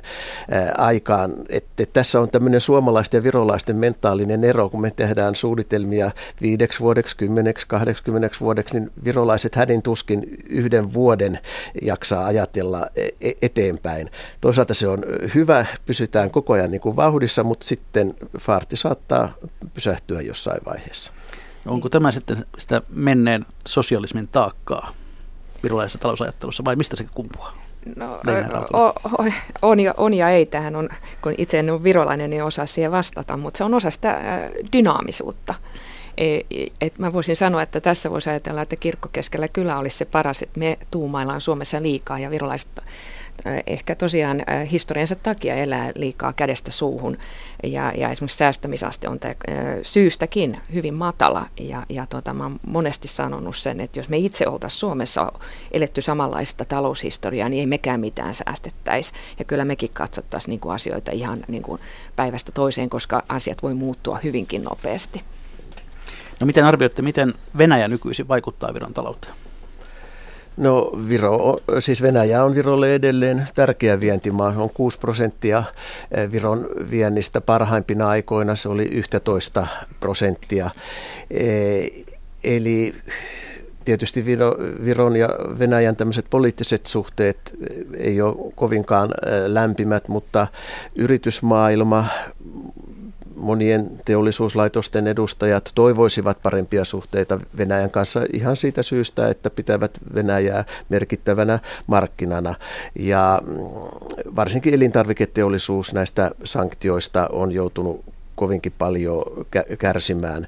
aikaan. 0.78 1.32
Että 1.48 1.86
tässä 1.92 2.20
on 2.20 2.30
tämmöinen 2.30 2.60
suomalaisten 2.60 3.18
ja 3.18 3.22
virolaisten 3.22 3.76
mentaalinen 3.76 4.44
ero, 4.44 4.68
kun 4.68 4.80
me 4.80 4.90
tehdään 4.90 5.34
suunnitelmia 5.34 6.10
viideksi 6.42 6.80
vuodeksi, 6.80 7.16
kymmeneksi, 7.16 7.66
kahdeksikymmeneksi 7.68 8.40
vuodeksi, 8.40 8.78
niin 8.78 8.90
virolaiset 9.04 9.54
hädin 9.54 9.82
tuskin 9.82 10.36
yhden 10.48 10.94
vuoden 10.94 11.38
jaksaa 11.82 12.26
ajatella 12.26 12.79
e, 12.96 13.08
e, 13.20 13.32
eteenpäin. 13.42 14.10
Toisaalta 14.40 14.74
se 14.74 14.88
on 14.88 14.98
hyvä, 15.34 15.66
pysytään 15.86 16.30
koko 16.30 16.52
ajan 16.52 16.70
niin 16.70 16.80
kuin 16.80 16.96
vauhdissa, 16.96 17.44
mutta 17.44 17.66
sitten 17.66 18.14
faarti 18.38 18.76
saattaa 18.76 19.32
pysähtyä 19.74 20.20
jossain 20.20 20.60
vaiheessa. 20.66 21.12
Onko 21.66 21.88
tämä 21.88 22.10
sitten 22.10 22.44
sitä 22.58 22.82
menneen 22.94 23.46
sosialismin 23.66 24.28
taakkaa 24.28 24.94
virolaisessa 25.62 25.98
talousajattelussa 25.98 26.64
vai 26.64 26.76
mistä 26.76 26.96
se 26.96 27.04
kumpuaa? 27.14 27.58
No, 27.96 28.20
o, 28.72 28.86
o, 28.86 29.24
on, 29.62 29.80
ja, 29.80 29.94
on 29.96 30.14
ja 30.14 30.30
ei. 30.30 30.46
Tähän 30.46 30.76
on, 30.76 30.88
kun 31.22 31.34
itse 31.38 31.58
en 31.58 31.70
ole 31.70 31.82
virolainen, 31.82 32.30
niin 32.30 32.44
osaa 32.44 32.66
siihen 32.66 32.92
vastata, 32.92 33.36
mutta 33.36 33.58
se 33.58 33.64
on 33.64 33.74
osa 33.74 33.90
sitä 33.90 34.20
dynaamisuutta. 34.72 35.54
E, 36.20 36.40
et 36.80 36.98
mä 36.98 37.12
voisin 37.12 37.36
sanoa, 37.36 37.62
että 37.62 37.80
tässä 37.80 38.10
voisi 38.10 38.30
ajatella, 38.30 38.62
että 38.62 38.76
kirkko 38.76 39.08
keskellä 39.12 39.48
kylä 39.48 39.78
olisi 39.78 39.96
se 39.96 40.04
paras, 40.04 40.42
että 40.42 40.58
me 40.58 40.78
tuumaillaan 40.90 41.40
Suomessa 41.40 41.82
liikaa 41.82 42.18
ja 42.18 42.30
virolaiset 42.30 42.82
ehkä 43.66 43.94
tosiaan 43.94 44.42
historiansa 44.70 45.14
takia 45.14 45.54
elää 45.54 45.92
liikaa 45.94 46.32
kädestä 46.32 46.70
suuhun. 46.70 47.18
Ja, 47.62 47.92
ja 47.96 48.10
esimerkiksi 48.10 48.38
säästämisaste 48.38 49.08
on 49.08 49.18
äh, 49.24 49.34
syystäkin 49.82 50.56
hyvin 50.72 50.94
matala. 50.94 51.46
Ja, 51.60 51.82
ja 51.88 52.06
tuota, 52.06 52.34
mä 52.34 52.42
oon 52.42 52.60
monesti 52.66 53.08
sanonut 53.08 53.56
sen, 53.56 53.80
että 53.80 53.98
jos 53.98 54.08
me 54.08 54.18
itse 54.18 54.48
oltaisiin 54.48 54.80
Suomessa 54.80 55.32
eletty 55.72 56.00
samanlaista 56.00 56.64
taloushistoriaa, 56.64 57.48
niin 57.48 57.60
ei 57.60 57.66
mekään 57.66 58.00
mitään 58.00 58.34
säästettäisi. 58.34 59.12
Ja 59.38 59.44
kyllä 59.44 59.64
mekin 59.64 59.90
katsottaisiin 59.92 60.50
niin 60.50 60.60
kuin 60.60 60.74
asioita 60.74 61.12
ihan 61.12 61.44
niin 61.48 61.62
kuin 61.62 61.80
päivästä 62.16 62.52
toiseen, 62.52 62.90
koska 62.90 63.22
asiat 63.28 63.62
voi 63.62 63.74
muuttua 63.74 64.18
hyvinkin 64.24 64.62
nopeasti. 64.62 65.22
No 66.40 66.46
miten 66.46 66.64
arvioitte, 66.64 67.02
miten 67.02 67.34
Venäjä 67.58 67.88
nykyisin 67.88 68.28
vaikuttaa 68.28 68.74
Viron 68.74 68.94
talouteen? 68.94 69.34
No 70.56 70.92
Viro, 71.08 71.56
siis 71.78 72.02
Venäjä 72.02 72.44
on 72.44 72.54
Virolle 72.54 72.94
edelleen 72.94 73.48
tärkeä 73.54 74.00
vientimaa. 74.00 74.54
On 74.56 74.70
6 74.70 74.98
prosenttia 74.98 75.62
eh, 76.10 76.32
Viron 76.32 76.68
viennistä 76.90 77.40
parhaimpina 77.40 78.08
aikoina. 78.08 78.56
Se 78.56 78.68
oli 78.68 78.88
11 78.92 79.66
prosenttia. 80.00 80.70
Eh, 81.30 81.90
eli 82.44 82.94
tietysti 83.84 84.24
Viron 84.84 85.16
ja 85.16 85.28
Venäjän 85.58 85.96
tämmöiset 85.96 86.26
poliittiset 86.30 86.86
suhteet 86.86 87.36
eh, 87.70 88.06
ei 88.06 88.22
ole 88.22 88.52
kovinkaan 88.54 89.10
lämpimät, 89.46 90.08
mutta 90.08 90.46
yritysmaailma, 90.94 92.06
monien 93.40 93.90
teollisuuslaitosten 94.04 95.06
edustajat 95.06 95.70
toivoisivat 95.74 96.42
parempia 96.42 96.84
suhteita 96.84 97.40
Venäjän 97.58 97.90
kanssa 97.90 98.20
ihan 98.32 98.56
siitä 98.56 98.82
syystä, 98.82 99.28
että 99.28 99.50
pitävät 99.50 99.98
Venäjää 100.14 100.64
merkittävänä 100.88 101.58
markkinana. 101.86 102.54
Ja 102.98 103.42
mm, 103.46 103.56
varsinkin 104.36 104.74
elintarviketeollisuus 104.74 105.94
näistä 105.94 106.30
sanktioista 106.44 107.28
on 107.32 107.52
joutunut 107.52 108.04
kovinkin 108.34 108.72
paljon 108.78 109.22
kärsimään. 109.78 110.46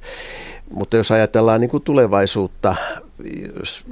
Mutta 0.70 0.96
jos 0.96 1.10
ajatellaan 1.10 1.60
niin 1.60 1.70
kuin 1.70 1.82
tulevaisuutta, 1.82 2.74
jos 3.58 3.84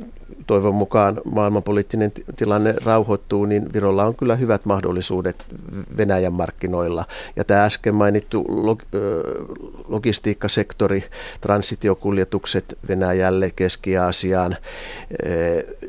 toivon 0.46 0.74
mukaan 0.74 1.20
maailmanpoliittinen 1.24 2.12
tilanne 2.36 2.74
rauhoittuu, 2.84 3.44
niin 3.44 3.72
Virolla 3.72 4.04
on 4.04 4.16
kyllä 4.16 4.36
hyvät 4.36 4.64
mahdollisuudet 4.64 5.46
Venäjän 5.96 6.32
markkinoilla. 6.32 7.04
Ja 7.36 7.44
tämä 7.44 7.64
äsken 7.64 7.94
mainittu 7.94 8.42
log- 8.42 8.86
logistiikkasektori, 9.88 11.04
transitiokuljetukset 11.40 12.78
Venäjälle, 12.88 13.52
Keski-Aasiaan, 13.56 14.56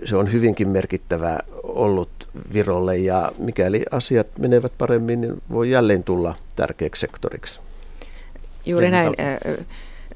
se 0.06 0.16
on 0.16 0.32
hyvinkin 0.32 0.70
merkittävä 0.70 1.40
ollut 1.64 2.10
Virolle 2.54 2.98
ja 2.98 3.32
mikäli 3.38 3.86
asiat 3.92 4.28
menevät 4.40 4.72
paremmin, 4.78 5.22
niin 5.22 5.42
voi 5.52 5.72
jälleen 5.72 6.04
tulla 6.04 6.36
tärkeäksi 6.56 7.00
sektoriksi. 7.00 7.60
Juuri 8.66 8.92
näin. 8.92 9.14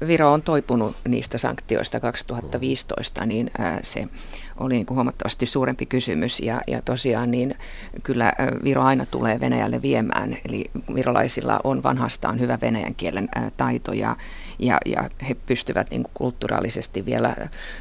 Viro 0.06 0.32
on 0.32 0.42
toipunut 0.42 0.96
niistä 1.08 1.38
sanktioista 1.38 2.00
2015, 2.00 3.26
niin 3.26 3.50
se 3.82 4.08
oli 4.56 4.74
niin 4.74 4.86
kuin 4.86 4.94
huomattavasti 4.94 5.46
suurempi 5.46 5.86
kysymys. 5.86 6.40
Ja, 6.40 6.60
ja 6.66 6.82
tosiaan 6.82 7.30
niin 7.30 7.54
kyllä 8.02 8.32
Viro 8.64 8.82
aina 8.82 9.06
tulee 9.06 9.40
Venäjälle 9.40 9.82
viemään. 9.82 10.36
Eli 10.48 10.64
virolaisilla 10.94 11.60
on 11.64 11.82
vanhastaan 11.82 12.40
hyvä 12.40 12.58
venäjän 12.62 12.94
kielen 12.94 13.28
taito 13.56 13.92
ja, 13.92 14.16
ja, 14.58 14.78
ja 14.86 15.10
he 15.28 15.34
pystyvät 15.34 15.90
niin 15.90 16.02
kuin 16.02 16.12
kulttuurallisesti 16.14 17.06
vielä 17.06 17.34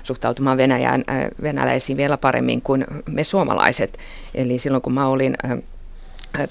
suhtautumaan 0.04 0.58
Venäjään, 0.58 1.04
venäläisiin 1.42 1.98
vielä 1.98 2.18
paremmin 2.18 2.62
kuin 2.62 2.86
me 3.10 3.24
suomalaiset. 3.24 3.98
Eli 4.34 4.60
silloin 4.60 4.82
kun 4.82 4.94
mä 4.94 5.08
olin 5.08 5.38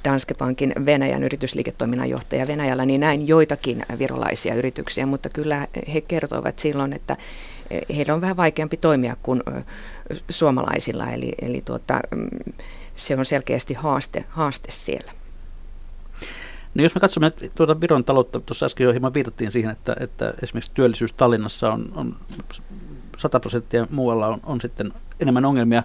Danske 0.04 0.34
Bankin 0.34 0.72
Venäjän 0.86 1.22
yritysliiketoiminnan 1.22 2.10
johtaja 2.10 2.46
Venäjällä, 2.46 2.86
niin 2.86 3.00
näin 3.00 3.28
joitakin 3.28 3.82
virolaisia 3.98 4.54
yrityksiä, 4.54 5.06
mutta 5.06 5.28
kyllä 5.28 5.66
he 5.94 6.00
kertoivat 6.00 6.58
silloin, 6.58 6.92
että 6.92 7.16
heillä 7.96 8.14
on 8.14 8.20
vähän 8.20 8.36
vaikeampi 8.36 8.76
toimia 8.76 9.16
kuin 9.22 9.42
suomalaisilla, 10.28 11.10
eli, 11.10 11.32
eli 11.42 11.62
tuota, 11.64 12.00
mm, 12.10 12.28
se 12.96 13.16
on 13.16 13.24
selkeästi 13.24 13.74
haaste, 13.74 14.24
haaste 14.28 14.72
siellä. 14.72 15.12
No 16.74 16.82
jos 16.82 16.94
me 16.94 17.00
katsomme 17.00 17.32
tuota 17.54 17.80
Viron 17.80 18.04
taloutta, 18.04 18.40
tuossa 18.40 18.66
äsken 18.66 18.84
jo 18.84 18.92
hieman 18.92 19.14
viitattiin 19.14 19.50
siihen, 19.50 19.70
että, 19.70 19.96
että 20.00 20.34
esimerkiksi 20.42 20.70
työllisyys 20.74 21.12
Tallinnassa 21.12 21.72
on, 21.72 21.92
on 21.94 22.16
100 23.18 23.40
prosenttia, 23.40 23.86
muualla 23.90 24.26
on, 24.26 24.40
on 24.42 24.60
sitten 24.60 24.92
enemmän 25.20 25.44
ongelmia. 25.44 25.82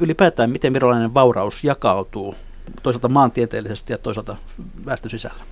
Ylipäätään, 0.00 0.50
miten 0.50 0.72
virolainen 0.72 1.14
vauraus 1.14 1.64
jakautuu 1.64 2.34
toisaalta 2.82 3.08
maantieteellisesti 3.08 3.92
ja 3.92 3.98
toisaalta 3.98 4.36
väestön 4.86 5.10
sisällä? 5.10 5.44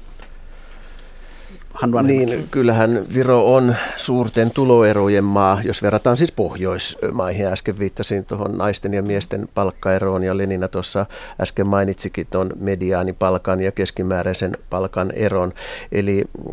Niin, 2.02 2.48
kyllähän 2.50 3.06
Viro 3.14 3.54
on 3.54 3.76
suurten 3.96 4.50
tuloerojen 4.50 5.24
maa, 5.24 5.60
jos 5.64 5.82
verrataan 5.82 6.16
siis 6.16 6.32
Pohjoismaihin. 6.32 7.46
Äsken 7.46 7.78
viittasin 7.78 8.24
tuohon 8.24 8.58
naisten 8.58 8.94
ja 8.94 9.02
miesten 9.02 9.48
palkkaeroon 9.54 10.22
ja 10.22 10.36
Lenina 10.36 10.68
tuossa 10.68 11.06
äsken 11.40 11.66
mainitsikin 11.66 12.26
tuon 12.30 12.50
mediaanipalkan 12.60 13.60
ja 13.60 13.72
keskimääräisen 13.72 14.52
palkan 14.70 15.10
eron. 15.10 15.52
Eli 15.92 16.24
mm, 16.24 16.44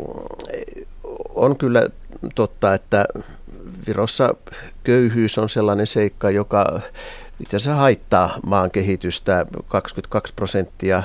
on 1.34 1.56
kyllä 1.56 1.88
totta, 2.34 2.74
että 2.74 3.04
Virossa 3.86 4.34
köyhyys 4.84 5.38
on 5.38 5.48
sellainen 5.48 5.86
seikka, 5.86 6.30
joka 6.30 6.80
itse 7.40 7.56
asiassa 7.56 7.80
haittaa 7.80 8.38
maan 8.46 8.70
kehitystä. 8.70 9.46
22 9.68 10.34
prosenttia 10.34 11.02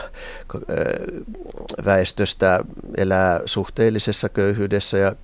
väestöstä 1.86 2.60
elää 2.98 3.42
suhteellisessa 3.46 4.30
köyhyydessä 4.30 4.98
ja 4.98 5.16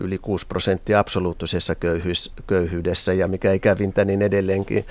yli 0.00 0.18
6 0.18 0.46
prosenttia 0.46 0.98
absoluuttisessa 0.98 1.74
köyhyydessä 2.46 3.12
ja 3.12 3.28
mikä 3.28 3.52
ikävintä, 3.52 4.04
niin 4.04 4.22
edelleenkin 4.22 4.86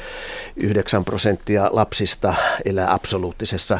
9 0.55 1.05
prosenttia 1.05 1.69
lapsista 1.71 2.33
elää 2.65 2.93
absoluuttisessa 2.93 3.79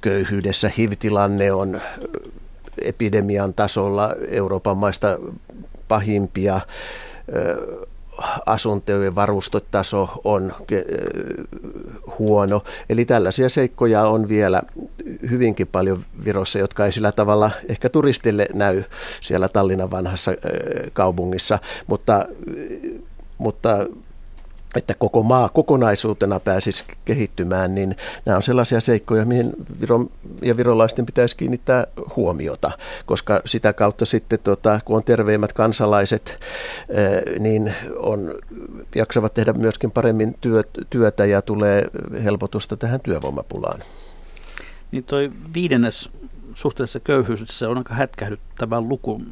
köyhyydessä. 0.00 0.70
HIV-tilanne 0.78 1.52
on 1.52 1.80
epidemian 2.82 3.54
tasolla 3.54 4.14
Euroopan 4.28 4.76
maista 4.76 5.18
pahimpia 5.88 6.60
asuntojen 8.46 9.14
varustotaso 9.14 10.20
on 10.24 10.52
huono. 12.18 12.64
Eli 12.88 13.04
tällaisia 13.04 13.48
seikkoja 13.48 14.02
on 14.02 14.28
vielä 14.28 14.62
hyvinkin 15.30 15.66
paljon 15.66 16.04
Virossa, 16.24 16.58
jotka 16.58 16.84
ei 16.86 16.92
sillä 16.92 17.12
tavalla 17.12 17.50
ehkä 17.68 17.88
turistille 17.88 18.46
näy 18.54 18.84
siellä 19.20 19.48
Tallinnan 19.48 19.90
vanhassa 19.90 20.32
kaupungissa, 20.92 21.58
mutta, 21.86 22.26
mutta 23.38 23.86
että 24.76 24.94
koko 24.94 25.22
maa 25.22 25.48
kokonaisuutena 25.48 26.40
pääsisi 26.40 26.84
kehittymään, 27.04 27.74
niin 27.74 27.96
nämä 28.24 28.36
on 28.36 28.42
sellaisia 28.42 28.80
seikkoja, 28.80 29.24
mihin 29.24 29.52
Viron 29.80 30.10
ja 30.42 30.56
virolaisten 30.56 31.06
pitäisi 31.06 31.36
kiinnittää 31.36 31.86
huomiota, 32.16 32.70
koska 33.06 33.40
sitä 33.44 33.72
kautta 33.72 34.04
sitten, 34.04 34.38
tota, 34.38 34.80
kun 34.84 34.96
on 34.96 35.04
terveimmät 35.04 35.52
kansalaiset, 35.52 36.40
niin 37.38 37.74
on, 37.96 38.34
jaksavat 38.94 39.34
tehdä 39.34 39.52
myöskin 39.52 39.90
paremmin 39.90 40.36
työtä 40.90 41.24
ja 41.24 41.42
tulee 41.42 41.86
helpotusta 42.24 42.76
tähän 42.76 43.00
työvoimapulaan. 43.00 43.82
Niin 44.92 45.04
toi 45.04 45.30
viidennes 45.54 46.10
suhteellisessa 46.54 47.00
köyhyydessä 47.00 47.68
on 47.68 47.78
aika 47.78 47.94
hätkähdyttävä 47.94 48.80
luku. 48.80 49.22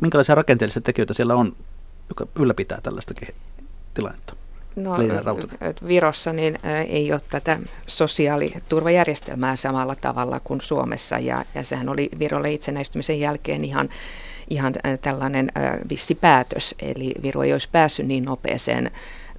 Minkälaisia 0.00 0.34
rakenteellisia 0.34 0.82
tekijöitä 0.82 1.14
siellä 1.14 1.34
on, 1.34 1.52
joka 2.08 2.26
ylläpitää 2.38 2.80
tällaista 2.82 3.14
kehitystä? 3.14 3.55
Tilannetta? 3.96 4.36
No, 4.76 4.92
Virossa 5.86 6.32
niin 6.32 6.58
ei 6.88 7.12
ole 7.12 7.20
tätä 7.30 7.58
sosiaaliturvajärjestelmää 7.86 9.56
samalla 9.56 9.94
tavalla 9.94 10.40
kuin 10.40 10.60
Suomessa 10.60 11.18
ja, 11.18 11.44
ja 11.54 11.62
sehän 11.62 11.88
oli 11.88 12.08
Virolle 12.18 12.52
itsenäistymisen 12.52 13.20
jälkeen 13.20 13.64
ihan, 13.64 13.88
ihan 14.50 14.74
tällainen 15.00 15.52
vissi 15.90 16.14
päätös, 16.14 16.74
eli 16.78 17.14
Viro 17.22 17.42
ei 17.42 17.52
olisi 17.52 17.68
päässyt 17.72 18.06
niin 18.06 18.24
nopeeseen 18.24 18.90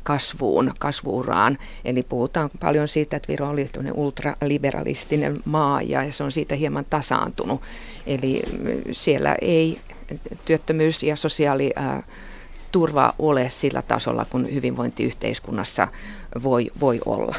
kasvuun, 0.04 0.74
kasvuuraan. 0.80 1.58
Eli 1.86 2.04
puhutaan 2.04 2.50
paljon 2.60 2.88
siitä, 2.88 3.18
että 3.18 3.28
Viro 3.28 3.50
oli 3.50 3.70
ultraliberalistinen 3.94 5.40
maa 5.46 5.82
ja 5.82 6.12
se 6.12 6.24
on 6.24 6.32
siitä 6.32 6.56
hieman 6.56 6.86
tasaantunut. 6.90 7.62
Eli 8.06 8.44
siellä 8.92 9.36
ei 9.42 9.80
työttömyys 10.46 11.04
ja 11.04 11.16
sosiaali 11.16 11.74
turva 12.72 13.14
ole 13.20 13.50
sillä 13.50 13.82
tasolla, 13.82 14.26
kun 14.26 14.54
hyvinvointiyhteiskunnassa 14.54 15.88
voi, 16.44 16.72
voi 16.80 17.00
olla. 17.06 17.36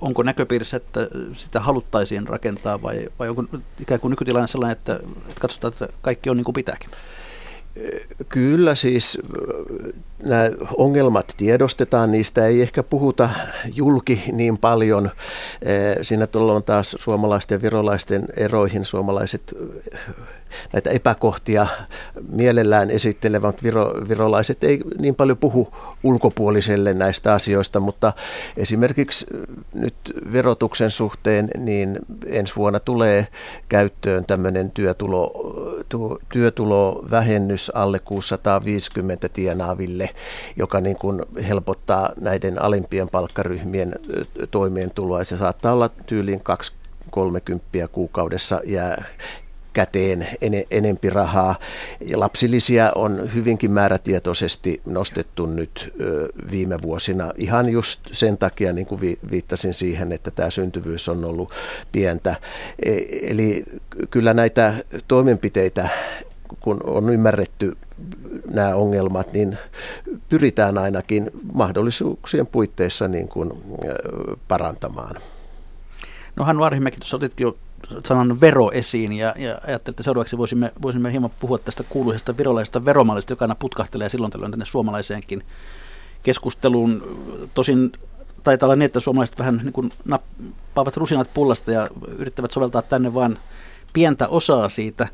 Onko 0.00 0.22
näköpiirissä, 0.22 0.76
että 0.76 1.08
sitä 1.32 1.60
haluttaisiin 1.60 2.28
rakentaa 2.28 2.82
vai, 2.82 3.08
vai 3.18 3.28
onko 3.28 3.44
ikään 3.80 4.00
kuin 4.00 4.10
nykytilanne 4.10 4.46
sellainen, 4.46 4.76
että, 4.76 5.00
että 5.28 5.40
katsotaan, 5.40 5.72
että 5.72 5.88
kaikki 6.02 6.30
on 6.30 6.36
niin 6.36 6.44
kuin 6.44 6.54
pitääkin? 6.54 6.90
Kyllä 8.28 8.74
siis 8.74 9.18
nämä 10.22 10.50
ongelmat 10.76 11.34
tiedostetaan, 11.36 12.12
niistä 12.12 12.46
ei 12.46 12.62
ehkä 12.62 12.82
puhuta 12.82 13.30
julki 13.74 14.22
niin 14.32 14.58
paljon. 14.58 15.10
Siinä 16.02 16.26
tullaan 16.26 16.62
taas 16.62 16.96
suomalaisten 16.98 17.56
ja 17.56 17.62
virolaisten 17.62 18.24
eroihin. 18.36 18.84
Suomalaiset 18.84 19.54
näitä 20.72 20.90
epäkohtia 20.90 21.66
mielellään 22.32 22.90
esittelevät 22.90 23.62
viro, 23.62 23.92
virolaiset 24.08 24.64
ei 24.64 24.80
niin 24.98 25.14
paljon 25.14 25.38
puhu 25.38 25.74
ulkopuoliselle 26.02 26.94
näistä 26.94 27.32
asioista, 27.32 27.80
mutta 27.80 28.12
esimerkiksi 28.56 29.26
nyt 29.74 29.94
verotuksen 30.32 30.90
suhteen 30.90 31.48
niin 31.58 31.98
ensi 32.26 32.56
vuonna 32.56 32.80
tulee 32.80 33.26
käyttöön 33.68 34.24
tämmöinen 34.26 34.70
työtulo, 34.70 35.32
työtulovähennys 36.32 37.70
alle 37.74 37.98
650 37.98 39.28
tienaaville, 39.28 40.05
joka 40.56 40.80
niin 40.80 40.96
kuin 40.96 41.22
helpottaa 41.48 42.12
näiden 42.20 42.62
alimpien 42.62 43.08
palkkaryhmien 43.08 43.94
toimeentuloa. 44.50 45.24
Se 45.24 45.36
saattaa 45.36 45.72
olla 45.72 45.88
tyyliin 45.88 46.42
30 47.10 47.88
kuukaudessa 47.92 48.60
jää 48.64 49.04
käteen 49.76 50.28
en, 50.40 50.52
enempi 50.70 51.10
rahaa. 51.10 51.58
Ja 52.00 52.20
lapsilisiä 52.20 52.92
on 52.94 53.34
hyvinkin 53.34 53.70
määrätietoisesti 53.70 54.80
nostettu 54.86 55.46
nyt 55.46 55.94
ö, 56.00 56.28
viime 56.50 56.82
vuosina 56.82 57.32
ihan 57.36 57.68
just 57.68 58.00
sen 58.12 58.38
takia, 58.38 58.72
niin 58.72 58.86
kuin 58.86 59.00
vi, 59.00 59.18
viittasin 59.30 59.74
siihen, 59.74 60.12
että 60.12 60.30
tämä 60.30 60.50
syntyvyys 60.50 61.08
on 61.08 61.24
ollut 61.24 61.50
pientä. 61.92 62.36
E, 62.84 62.96
eli 63.22 63.64
kyllä 64.10 64.34
näitä 64.34 64.74
toimenpiteitä 65.08 65.88
kun 66.60 66.80
on 66.84 67.10
ymmärretty 67.10 67.76
nämä 68.50 68.74
ongelmat, 68.74 69.32
niin 69.32 69.58
pyritään 70.28 70.78
ainakin 70.78 71.30
mahdollisuuksien 71.54 72.46
puitteissa 72.46 73.08
niin 73.08 73.28
kuin 73.28 73.52
parantamaan. 74.48 75.16
No 76.36 76.44
Hannu 76.44 76.62
Arhimäki, 76.62 76.96
tuossa 76.96 77.16
otitkin 77.16 77.44
jo 77.44 77.56
sanan 78.04 78.40
vero 78.40 78.70
esiin 78.70 79.12
ja, 79.12 79.34
ja 79.36 79.58
ajattelin, 79.66 79.92
että 79.92 80.02
seuraavaksi 80.02 80.38
voisimme, 80.38 80.72
voisimme 80.82 81.12
hieman 81.12 81.30
puhua 81.40 81.58
tästä 81.58 81.82
kuuluisesta 81.82 82.36
virolaisesta 82.36 82.84
veromallista, 82.84 83.32
joka 83.32 83.44
aina 83.44 83.54
putkahtelee 83.54 84.08
silloin 84.08 84.32
tällöin 84.32 84.50
tänne 84.50 84.66
suomalaiseenkin 84.66 85.42
keskusteluun. 86.22 87.18
Tosin 87.54 87.92
taitaa 88.42 88.66
olla 88.66 88.76
niin, 88.76 88.86
että 88.86 89.00
suomalaiset 89.00 89.38
vähän 89.38 89.56
niin 89.56 89.72
kuin 89.72 89.92
nappaavat 90.04 90.96
rusinat 90.96 91.34
pullasta 91.34 91.72
ja 91.72 91.88
yrittävät 92.18 92.50
soveltaa 92.50 92.82
tänne 92.82 93.14
vain 93.14 93.38
pientä 93.92 94.28
osaa 94.28 94.68
siitä. 94.68 95.08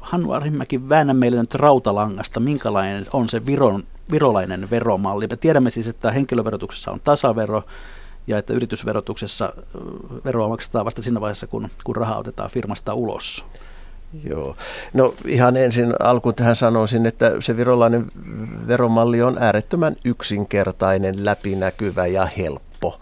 Hannu 0.00 0.32
Arhimäki, 0.32 0.88
väännä 0.88 1.14
meille 1.14 1.40
nyt 1.40 1.54
rautalangasta, 1.54 2.40
minkälainen 2.40 3.06
on 3.12 3.28
se 3.28 3.46
viron, 3.46 3.82
virolainen 4.10 4.70
veromalli. 4.70 5.26
Me 5.26 5.36
tiedämme 5.36 5.70
siis, 5.70 5.86
että 5.86 6.12
henkilöverotuksessa 6.12 6.90
on 6.90 7.00
tasavero, 7.00 7.62
ja 8.26 8.38
että 8.38 8.52
yritysverotuksessa 8.52 9.52
veroa 10.24 10.48
maksetaan 10.48 10.84
vasta 10.84 11.02
siinä 11.02 11.20
vaiheessa, 11.20 11.46
kun, 11.46 11.68
kun 11.84 11.96
raha 11.96 12.16
otetaan 12.16 12.50
firmasta 12.50 12.94
ulos. 12.94 13.44
Joo. 14.24 14.56
No 14.94 15.14
ihan 15.26 15.56
ensin 15.56 15.94
alkuun 16.00 16.34
tähän 16.34 16.56
sanoisin, 16.56 17.06
että 17.06 17.32
se 17.40 17.56
virolainen 17.56 18.06
veromalli 18.66 19.22
on 19.22 19.36
äärettömän 19.40 19.96
yksinkertainen, 20.04 21.24
läpinäkyvä 21.24 22.06
ja 22.06 22.26
helppo 22.38 23.00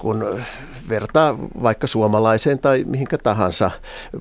kun 0.00 0.42
vertaa 0.88 1.38
vaikka 1.62 1.86
suomalaiseen 1.86 2.58
tai 2.58 2.84
mihinkä 2.86 3.18
tahansa 3.18 3.70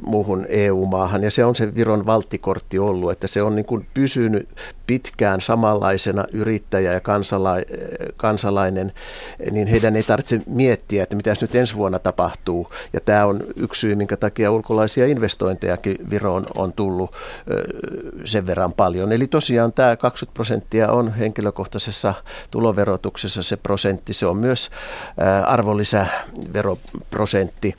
muuhun 0.01 0.45
EU-maahan. 0.49 1.23
Ja 1.23 1.31
se 1.31 1.45
on 1.45 1.55
se 1.55 1.75
Viron 1.75 2.05
valttikortti 2.05 2.79
ollut, 2.79 3.11
että 3.11 3.27
se 3.27 3.41
on 3.41 3.55
niin 3.55 3.65
kuin 3.65 3.87
pysynyt 3.93 4.49
pitkään 4.89 5.41
samanlaisena 5.41 6.25
yrittäjä 6.33 6.93
ja 6.93 6.99
kansala- 6.99 7.65
kansalainen, 8.17 8.93
niin 9.51 9.67
heidän 9.67 9.95
ei 9.95 10.03
tarvitse 10.03 10.41
miettiä, 10.47 11.03
että 11.03 11.15
mitä 11.15 11.33
nyt 11.41 11.55
ensi 11.55 11.75
vuonna 11.75 11.99
tapahtuu. 11.99 12.67
Ja 12.93 12.99
tämä 12.99 13.25
on 13.25 13.39
yksi 13.55 13.79
syy, 13.79 13.95
minkä 13.95 14.17
takia 14.17 14.51
ulkolaisia 14.51 15.05
investointejakin 15.05 15.97
Viroon 16.09 16.45
on 16.55 16.73
tullut 16.73 17.15
sen 18.25 18.45
verran 18.45 18.73
paljon. 18.73 19.11
Eli 19.11 19.27
tosiaan 19.27 19.73
tämä 19.73 19.95
20 19.95 20.33
prosenttia 20.33 20.91
on 20.91 21.13
henkilökohtaisessa 21.13 22.13
tuloverotuksessa 22.51 23.43
se 23.43 23.57
prosentti. 23.57 24.13
Se 24.13 24.25
on 24.25 24.37
myös 24.37 24.69
arvonlisäveroprosentti. 25.45 27.75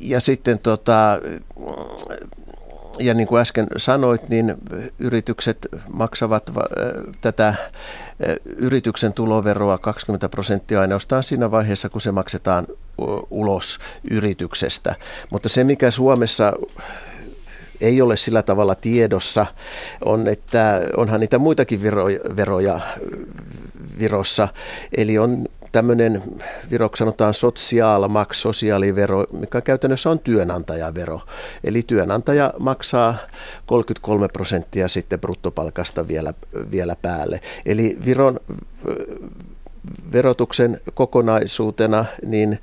Ja 0.00 0.20
sitten 0.20 0.58
tota, 0.58 1.18
ja 3.00 3.14
niin 3.14 3.26
kuin 3.26 3.40
äsken 3.40 3.66
sanoit, 3.76 4.28
niin 4.28 4.54
yritykset 4.98 5.68
maksavat 5.92 6.50
tätä 7.20 7.54
yrityksen 8.56 9.12
tuloveroa 9.12 9.78
20 9.78 10.28
prosenttia 10.28 10.80
ainoastaan 10.80 11.22
siinä 11.22 11.50
vaiheessa, 11.50 11.88
kun 11.88 12.00
se 12.00 12.12
maksetaan 12.12 12.66
ulos 13.30 13.78
yrityksestä. 14.10 14.94
Mutta 15.30 15.48
se, 15.48 15.64
mikä 15.64 15.90
Suomessa 15.90 16.52
ei 17.80 18.02
ole 18.02 18.16
sillä 18.16 18.42
tavalla 18.42 18.74
tiedossa, 18.74 19.46
on, 20.04 20.28
että 20.28 20.80
onhan 20.96 21.20
niitä 21.20 21.38
muitakin 21.38 21.82
veroja 22.36 22.80
Virossa. 23.98 24.48
Eli 24.96 25.18
on 25.18 25.46
tämmöinen 25.72 26.22
viroksi 26.70 26.98
sanotaan 26.98 27.34
sosiaalmaks, 27.34 28.42
sosiaalivero, 28.42 29.26
mikä 29.32 29.60
käytännössä 29.60 30.10
on 30.10 30.18
työnantajavero. 30.18 31.20
Eli 31.64 31.82
työnantaja 31.82 32.54
maksaa 32.58 33.16
33 33.66 34.28
prosenttia 34.28 34.88
sitten 34.88 35.20
bruttopalkasta 35.20 36.08
vielä, 36.08 36.34
vielä 36.70 36.96
päälle. 37.02 37.40
Eli 37.66 37.98
Viron 38.04 38.40
verotuksen 40.12 40.80
kokonaisuutena, 40.94 42.04
niin 42.26 42.58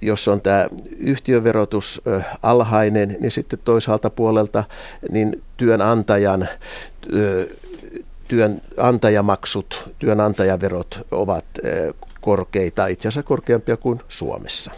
jos 0.00 0.28
on 0.28 0.40
tämä 0.40 0.68
yhtiöverotus 0.98 2.02
alhainen, 2.42 3.16
niin 3.20 3.30
sitten 3.30 3.58
toisaalta 3.64 4.10
puolelta 4.10 4.64
niin 5.10 5.42
työnantajan 5.56 6.48
työnantajamaksut, 8.28 9.90
työnantajaverot 9.98 11.06
ovat 11.10 11.44
korkeita, 12.22 12.86
itse 12.86 13.08
asiassa 13.08 13.28
korkeampia 13.28 13.76
kuin 13.76 14.00
Suomessa. 14.08 14.70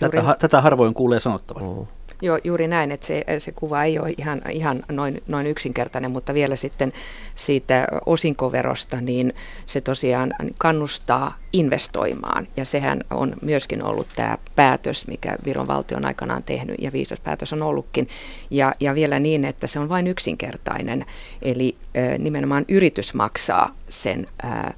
Tätä, 0.00 0.36
tätä 0.38 0.60
harvoin 0.60 0.94
kuulee 0.94 1.20
sanottavan. 1.20 1.62
Mm. 1.62 1.86
Joo, 2.22 2.38
juuri 2.44 2.68
näin, 2.68 2.92
että 2.92 3.06
se, 3.06 3.24
se 3.38 3.52
kuva 3.52 3.84
ei 3.84 3.98
ole 3.98 4.14
ihan, 4.18 4.42
ihan 4.50 4.82
noin, 4.88 5.22
noin 5.28 5.46
yksinkertainen, 5.46 6.10
mutta 6.10 6.34
vielä 6.34 6.56
sitten 6.56 6.92
siitä 7.34 7.86
osinkoverosta, 8.06 9.00
niin 9.00 9.32
se 9.66 9.80
tosiaan 9.80 10.34
kannustaa 10.58 11.36
investoimaan. 11.52 12.46
Ja 12.56 12.64
sehän 12.64 13.00
on 13.10 13.34
myöskin 13.42 13.84
ollut 13.84 14.06
tämä 14.16 14.38
päätös, 14.56 15.06
mikä 15.06 15.36
Viron 15.44 15.68
valtio 15.68 15.96
on 15.96 16.06
aikanaan 16.06 16.42
tehnyt, 16.42 16.76
ja 16.78 16.92
viisas 16.92 17.20
päätös 17.20 17.52
on 17.52 17.62
ollutkin. 17.62 18.08
Ja, 18.50 18.74
ja 18.80 18.94
vielä 18.94 19.18
niin, 19.18 19.44
että 19.44 19.66
se 19.66 19.78
on 19.78 19.88
vain 19.88 20.06
yksinkertainen, 20.06 21.04
eli 21.42 21.76
nimenomaan 22.18 22.64
yritys 22.68 23.14
maksaa 23.14 23.74
sen 23.88 24.26
ää, 24.42 24.74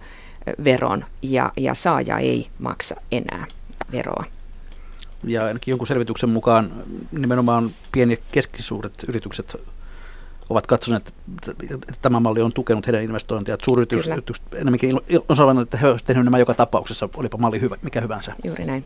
veron, 0.65 1.05
ja, 1.23 1.53
ja 1.57 1.75
saaja 1.75 2.19
ei 2.19 2.49
maksa 2.59 2.97
enää 3.13 3.47
veroa 3.93 4.25
ja 5.25 5.45
ainakin 5.45 5.73
jonkun 5.73 5.87
selvityksen 5.87 6.31
mukaan 6.31 6.71
nimenomaan 7.13 7.71
pieni- 7.93 8.15
ja 8.15 8.23
keskisuuret 8.33 9.05
yritykset 9.09 9.57
ovat 10.51 10.67
katsoneet, 10.67 11.15
että 11.73 11.95
tämä 12.03 12.21
malli 12.21 12.43
on 12.43 12.53
tukenut 12.53 12.87
heidän 12.87 13.03
investointia. 13.03 13.55
Että 13.55 13.65
suuryritykset 13.65 14.43
enemmänkin 14.55 15.01
on 15.29 15.37
sanonut, 15.37 15.63
että 15.63 15.77
he 15.77 15.87
olisivat 15.87 16.07
tehneet 16.07 16.25
nämä 16.25 16.39
joka 16.39 16.55
tapauksessa, 16.55 17.09
olipa 17.17 17.39
malli 17.39 17.61
hyvä, 17.61 17.77
mikä 17.83 18.01
hyvänsä. 18.01 18.35
Juuri 18.45 18.65
näin. 18.65 18.85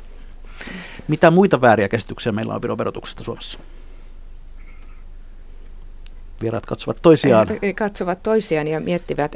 Mitä 1.08 1.30
muita 1.30 1.60
vääriä 1.60 1.88
käsityksiä 1.88 2.32
meillä 2.32 2.54
on 2.54 2.78
verotuksesta 2.78 3.24
Suomessa? 3.24 3.58
Vieraat 6.43 6.66
katsovat 6.66 6.99
toisiaan? 7.03 7.47
Katsovat 7.74 8.22
toisiaan 8.22 8.68
ja 8.68 8.80
miettivät. 8.80 9.32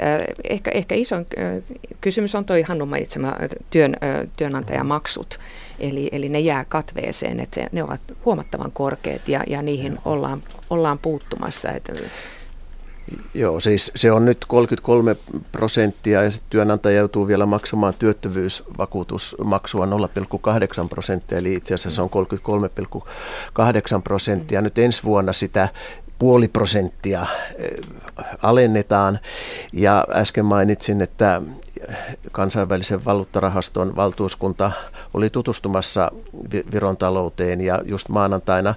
Ehkä, 0.51 0.71
ehkä 0.71 0.95
iso 0.95 1.17
kysymys 2.01 2.35
on 2.35 2.45
tuo 2.45 2.57
Hannu 2.69 2.87
mainitsema 2.87 3.37
työn, 3.71 3.97
työnantajamaksut. 4.37 5.39
Eli, 5.79 6.09
eli 6.13 6.29
ne 6.29 6.41
jää 6.41 6.65
katveeseen, 6.65 7.41
että 7.41 7.55
se, 7.55 7.69
ne 7.73 7.83
ovat 7.83 8.01
huomattavan 8.25 8.73
korkeat 8.73 9.29
ja, 9.29 9.45
ja 9.47 9.63
niihin 9.63 9.99
ollaan, 10.05 10.43
ollaan 10.71 10.99
puuttumassa. 10.99 11.71
Että 11.71 11.93
Joo, 13.35 13.61
siis 13.61 13.93
se 13.95 14.13
on 14.13 14.25
nyt 14.25 14.45
33 14.45 15.17
prosenttia 15.53 16.23
ja 16.23 16.31
työnantaja 16.51 16.99
joutuu 16.99 17.27
vielä 17.27 17.47
maksamaan 17.47 17.95
työttövyysvakuutusmaksua 17.99 19.87
0,8 19.87 19.91
prosenttia, 20.89 21.39
eli 21.39 21.55
itse 21.55 21.75
asiassa 21.75 21.91
se 21.91 22.03
on 22.03 22.11
33,8 23.99 24.03
prosenttia. 24.05 24.63
Nyt 24.63 24.79
ensi 24.79 25.03
vuonna 25.03 25.33
sitä 25.33 25.69
puoli 26.19 26.49
prosenttia 26.49 27.27
eh, 27.59 27.71
alennetaan. 28.43 29.19
Ja 29.73 30.07
äsken 30.11 30.45
mainitsin, 30.45 31.03
että 31.03 31.43
kansainvälisen 32.33 33.05
valuuttarahaston 33.05 33.97
valtuuskunta 33.97 34.73
oli 35.15 35.31
tutustumassa 35.31 36.11
Viron 36.73 36.97
talouteen 36.97 37.61
ja 37.61 37.83
just 37.85 38.09
maanantaina 38.09 38.75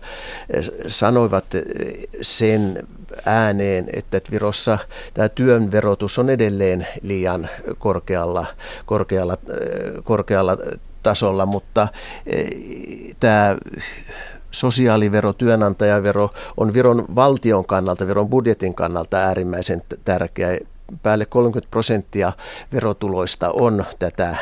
eh, 0.50 0.70
sanoivat 0.88 1.56
eh, 1.56 1.64
sen 2.22 2.88
ääneen, 3.26 3.86
että 3.94 4.22
Virossa 4.32 4.78
tämä 5.14 5.30
työn 5.30 5.72
verotus 5.72 6.20
on 6.20 6.30
edelleen 6.30 6.88
liian 7.02 7.50
korkealla, 7.78 8.46
korkealla, 8.86 9.38
korkealla 10.04 10.58
tasolla, 11.04 11.46
mutta 11.46 11.88
tämä 13.20 13.56
sosiaalivero, 14.52 15.34
työnantajavero 15.34 16.30
on 16.58 16.74
Viron 16.74 17.06
valtion 17.16 17.66
kannalta, 17.66 18.08
Viron 18.08 18.30
budjetin 18.30 18.76
kannalta 18.76 19.18
äärimmäisen 19.18 19.82
tärkeä. 20.06 20.58
Päälle 21.04 21.26
30 21.26 21.72
prosenttia 21.72 22.34
verotuloista 22.74 23.52
on 23.52 23.86
tätä 24.00 24.38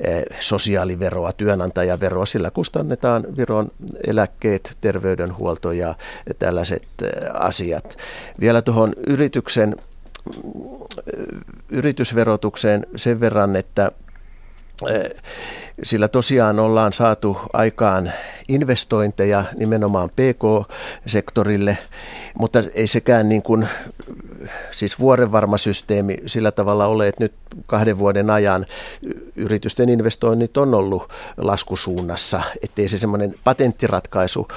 eh, 0.00 0.22
sosiaaliveroa, 0.40 1.32
työnantajaveroa. 1.32 2.26
Sillä 2.26 2.50
kustannetaan 2.50 3.24
Viron 3.36 3.70
eläkkeet, 4.06 4.76
terveydenhuolto 4.80 5.72
ja 5.72 5.94
tällaiset 6.38 6.82
eh, 7.02 7.10
asiat. 7.34 7.98
Vielä 8.40 8.62
tuohon 8.62 8.92
yrityksen 9.06 9.76
eh, 9.78 11.24
yritysverotukseen 11.68 12.86
sen 12.96 13.20
verran, 13.20 13.56
että 13.56 13.92
sillä 15.82 16.08
tosiaan 16.08 16.60
ollaan 16.60 16.92
saatu 16.92 17.38
aikaan 17.52 18.12
investointeja 18.48 19.44
nimenomaan 19.56 20.10
PK-sektorille, 20.10 21.78
mutta 22.38 22.62
ei 22.74 22.86
sekään 22.86 23.28
niin 23.28 23.42
kuin, 23.42 23.68
siis 24.70 24.98
vuorenvarma 24.98 25.58
systeemi 25.58 26.16
sillä 26.26 26.50
tavalla 26.50 26.86
ole, 26.86 27.08
että 27.08 27.24
nyt 27.24 27.32
kahden 27.66 27.98
vuoden 27.98 28.30
ajan 28.30 28.66
yritysten 29.36 29.88
investoinnit 29.88 30.56
on 30.56 30.74
ollut 30.74 31.12
laskusuunnassa, 31.36 32.42
ettei 32.62 32.88
se 32.88 32.98
semmoinen 32.98 33.34
patenttiratkaisu 33.44 34.48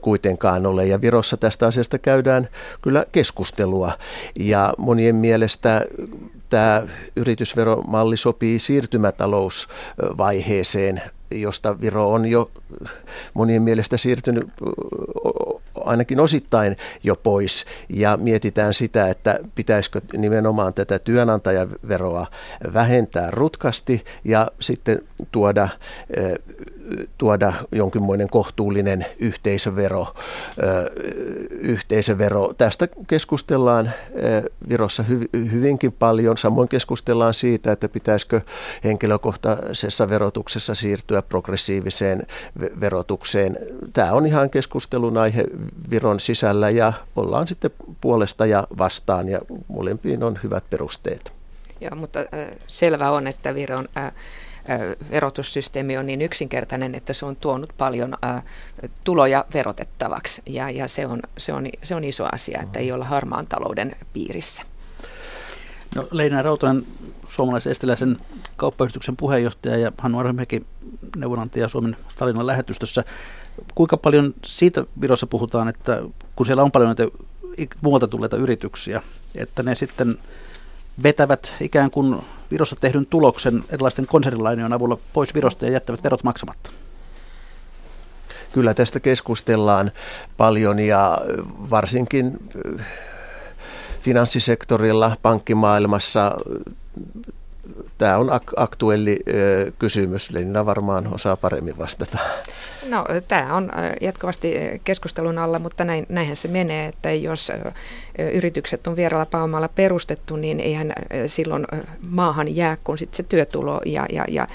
kuitenkaan 0.00 0.66
ole. 0.66 0.86
Ja 0.86 1.00
Virossa 1.00 1.36
tästä 1.36 1.66
asiasta 1.66 1.98
käydään 1.98 2.48
kyllä 2.82 3.06
keskustelua 3.12 3.92
ja 4.38 4.74
monien 4.78 5.16
mielestä 5.16 5.82
tämä 6.48 6.86
yritysveromalli 7.16 8.16
sopii 8.16 8.58
siirtymätalousvaiheeseen, 8.58 11.02
josta 11.30 11.80
Viro 11.80 12.12
on 12.12 12.26
jo 12.26 12.50
monien 13.34 13.62
mielestä 13.62 13.96
siirtynyt 13.96 14.48
ainakin 15.84 16.20
osittain 16.20 16.76
jo 17.04 17.16
pois. 17.16 17.64
Ja 17.88 18.16
mietitään 18.16 18.74
sitä, 18.74 19.08
että 19.08 19.38
pitäisikö 19.54 20.00
nimenomaan 20.16 20.74
tätä 20.74 20.98
työnantajaveroa 20.98 22.26
vähentää 22.74 23.30
rutkasti 23.30 24.04
ja 24.24 24.50
sitten 24.60 24.98
tuoda 25.32 25.68
tuoda 27.18 27.52
jonkinmoinen 27.72 28.28
kohtuullinen 28.28 29.06
yhteisövero. 29.18 30.06
yhteisövero. 31.50 32.54
Tästä 32.58 32.88
keskustellaan 33.06 33.92
Virossa 34.68 35.04
hyvinkin 35.32 35.92
paljon. 35.92 36.38
Samoin 36.38 36.68
keskustellaan 36.68 37.34
siitä, 37.34 37.72
että 37.72 37.88
pitäisikö 37.88 38.40
henkilökohtaisessa 38.84 40.08
verotuksessa 40.08 40.74
siirtyä 40.74 41.22
progressiiviseen 41.22 42.26
verotukseen. 42.80 43.58
Tämä 43.92 44.12
on 44.12 44.26
ihan 44.26 44.50
keskustelun 44.50 45.16
aihe 45.16 45.44
Viron 45.90 46.20
sisällä 46.20 46.70
ja 46.70 46.92
ollaan 47.16 47.48
sitten 47.48 47.70
puolesta 48.00 48.46
ja 48.46 48.66
vastaan 48.78 49.28
ja 49.28 49.40
molempiin 49.68 50.22
on 50.22 50.38
hyvät 50.42 50.64
perusteet. 50.70 51.32
Joo, 51.80 51.96
mutta 51.96 52.20
selvä 52.66 53.10
on, 53.10 53.26
että 53.26 53.54
Viron 53.54 53.88
verotussysteemi 55.10 55.96
on 55.96 56.06
niin 56.06 56.22
yksinkertainen, 56.22 56.94
että 56.94 57.12
se 57.12 57.26
on 57.26 57.36
tuonut 57.36 57.72
paljon 57.78 58.14
tuloja 59.04 59.44
verotettavaksi 59.54 60.42
ja, 60.46 60.70
ja 60.70 60.88
se, 60.88 61.06
on, 61.06 61.22
se, 61.38 61.52
on, 61.52 61.68
se 61.82 61.94
on 61.94 62.04
iso 62.04 62.28
asia, 62.32 62.60
että 62.62 62.78
ei 62.78 62.92
olla 62.92 63.04
harmaan 63.04 63.46
talouden 63.46 63.96
piirissä. 64.12 64.62
No, 65.94 66.08
Leina 66.10 66.42
Rautonen, 66.42 66.82
suomalaisen 67.26 67.70
estiläisen 67.70 68.18
kauppayhdistyksen 68.56 69.16
puheenjohtaja 69.16 69.76
ja 69.76 69.92
Hannu 69.98 70.18
Arhimäki, 70.18 70.60
neuvonantaja 71.16 71.68
Suomen 71.68 71.96
Tallinnan 72.16 72.46
lähetystössä. 72.46 73.04
Kuinka 73.74 73.96
paljon 73.96 74.34
siitä 74.44 74.84
Virossa 75.00 75.26
puhutaan, 75.26 75.68
että 75.68 76.02
kun 76.36 76.46
siellä 76.46 76.62
on 76.62 76.72
paljon 76.72 76.88
näitä 76.88 77.16
muualta 77.80 78.08
tulleita 78.08 78.36
yrityksiä, 78.36 79.02
että 79.34 79.62
ne 79.62 79.74
sitten 79.74 80.18
vetävät 81.02 81.54
ikään 81.60 81.90
kuin 81.90 82.22
Virossa 82.50 82.76
tehdyn 82.76 83.06
tuloksen 83.06 83.64
erilaisten 83.70 84.06
konsernilainojen 84.06 84.72
avulla 84.72 84.98
pois 85.12 85.34
Virosta 85.34 85.66
ja 85.66 85.72
jättävät 85.72 86.04
verot 86.04 86.24
maksamatta? 86.24 86.70
Kyllä 88.52 88.74
tästä 88.74 89.00
keskustellaan 89.00 89.90
paljon 90.36 90.78
ja 90.78 91.18
varsinkin 91.70 92.48
finanssisektorilla, 94.00 95.16
pankkimaailmassa 95.22 96.36
tämä 97.98 98.16
on 98.16 98.28
ak- 98.28 98.54
aktuelli 98.56 99.18
kysymys. 99.78 100.30
Lenina 100.30 100.66
varmaan 100.66 101.14
osaa 101.14 101.36
paremmin 101.36 101.78
vastata. 101.78 102.18
No 102.88 103.04
tämä 103.28 103.54
on 103.54 103.70
jatkuvasti 104.00 104.54
keskustelun 104.84 105.38
alla, 105.38 105.58
mutta 105.58 105.84
näin, 105.84 106.06
näinhän 106.08 106.36
se 106.36 106.48
menee, 106.48 106.86
että 106.86 107.12
jos 107.12 107.52
yritykset 108.32 108.86
on 108.86 108.96
vieralla 108.96 109.26
pääomalla 109.26 109.68
perustettu, 109.68 110.36
niin 110.36 110.60
eihän 110.60 110.92
silloin 111.26 111.66
maahan 112.00 112.56
jää 112.56 112.76
kun 112.84 112.98
sit 112.98 113.14
se 113.14 113.22
työtulo 113.22 113.80
ja, 113.86 114.06
ja, 114.12 114.24
ja 114.28 114.46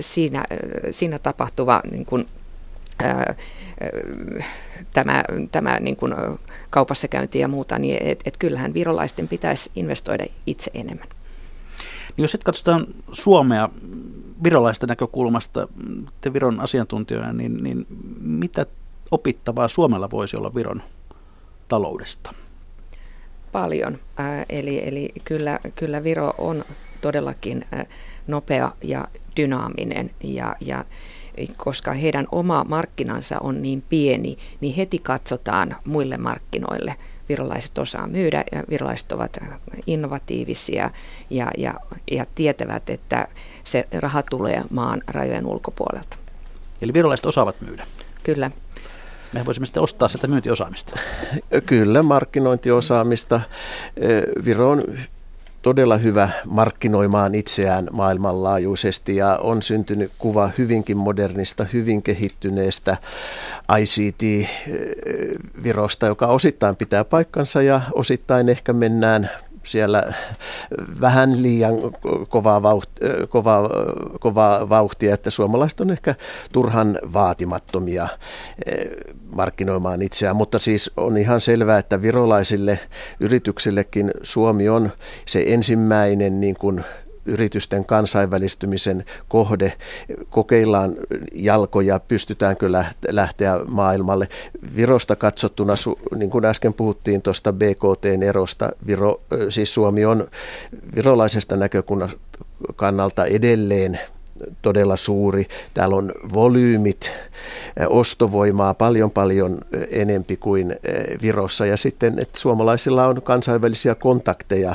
siinä, 0.00 0.44
siinä 0.90 1.18
tapahtuva 1.18 1.80
niin 1.90 2.06
kun, 2.06 2.26
ää, 3.02 3.34
tämä, 4.92 5.24
tämä 5.52 5.80
niin 5.80 5.96
kuin 5.96 6.14
kaupassa 6.70 7.08
käynti 7.08 7.38
ja 7.38 7.48
muuta, 7.48 7.78
niin 7.78 7.98
et, 8.02 8.20
et 8.24 8.36
kyllähän 8.36 8.74
virolaisten 8.74 9.28
pitäisi 9.28 9.70
investoida 9.76 10.24
itse 10.46 10.70
enemmän. 10.74 11.08
Niin 12.16 12.24
jos 12.24 12.30
sitten 12.30 12.44
katsotaan 12.44 12.86
Suomea 13.12 13.68
virolaista 14.44 14.86
näkökulmasta, 14.86 15.68
te 16.20 16.32
Viron 16.32 16.60
asiantuntijoina, 16.60 17.32
niin, 17.32 17.62
niin 17.62 17.86
mitä 18.20 18.66
opittavaa 19.10 19.68
Suomella 19.68 20.10
voisi 20.10 20.36
olla 20.36 20.54
Viron 20.54 20.82
taloudesta? 21.68 22.34
Paljon. 23.52 23.98
Äh, 24.20 24.46
eli 24.48 24.88
eli 24.88 25.12
kyllä, 25.24 25.58
kyllä 25.74 26.04
Viro 26.04 26.34
on 26.38 26.64
todellakin 27.00 27.64
äh, 27.74 27.86
nopea 28.26 28.72
ja 28.82 29.08
dynaaminen 29.36 30.10
ja, 30.22 30.56
ja 30.60 30.84
koska 31.56 31.92
heidän 31.92 32.26
oma 32.32 32.64
markkinansa 32.68 33.38
on 33.38 33.62
niin 33.62 33.82
pieni, 33.88 34.36
niin 34.60 34.74
heti 34.74 34.98
katsotaan 34.98 35.76
muille 35.84 36.16
markkinoille. 36.16 36.96
Virolaiset 37.28 37.78
osaa 37.78 38.06
myydä 38.06 38.44
ja 38.52 38.62
virolaiset 38.70 39.12
ovat 39.12 39.38
innovatiivisia 39.86 40.90
ja, 41.30 41.50
ja, 41.58 41.74
ja 42.10 42.24
tietävät, 42.34 42.90
että 42.90 43.28
se 43.64 43.88
raha 43.92 44.22
tulee 44.22 44.62
maan 44.70 45.02
rajojen 45.06 45.46
ulkopuolelta. 45.46 46.16
Eli 46.82 46.92
virolaiset 46.92 47.26
osaavat 47.26 47.60
myydä? 47.60 47.86
Kyllä. 48.24 48.50
Me 49.32 49.44
voisimme 49.44 49.66
sitten 49.66 49.82
ostaa 49.82 50.08
sieltä 50.08 50.26
myyntiosaamista. 50.26 50.98
Kyllä, 51.66 52.02
markkinointiosaamista. 52.02 53.40
Viro 54.44 54.70
on 54.70 54.84
todella 55.64 55.96
hyvä 55.96 56.28
markkinoimaan 56.46 57.34
itseään 57.34 57.88
maailmanlaajuisesti 57.92 59.16
ja 59.16 59.38
on 59.42 59.62
syntynyt 59.62 60.12
kuva 60.18 60.50
hyvinkin 60.58 60.96
modernista, 60.96 61.66
hyvin 61.72 62.02
kehittyneestä 62.02 62.96
ICT-virosta, 63.78 64.86
joka 66.06 66.26
osittain 66.26 66.76
pitää 66.76 67.04
paikkansa 67.04 67.62
ja 67.62 67.80
osittain 67.94 68.48
ehkä 68.48 68.72
mennään 68.72 69.30
siellä 69.62 70.12
vähän 71.00 71.42
liian 71.42 71.74
kovaa 72.28 72.62
vauhtia, 72.62 73.08
kovaa, 73.28 73.70
kovaa 74.20 74.68
vauhtia, 74.68 75.14
että 75.14 75.30
suomalaiset 75.30 75.80
on 75.80 75.90
ehkä 75.90 76.14
turhan 76.52 76.98
vaatimattomia 77.12 78.08
markkinoimaan 79.34 80.02
itseään, 80.02 80.36
mutta 80.36 80.58
siis 80.58 80.90
on 80.96 81.16
ihan 81.16 81.40
selvää, 81.40 81.78
että 81.78 82.02
virolaisille 82.02 82.78
yrityksillekin 83.20 84.10
Suomi 84.22 84.68
on 84.68 84.92
se 85.26 85.44
ensimmäinen 85.46 86.40
niin 86.40 86.54
kuin 86.54 86.84
yritysten 87.26 87.84
kansainvälistymisen 87.84 89.04
kohde. 89.28 89.72
Kokeillaan 90.30 90.94
jalkoja, 91.34 92.00
pystytäänkö 92.00 92.68
lähteä 93.08 93.60
maailmalle. 93.68 94.28
Virosta 94.76 95.16
katsottuna, 95.16 95.74
niin 96.16 96.30
kuin 96.30 96.44
äsken 96.44 96.74
puhuttiin 96.74 97.22
tuosta 97.22 97.52
BKT-erosta, 97.52 98.72
Viro, 98.86 99.20
siis 99.48 99.74
Suomi 99.74 100.04
on 100.04 100.28
virolaisesta 100.94 101.56
näkökulmasta 101.56 102.18
kannalta 102.76 103.24
edelleen 103.24 104.00
todella 104.62 104.96
suuri. 104.96 105.46
Täällä 105.74 105.96
on 105.96 106.12
volyymit, 106.32 107.12
ostovoimaa 107.88 108.74
paljon 108.74 109.10
paljon 109.10 109.58
enempi 109.90 110.36
kuin 110.36 110.76
Virossa. 111.22 111.66
Ja 111.66 111.76
sitten, 111.76 112.18
että 112.18 112.40
suomalaisilla 112.40 113.06
on 113.06 113.22
kansainvälisiä 113.22 113.94
kontakteja, 113.94 114.74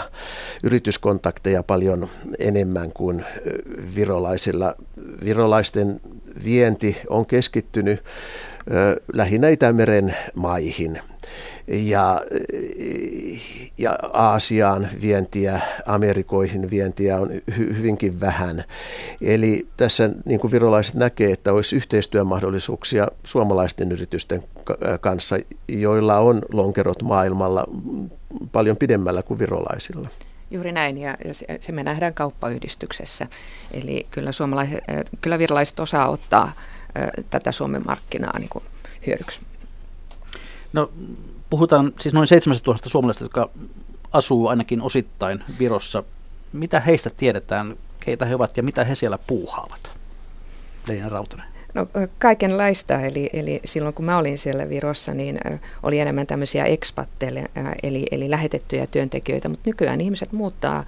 yrityskontakteja 0.63 1.63
paljon 1.63 2.09
enemmän 2.39 2.91
kuin 2.93 3.25
virolaisilla. 3.95 4.75
Virolaisten 5.25 6.01
vienti 6.43 6.97
on 7.09 7.25
keskittynyt 7.25 8.03
lähinnä 9.13 9.49
Itämeren 9.49 10.15
maihin 10.35 10.99
ja, 11.67 12.21
ja 13.77 13.97
Aasiaan 14.13 14.89
vientiä, 15.01 15.61
Amerikoihin 15.85 16.69
vientiä 16.69 17.17
on 17.17 17.29
hy, 17.57 17.77
hyvinkin 17.77 18.19
vähän. 18.19 18.63
Eli 19.21 19.67
tässä 19.77 20.09
niin 20.25 20.39
kuin 20.39 20.51
virolaiset 20.51 20.95
näkee, 20.95 21.31
että 21.31 21.53
olisi 21.53 21.75
yhteistyömahdollisuuksia 21.75 23.07
suomalaisten 23.23 23.91
yritysten 23.91 24.43
kanssa, 25.01 25.37
joilla 25.67 26.17
on 26.17 26.41
lonkerot 26.51 27.01
maailmalla 27.01 27.65
paljon 28.51 28.77
pidemmällä 28.77 29.23
kuin 29.23 29.39
virolaisilla. 29.39 30.09
Juuri 30.51 30.71
näin, 30.71 30.97
ja 30.97 31.17
se 31.59 31.71
me 31.71 31.83
nähdään 31.83 32.13
kauppayhdistyksessä. 32.13 33.27
Eli 33.71 34.07
kyllä, 34.11 34.31
suomalaiset, 34.31 34.83
kyllä 35.21 35.39
virolaiset 35.39 35.79
osaa 35.79 36.09
ottaa 36.09 36.51
tätä 37.29 37.51
Suomen 37.51 37.81
markkinaa 37.85 38.39
niin 38.39 38.49
kuin 38.49 38.63
hyödyksi. 39.07 39.39
No 40.73 40.91
Puhutaan 41.49 41.93
siis 41.99 42.13
noin 42.13 42.27
7000 42.27 42.89
suomalaisista, 42.89 43.25
jotka 43.25 43.49
asuu 44.13 44.47
ainakin 44.47 44.81
osittain 44.81 45.43
Virossa. 45.59 46.03
Mitä 46.53 46.79
heistä 46.79 47.09
tiedetään, 47.17 47.75
keitä 47.99 48.25
he 48.25 48.35
ovat 48.35 48.57
ja 48.57 48.63
mitä 48.63 48.83
he 48.83 48.95
siellä 48.95 49.17
puuhaavat? 49.27 49.91
Leina 50.87 51.09
Rautanen. 51.09 51.45
No 51.73 51.87
kaikenlaista, 52.19 53.01
eli, 53.01 53.29
eli 53.33 53.59
silloin 53.65 53.95
kun 53.95 54.05
mä 54.05 54.17
olin 54.17 54.37
siellä 54.37 54.69
Virossa, 54.69 55.13
niin 55.13 55.39
oli 55.83 55.99
enemmän 55.99 56.27
tämmöisiä 56.27 56.65
ekspatteja, 56.65 57.47
eli, 57.83 58.05
eli 58.11 58.29
lähetettyjä 58.29 58.87
työntekijöitä, 58.87 59.49
mutta 59.49 59.69
nykyään 59.69 60.01
ihmiset 60.01 60.31
muuttaa 60.31 60.85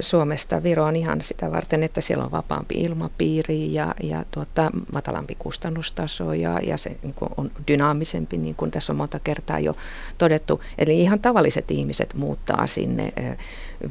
Suomesta 0.00 0.62
Viroon 0.62 0.96
ihan 0.96 1.20
sitä 1.20 1.50
varten, 1.52 1.82
että 1.82 2.00
siellä 2.00 2.24
on 2.24 2.30
vapaampi 2.30 2.74
ilmapiiri 2.74 3.74
ja, 3.74 3.94
ja 4.02 4.24
tuota, 4.30 4.70
matalampi 4.92 5.36
kustannustaso 5.38 6.32
ja, 6.32 6.60
ja 6.62 6.76
se 6.76 6.96
niin 7.02 7.14
on 7.36 7.50
dynaamisempi, 7.68 8.36
niin 8.36 8.54
kuin 8.54 8.70
tässä 8.70 8.92
on 8.92 8.96
monta 8.96 9.18
kertaa 9.18 9.58
jo 9.58 9.76
todettu. 10.18 10.60
Eli 10.78 11.00
ihan 11.00 11.20
tavalliset 11.20 11.70
ihmiset 11.70 12.14
muuttaa 12.14 12.66
sinne 12.66 13.12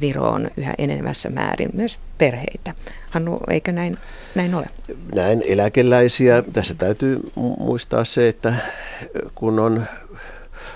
Viroon 0.00 0.50
yhä 0.56 0.74
enemmässä 0.78 1.30
määrin, 1.30 1.70
myös 1.72 1.98
perheitä. 2.18 2.74
Hannu, 3.10 3.40
eikö 3.50 3.72
näin, 3.72 3.96
näin 4.34 4.54
ole? 4.54 4.66
Näin 5.14 5.42
eläkeläisiä. 5.46 6.42
Tässä 6.52 6.74
täytyy 6.74 7.20
muistaa 7.58 8.04
se, 8.04 8.28
että 8.28 8.54
kun 9.34 9.58
on 9.58 9.86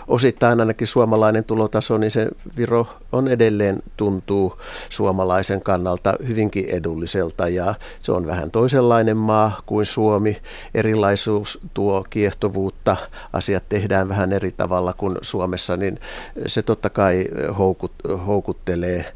osittain 0.08 0.60
ainakin 0.60 0.86
suomalainen 0.86 1.44
tulotaso, 1.44 1.98
niin 1.98 2.10
se 2.10 2.28
Viro 2.56 2.86
on 3.12 3.28
edelleen 3.28 3.82
tuntuu 3.96 4.60
suomalaisen 4.88 5.62
kannalta 5.62 6.14
hyvinkin 6.28 6.68
edulliselta 6.68 7.48
ja 7.48 7.74
se 8.02 8.12
on 8.12 8.26
vähän 8.26 8.50
toisenlainen 8.50 9.16
maa 9.16 9.60
kuin 9.66 9.86
Suomi. 9.86 10.36
Erilaisuus 10.74 11.60
tuo 11.74 12.04
kiehtovuutta, 12.10 12.96
asiat 13.32 13.68
tehdään 13.68 14.08
vähän 14.08 14.32
eri 14.32 14.52
tavalla 14.52 14.92
kuin 14.92 15.16
Suomessa, 15.22 15.76
niin 15.76 15.98
se 16.46 16.62
totta 16.62 16.90
kai 16.90 17.28
houkut, 17.58 17.92
houkuttelee. 18.26 19.12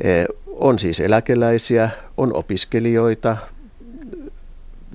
Eh, 0.00 0.26
on 0.46 0.78
siis 0.78 1.00
eläkeläisiä, 1.00 1.90
on 2.16 2.32
opiskelijoita, 2.34 3.36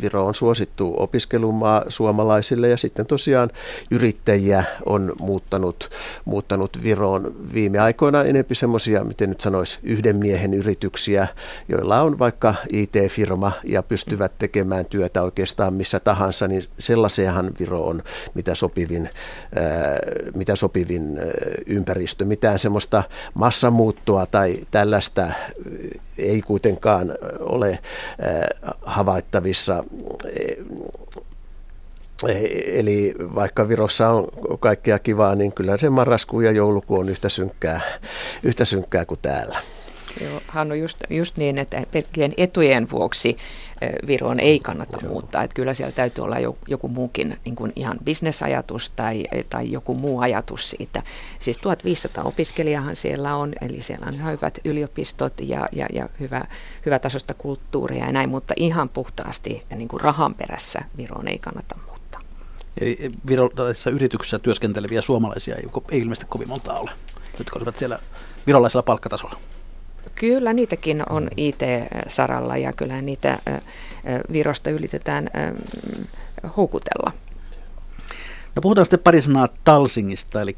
Viro 0.01 0.25
on 0.25 0.35
suosittu 0.35 0.93
opiskelumaa 0.97 1.83
suomalaisille 1.87 2.69
ja 2.69 2.77
sitten 2.77 3.05
tosiaan 3.05 3.49
yrittäjiä 3.91 4.63
on 4.85 5.13
muuttanut, 5.19 5.89
muuttanut 6.25 6.83
Viroon 6.83 7.35
viime 7.53 7.79
aikoina 7.79 8.23
enempi 8.23 8.55
semmoisia, 8.55 9.03
miten 9.03 9.29
nyt 9.29 9.41
sanoisi, 9.41 9.79
yhden 9.83 10.17
miehen 10.17 10.53
yrityksiä, 10.53 11.27
joilla 11.69 12.01
on 12.01 12.19
vaikka 12.19 12.55
IT-firma 12.71 13.51
ja 13.63 13.83
pystyvät 13.83 14.31
tekemään 14.37 14.85
työtä 14.85 15.21
oikeastaan 15.21 15.73
missä 15.73 15.99
tahansa, 15.99 16.47
niin 16.47 16.63
sellaisiahan 16.79 17.51
Viro 17.59 17.81
on 17.81 18.01
mitä 18.33 18.55
sopivin, 18.55 19.09
ää, 19.55 19.99
mitä 20.35 20.55
sopivin 20.55 21.19
ympäristö. 21.65 22.25
Mitään 22.25 22.59
semmoista 22.59 23.03
massamuuttoa 23.33 24.25
tai 24.25 24.57
tällaista 24.71 25.27
ei 26.17 26.41
kuitenkaan 26.41 27.13
ole 27.39 27.79
havaittavissa 28.81 29.83
Eli 32.65 33.15
vaikka 33.35 33.67
Virossa 33.67 34.09
on 34.09 34.27
kaikkea 34.59 34.99
kivaa, 34.99 35.35
niin 35.35 35.53
kyllä 35.53 35.77
se 35.77 35.89
marraskuu 35.89 36.41
ja 36.41 36.51
joulukuu 36.51 36.99
on 36.99 37.09
yhtä 37.09 37.29
synkkää, 37.29 37.81
yhtä 38.43 38.65
synkkää 38.65 39.05
kuin 39.05 39.19
täällä. 39.21 39.59
Joo, 40.21 40.41
Hannu, 40.47 40.75
just, 40.75 40.97
just 41.09 41.37
niin, 41.37 41.57
että 41.57 41.83
pelkkien 41.91 42.33
etujen 42.37 42.89
vuoksi 42.91 43.37
Viroon 44.07 44.39
ei 44.39 44.59
kannata 44.59 44.97
Joo. 45.01 45.11
muuttaa. 45.11 45.43
Että 45.43 45.53
kyllä 45.53 45.73
siellä 45.73 45.91
täytyy 45.91 46.23
olla 46.23 46.37
joku 46.67 46.87
muukin 46.87 47.37
niin 47.45 47.55
kuin 47.55 47.73
ihan 47.75 47.97
bisnesajatus 48.03 48.89
tai, 48.89 49.23
tai 49.49 49.71
joku 49.71 49.95
muu 49.95 50.19
ajatus 50.19 50.69
siitä. 50.69 51.03
Siis 51.39 51.57
1500 51.57 52.23
opiskelijahan 52.23 52.95
siellä 52.95 53.35
on, 53.35 53.53
eli 53.61 53.81
siellä 53.81 54.07
on 54.07 54.31
hyvät 54.31 54.59
yliopistot 54.65 55.33
ja, 55.41 55.67
ja, 55.71 55.87
ja 55.93 56.09
hyvä, 56.19 56.45
hyvä 56.85 56.99
tasosta 56.99 57.33
kulttuuria 57.33 58.05
ja 58.05 58.11
näin, 58.11 58.29
mutta 58.29 58.53
ihan 58.57 58.89
puhtaasti 58.89 59.63
niin 59.75 59.87
kuin 59.87 60.01
rahan 60.01 60.35
perässä 60.35 60.79
Viroon 60.97 61.27
ei 61.27 61.39
kannata 61.39 61.75
muuttaa. 61.87 62.21
Eli 62.81 63.11
virolaisissa 63.27 63.89
yrityksissä 63.89 64.39
työskenteleviä 64.39 65.01
suomalaisia 65.01 65.55
ei, 65.55 65.63
ei 65.91 65.99
ilmeisesti 65.99 66.25
kovin 66.29 66.49
monta 66.49 66.73
ole, 66.73 66.91
jotka 67.39 67.59
olivat 67.59 67.77
siellä 67.77 67.99
virolaisella 68.47 68.83
palkkatasolla. 68.83 69.39
Kyllä 70.15 70.53
niitäkin 70.53 71.03
on 71.09 71.29
IT-saralla 71.37 72.57
ja 72.57 72.73
kyllä 72.73 73.01
niitä 73.01 73.39
Virosta 74.31 74.69
ylitetään 74.69 75.29
houkutella. 76.57 77.11
No 78.55 78.61
puhutaan 78.61 78.85
sitten 78.85 78.99
pari 78.99 79.21
sanaa 79.21 79.49
Talsingista, 79.63 80.41
eli 80.41 80.55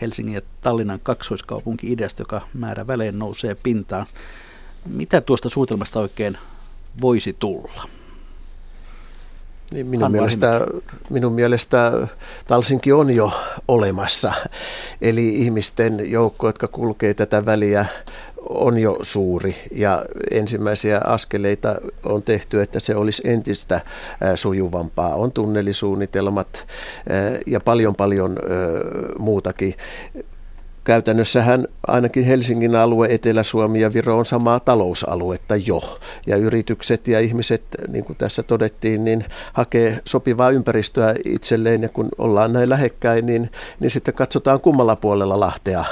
Helsingin 0.00 0.34
ja 0.34 0.40
Tallinnan 0.60 1.00
kaksoiskaupunki-ideasta, 1.02 2.22
joka 2.22 2.40
määrä 2.54 2.86
välein 2.86 3.18
nousee 3.18 3.56
pintaan. 3.62 4.06
Mitä 4.86 5.20
tuosta 5.20 5.48
suunnitelmasta 5.48 6.00
oikein 6.00 6.38
voisi 7.00 7.36
tulla? 7.38 7.88
Niin 9.70 9.86
minun, 9.86 10.12
mielestä, 10.12 10.60
minun 11.10 11.32
mielestä 11.32 11.92
Talsinki 12.46 12.92
on 12.92 13.10
jo 13.10 13.32
olemassa. 13.68 14.32
Eli 15.02 15.28
ihmisten 15.28 16.10
joukko, 16.10 16.46
jotka 16.46 16.68
kulkee 16.68 17.14
tätä 17.14 17.46
väliä, 17.46 17.86
on 18.48 18.78
jo 18.78 18.98
suuri 19.02 19.56
ja 19.72 20.04
ensimmäisiä 20.30 21.00
askeleita 21.04 21.76
on 22.04 22.22
tehty, 22.22 22.62
että 22.62 22.80
se 22.80 22.96
olisi 22.96 23.22
entistä 23.24 23.80
sujuvampaa. 24.34 25.14
On 25.14 25.32
tunnelisuunnitelmat 25.32 26.66
ja 27.46 27.60
paljon 27.60 27.94
paljon 27.94 28.36
muutakin 29.18 29.74
käytännössähän 30.88 31.66
ainakin 31.86 32.24
Helsingin 32.24 32.76
alue, 32.76 33.06
Etelä-Suomi 33.10 33.80
ja 33.80 33.92
Viro 33.92 34.18
on 34.18 34.26
samaa 34.26 34.60
talousaluetta 34.60 35.56
jo. 35.56 35.98
Ja 36.26 36.36
yritykset 36.36 37.08
ja 37.08 37.20
ihmiset, 37.20 37.62
niin 37.88 38.04
kuin 38.04 38.16
tässä 38.16 38.42
todettiin, 38.42 39.04
niin 39.04 39.24
hakee 39.52 40.00
sopivaa 40.04 40.50
ympäristöä 40.50 41.14
itselleen. 41.24 41.82
Ja 41.82 41.88
kun 41.88 42.08
ollaan 42.18 42.52
näin 42.52 42.68
lähekkäin, 42.68 43.26
niin, 43.26 43.50
niin 43.80 43.90
sitten 43.90 44.14
katsotaan 44.14 44.60
kummalla 44.60 44.96
puolella 44.96 45.40
Lahtea 45.40 45.84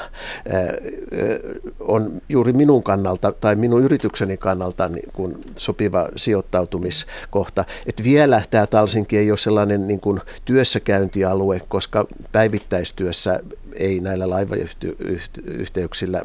on 1.81 2.11
juuri 2.29 2.53
minun 2.53 2.83
kannalta 2.83 3.33
tai 3.33 3.57
minun 3.57 3.83
yritykseni 3.83 4.37
kannalta 4.37 4.89
niin 4.89 5.11
kuin 5.13 5.37
sopiva 5.57 6.09
sijoittautumiskohta. 6.17 7.65
Et 7.87 8.03
vielä 8.03 8.43
tämä 8.51 8.67
Talsinki 8.67 9.19
ei 9.19 9.31
ole 9.31 9.39
sellainen 9.39 9.87
niin 9.87 10.01
kuin 10.01 10.21
työssäkäyntialue, 10.45 11.61
koska 11.69 12.07
päivittäistyössä 12.33 13.41
ei 13.77 14.01
näillä 14.01 14.31
laivayhteyksillä 14.31 16.23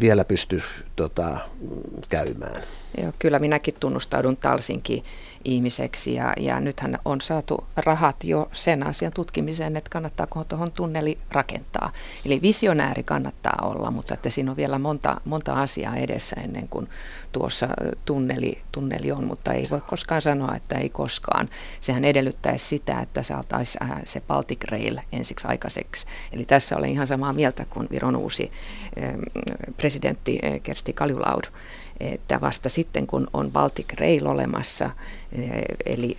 vielä 0.00 0.24
pysty 0.24 0.62
tota, 0.96 1.38
käymään. 2.08 2.62
Joo, 2.98 3.12
kyllä 3.18 3.38
minäkin 3.38 3.74
tunnustaudun 3.80 4.36
Talsinkin 4.36 5.04
ihmiseksi 5.44 6.14
ja, 6.14 6.32
ja 6.36 6.60
nythän 6.60 6.98
on 7.04 7.20
saatu 7.20 7.66
rahat 7.76 8.24
jo 8.24 8.48
sen 8.52 8.86
asian 8.86 9.12
tutkimiseen, 9.12 9.76
että 9.76 9.90
kannattaako 9.90 10.44
tuohon 10.44 10.72
tunneli 10.72 11.18
rakentaa. 11.32 11.92
Eli 12.24 12.42
visionääri 12.42 13.02
kannattaa 13.02 13.58
olla, 13.62 13.90
mutta 13.90 14.14
että 14.14 14.30
siinä 14.30 14.50
on 14.50 14.56
vielä 14.56 14.78
monta, 14.78 15.20
monta 15.24 15.52
asiaa 15.52 15.96
edessä 15.96 16.36
ennen 16.40 16.68
kuin 16.68 16.88
tuossa 17.32 17.68
tunneli, 18.04 18.58
tunneli 18.72 19.12
on, 19.12 19.24
mutta 19.24 19.52
ei 19.52 19.66
voi 19.70 19.80
koskaan 19.80 20.22
sanoa, 20.22 20.56
että 20.56 20.78
ei 20.78 20.88
koskaan. 20.88 21.48
Sehän 21.80 22.04
edellyttäisi 22.04 22.66
sitä, 22.66 23.00
että 23.00 23.22
saataisiin 23.22 23.90
äh, 23.90 24.02
se 24.04 24.20
Baltic 24.20 24.64
Rail 24.70 24.98
ensiksi 25.12 25.48
aikaiseksi. 25.48 26.06
Eli 26.32 26.44
tässä 26.44 26.76
olen 26.76 26.90
ihan 26.90 27.06
samaa 27.06 27.32
mieltä 27.32 27.64
kuin 27.70 27.88
Viron 27.90 28.16
uusi 28.16 28.50
presidentti 29.76 30.38
äh, 30.44 30.60
Kersti 30.62 30.92
Kaljulaud 30.92 31.44
että 32.00 32.40
vasta 32.40 32.68
sitten 32.68 33.06
kun 33.06 33.28
on 33.32 33.52
Baltic 33.52 34.00
Rail 34.00 34.26
olemassa, 34.26 34.90
eh, 35.32 35.50
eli 35.86 36.18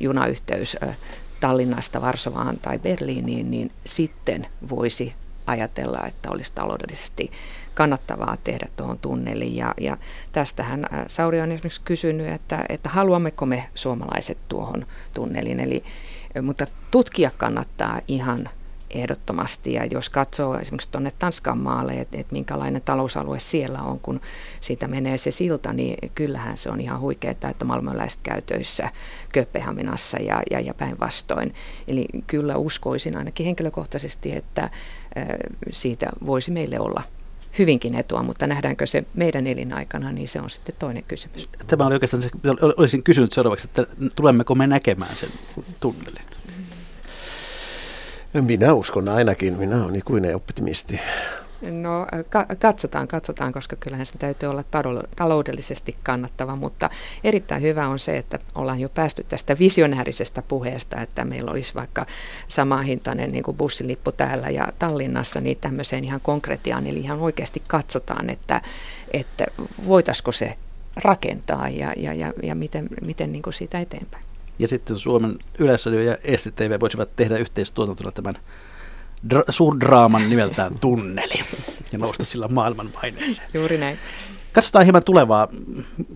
junayhteys 0.00 0.76
eh, 0.82 0.96
Tallinnasta 1.40 2.00
Varsovaan 2.00 2.58
tai 2.58 2.78
Berliiniin, 2.78 3.50
niin 3.50 3.72
sitten 3.86 4.46
voisi 4.70 5.14
ajatella, 5.46 6.06
että 6.06 6.30
olisi 6.30 6.52
taloudellisesti 6.54 7.30
kannattavaa 7.74 8.36
tehdä 8.44 8.68
tuohon 8.76 8.98
tunneliin. 8.98 9.56
Ja, 9.56 9.74
ja 9.80 9.96
tästähän 10.32 10.80
eh, 10.84 11.04
Sauri 11.06 11.40
on 11.40 11.52
esimerkiksi 11.52 11.80
kysynyt, 11.84 12.28
että, 12.28 12.64
että 12.68 12.88
haluammeko 12.88 13.46
me 13.46 13.64
suomalaiset 13.74 14.38
tuohon 14.48 14.86
tunneliin. 15.14 15.60
Eli, 15.60 15.82
mutta 16.42 16.66
tutkia 16.90 17.30
kannattaa 17.38 18.00
ihan 18.08 18.48
ehdottomasti. 18.90 19.72
Ja 19.72 19.84
jos 19.84 20.10
katsoo 20.10 20.58
esimerkiksi 20.58 20.90
tuonne 20.90 21.12
Tanskan 21.18 21.58
maalle, 21.58 21.92
että 21.92 22.18
et 22.18 22.32
minkälainen 22.32 22.82
talousalue 22.82 23.38
siellä 23.38 23.82
on, 23.82 24.00
kun 24.00 24.20
siitä 24.60 24.88
menee 24.88 25.18
se 25.18 25.30
silta, 25.30 25.72
niin 25.72 26.10
kyllähän 26.14 26.56
se 26.56 26.70
on 26.70 26.80
ihan 26.80 27.00
huikeaa, 27.00 27.34
että 27.50 27.64
maailmanlaiset 27.64 28.20
käy 28.22 28.42
töissä 28.42 28.90
Kööpenhaminassa 29.32 30.18
ja, 30.18 30.42
ja, 30.50 30.60
ja 30.60 30.74
päinvastoin. 30.74 31.54
Eli 31.88 32.06
kyllä 32.26 32.56
uskoisin 32.56 33.16
ainakin 33.16 33.46
henkilökohtaisesti, 33.46 34.36
että 34.36 34.70
siitä 35.70 36.10
voisi 36.26 36.50
meille 36.50 36.80
olla 36.80 37.02
hyvinkin 37.58 37.94
etua, 37.94 38.22
mutta 38.22 38.46
nähdäänkö 38.46 38.86
se 38.86 39.04
meidän 39.14 39.46
elinaikana, 39.46 40.12
niin 40.12 40.28
se 40.28 40.40
on 40.40 40.50
sitten 40.50 40.74
toinen 40.78 41.02
kysymys. 41.02 41.48
Tämä 41.66 41.86
oli 41.86 41.94
oikeastaan 41.94 42.22
se, 42.22 42.30
olisin 42.76 43.02
kysynyt 43.02 43.32
seuraavaksi, 43.32 43.66
että 43.66 43.86
tulemmeko 44.16 44.54
me 44.54 44.66
näkemään 44.66 45.16
sen 45.16 45.28
tunnelin? 45.80 46.29
Minä 48.32 48.72
uskon 48.72 49.08
ainakin, 49.08 49.58
minä 49.58 49.84
olen 49.84 49.96
ikuinen 49.96 50.36
optimisti. 50.36 51.00
No 51.70 52.06
ka- 52.28 52.46
katsotaan, 52.58 53.08
katsotaan, 53.08 53.52
koska 53.52 53.76
kyllähän 53.76 54.06
se 54.06 54.18
täytyy 54.18 54.48
olla 54.48 54.64
taloudellisesti 55.16 55.96
kannattava, 56.02 56.56
mutta 56.56 56.90
erittäin 57.24 57.62
hyvä 57.62 57.88
on 57.88 57.98
se, 57.98 58.16
että 58.16 58.38
ollaan 58.54 58.80
jo 58.80 58.88
päästy 58.88 59.24
tästä 59.28 59.58
visionäärisestä 59.58 60.42
puheesta, 60.42 61.00
että 61.00 61.24
meillä 61.24 61.50
olisi 61.50 61.74
vaikka 61.74 62.06
sama 62.48 62.82
hintainen 62.82 63.32
niin 63.32 63.44
kuin 63.44 63.56
bussilippu 63.56 64.12
täällä 64.12 64.50
ja 64.50 64.68
Tallinnassa, 64.78 65.40
niin 65.40 65.58
tämmöiseen 65.60 66.04
ihan 66.04 66.20
konkretiaan, 66.22 66.86
eli 66.86 67.00
ihan 67.00 67.18
oikeasti 67.18 67.62
katsotaan, 67.68 68.30
että, 68.30 68.62
että 69.12 69.46
voitaisiko 69.86 70.32
se 70.32 70.56
rakentaa 70.96 71.68
ja, 71.68 71.92
ja, 71.96 72.14
ja, 72.14 72.32
ja 72.42 72.54
miten, 72.54 72.88
miten 73.04 73.32
niin 73.32 73.42
kuin 73.42 73.54
siitä 73.54 73.80
eteenpäin 73.80 74.29
ja 74.60 74.68
sitten 74.68 74.98
Suomen 74.98 75.38
Yleisradio 75.58 76.00
ja 76.00 76.16
STTV 76.36 76.80
voisivat 76.80 77.16
tehdä 77.16 77.36
yhteistuotantona 77.36 78.10
tämän 78.12 78.34
dra- 79.34 79.44
suurdraaman 79.50 80.30
nimeltään 80.30 80.78
Tunneli 80.80 81.44
ja 81.92 81.98
nousta 81.98 82.24
sillä 82.24 82.48
maailman 82.48 82.90
maineeseen. 82.94 83.48
Juuri 83.54 83.78
näin. 83.78 83.98
Katsotaan 84.52 84.84
hieman 84.84 85.04
tulevaa. 85.04 85.48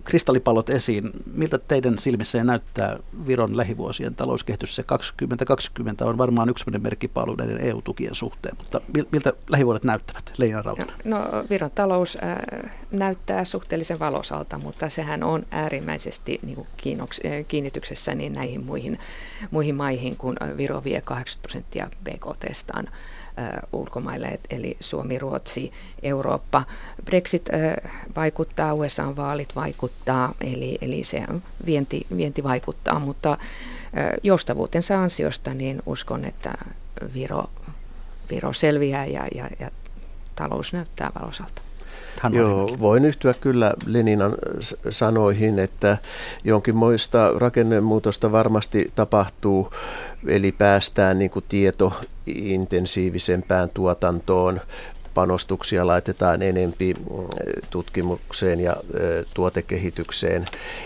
Kristallipallot 0.03 0.69
esiin. 0.69 1.09
Miltä 1.33 1.57
teidän 1.57 1.99
silmissä 1.99 2.43
näyttää 2.43 2.97
Viron 3.27 3.57
lähivuosien 3.57 4.15
talouskehitys? 4.15 4.75
Se 4.75 4.83
2020 4.83 6.05
on 6.05 6.17
varmaan 6.17 6.49
yksi 6.49 6.65
merkkipaalu 6.79 7.35
näiden 7.35 7.61
EU-tukien 7.61 8.15
suhteen, 8.15 8.57
mutta 8.57 8.81
miltä 9.11 9.33
lähivuodet 9.49 9.83
näyttävät? 9.83 10.33
Leina 10.37 10.61
Rautana. 10.61 10.93
No, 11.03 11.19
Viron 11.49 11.71
talous 11.75 12.17
äh, 12.23 12.71
näyttää 12.91 13.45
suhteellisen 13.45 13.99
valosalta, 13.99 14.59
mutta 14.59 14.89
sehän 14.89 15.23
on 15.23 15.45
äärimmäisesti 15.51 16.39
niin 16.43 16.55
kuin 16.55 16.67
kiinnoks, 16.77 17.21
äh, 17.25 17.45
kiinnityksessä 17.47 18.15
niin 18.15 18.33
näihin 18.33 18.65
muihin, 18.65 18.99
muihin 19.51 19.75
maihin, 19.75 20.17
kun 20.17 20.37
Viro 20.57 20.83
vie 20.83 21.01
80 21.01 21.41
prosenttia 21.41 21.89
BKTstaan 22.03 22.87
ulkomaille, 23.73 24.39
eli 24.49 24.77
Suomi, 24.79 25.19
Ruotsi, 25.19 25.71
Eurooppa. 26.03 26.63
Brexit 27.05 27.49
vaikuttaa, 28.15 28.73
USA-vaalit 28.73 29.55
vaikuttaa, 29.55 30.33
eli, 30.41 30.77
eli 30.81 31.03
se 31.03 31.23
vienti, 31.65 32.07
vienti 32.17 32.43
vaikuttaa, 32.43 32.99
mutta 32.99 33.37
joustavuutensa 34.23 35.01
ansiosta 35.01 35.53
niin 35.53 35.81
uskon, 35.85 36.25
että 36.25 36.53
Viro, 37.13 37.49
Viro 38.29 38.53
selviää 38.53 39.05
ja, 39.05 39.27
ja, 39.35 39.49
ja 39.59 39.71
talous 40.35 40.73
näyttää 40.73 41.11
valosalta. 41.21 41.64
Joo, 42.31 42.69
voin 42.79 43.05
yhtyä 43.05 43.33
kyllä 43.33 43.73
Leninan 43.85 44.35
sanoihin, 44.89 45.59
että 45.59 45.97
jonkinmoista 46.43 47.31
rakennemuutosta 47.35 48.31
varmasti 48.31 48.91
tapahtuu, 48.95 49.69
eli 50.27 50.51
päästään 50.51 51.19
niin 51.19 51.31
kuin 51.31 51.45
tietointensiivisempään 51.49 53.69
tuotantoon, 53.73 54.61
panostuksia 55.15 55.87
laitetaan 55.87 56.41
enempi 56.41 56.93
mm, 56.93 57.03
tutkimukseen 57.69 58.59
ja 58.59 58.75
tuotekehitykseen. 59.33 60.45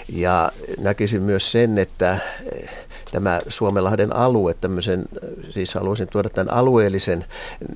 Ja 0.10 0.52
näkisin 0.80 1.22
myös 1.22 1.52
sen, 1.52 1.78
että 1.78 2.18
tämä 3.12 3.40
Suomenlahden 3.48 4.16
alue, 4.16 4.56
siis 5.50 5.74
haluaisin 5.74 6.08
tuoda 6.08 6.30
tämän 6.30 6.54
alueellisen 6.54 7.26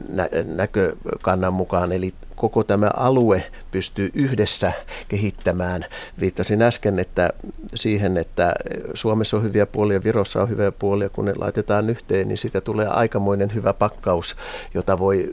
nä- 0.10 0.30
näkökannan 0.56 1.54
mukaan, 1.54 1.92
eli 1.92 2.14
koko 2.44 2.64
tämä 2.64 2.92
alue 2.96 3.44
pystyy 3.72 4.10
yhdessä 4.14 4.72
kehittämään. 5.08 5.86
Viittasin 6.20 6.62
äsken 6.62 7.00
että 7.00 7.30
siihen, 7.76 8.18
että 8.18 8.54
Suomessa 8.94 9.38
on 9.38 9.44
hyviä 9.44 9.66
puolia, 9.66 10.04
Virossa 10.04 10.42
on 10.42 10.50
hyviä 10.50 10.72
puolia, 10.72 11.10
kun 11.10 11.26
ne 11.26 11.34
laitetaan 11.36 11.90
yhteen, 11.90 12.28
niin 12.28 12.38
siitä 12.38 12.62
tulee 12.62 12.88
aikamoinen 12.88 13.54
hyvä 13.54 13.74
pakkaus, 13.74 14.36
jota 14.74 15.00
voi 15.00 15.30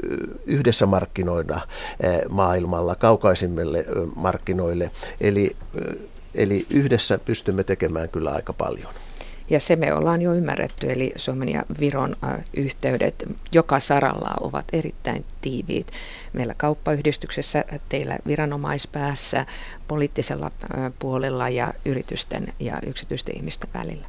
yhdessä 0.47 0.87
markkinoida 0.87 1.61
maailmalla 2.29 2.95
kaukaisimmille 2.95 3.85
markkinoille. 4.17 4.91
Eli, 5.21 5.57
eli 6.35 6.67
yhdessä 6.71 7.19
pystymme 7.19 7.65
tekemään 7.65 8.09
kyllä 8.09 8.31
aika 8.31 8.53
paljon. 8.53 8.95
Ja 9.51 9.61
se 9.61 9.77
me 9.77 9.95
ollaan 9.95 10.23
jo 10.23 10.35
ymmärretty, 10.35 10.93
eli 10.93 11.13
Suomen 11.17 11.49
ja 11.49 11.65
Viron 11.81 12.17
yhteydet 12.55 13.25
joka 13.53 13.81
saralla 13.81 14.35
ovat 14.41 14.65
erittäin 14.73 15.25
tiiviit. 15.41 15.93
Meillä 16.33 16.55
kauppayhdistyksessä, 16.55 17.65
teillä 17.89 18.19
viranomaispäässä, 18.27 19.47
poliittisella 19.89 20.51
puolella 20.99 21.49
ja 21.49 21.75
yritysten 21.85 22.53
ja 22.61 22.79
yksityisten 22.87 23.37
ihmisten 23.37 23.71
välillä. 23.75 24.07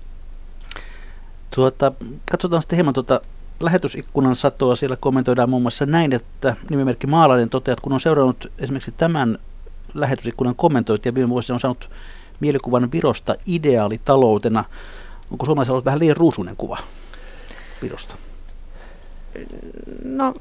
Tuota, 1.55 1.91
katsotaan 2.31 2.61
sitten 2.61 2.77
hieman 2.77 2.93
tuota 2.93 3.21
lähetysikkunan 3.59 4.35
satoa. 4.35 4.75
Siellä 4.75 4.95
kommentoidaan 4.95 5.49
muun 5.49 5.61
muassa 5.61 5.85
näin, 5.85 6.13
että 6.13 6.55
nimimerkki 6.69 7.07
Maalainen 7.07 7.49
toteaa, 7.49 7.73
että 7.73 7.83
kun 7.83 7.93
on 7.93 7.99
seurannut 7.99 8.51
esimerkiksi 8.59 8.91
tämän 8.91 9.37
lähetysikkunan 9.93 10.55
kommentointia 10.55 11.15
viime 11.15 11.29
vuosina 11.29 11.53
on 11.55 11.59
saanut 11.59 11.89
mielikuvan 12.39 12.91
Virosta 12.91 13.35
ideaalitaloutena. 13.45 14.63
Onko 15.31 15.45
suomalaisella 15.45 15.75
ollut 15.75 15.85
vähän 15.85 15.99
liian 15.99 16.17
ruusunen 16.17 16.55
kuva 16.55 16.77
Virosta? 17.81 18.15
No, 20.03 20.33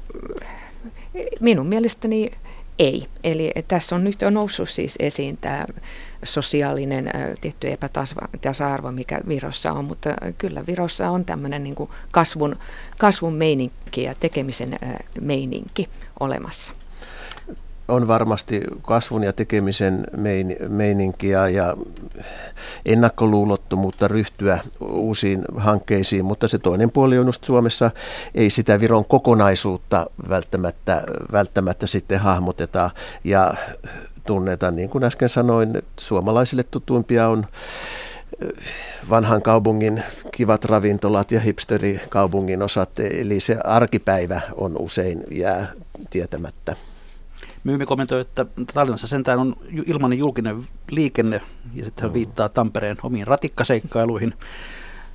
minun 1.39 1.67
mielestäni 1.67 2.31
ei. 2.79 3.07
Eli 3.23 3.51
tässä 3.67 3.95
on 3.95 4.03
nyt 4.03 4.21
jo 4.21 4.29
noussut 4.29 4.69
siis 4.69 4.95
esiin 4.99 5.37
tämä 5.37 5.65
sosiaalinen 6.23 7.11
tietty 7.41 7.71
epätasa-arvo, 7.71 8.91
mikä 8.91 9.21
Virossa 9.27 9.73
on, 9.73 9.85
mutta 9.85 10.09
kyllä 10.37 10.65
Virossa 10.67 11.09
on 11.09 11.25
tämmöinen 11.25 11.63
niin 11.63 11.75
kasvun, 12.11 12.55
kasvun 12.97 13.33
meininki 13.33 14.03
ja 14.03 14.15
tekemisen 14.15 14.79
meininki 15.21 15.89
olemassa 16.19 16.73
on 17.91 18.07
varmasti 18.07 18.61
kasvun 18.81 19.23
ja 19.23 19.33
tekemisen 19.33 20.03
mein, 20.17 20.55
meininkiä 20.67 21.47
ja 21.47 21.77
ennakkoluulottomuutta 22.85 24.07
ryhtyä 24.07 24.59
uusiin 24.79 25.41
hankkeisiin, 25.57 26.25
mutta 26.25 26.47
se 26.47 26.57
toinen 26.57 26.91
puoli 26.91 27.19
on 27.19 27.25
just 27.25 27.43
Suomessa, 27.43 27.91
ei 28.35 28.49
sitä 28.49 28.79
Viron 28.79 29.05
kokonaisuutta 29.05 30.09
välttämättä, 30.29 31.03
välttämättä 31.31 31.87
sitten 31.87 32.19
hahmoteta 32.19 32.89
ja 33.23 33.53
tunneta. 34.27 34.71
Niin 34.71 34.89
kuin 34.89 35.03
äsken 35.03 35.29
sanoin, 35.29 35.81
suomalaisille 35.99 36.63
tutuimpia 36.63 37.27
on 37.27 37.45
vanhan 39.09 39.41
kaupungin 39.41 40.03
kivat 40.31 40.65
ravintolat 40.65 41.31
ja 41.31 41.39
hipsterikaupungin 41.39 42.61
osat, 42.61 42.99
eli 42.99 43.39
se 43.39 43.57
arkipäivä 43.63 44.41
on 44.55 44.75
usein 44.79 45.23
jää 45.31 45.71
tietämättä. 46.09 46.75
Myymi 47.63 47.85
kommentoi, 47.85 48.21
että 48.21 48.45
Tallinnassa 48.73 49.07
sentään 49.07 49.39
on 49.39 49.55
ilmainen 49.85 50.19
julkinen 50.19 50.67
liikenne 50.91 51.41
ja 51.73 51.85
sitten 51.85 52.03
hän 52.03 52.13
viittaa 52.13 52.49
Tampereen 52.49 52.97
omiin 53.03 53.27
ratikkaseikkailuihin. 53.27 54.33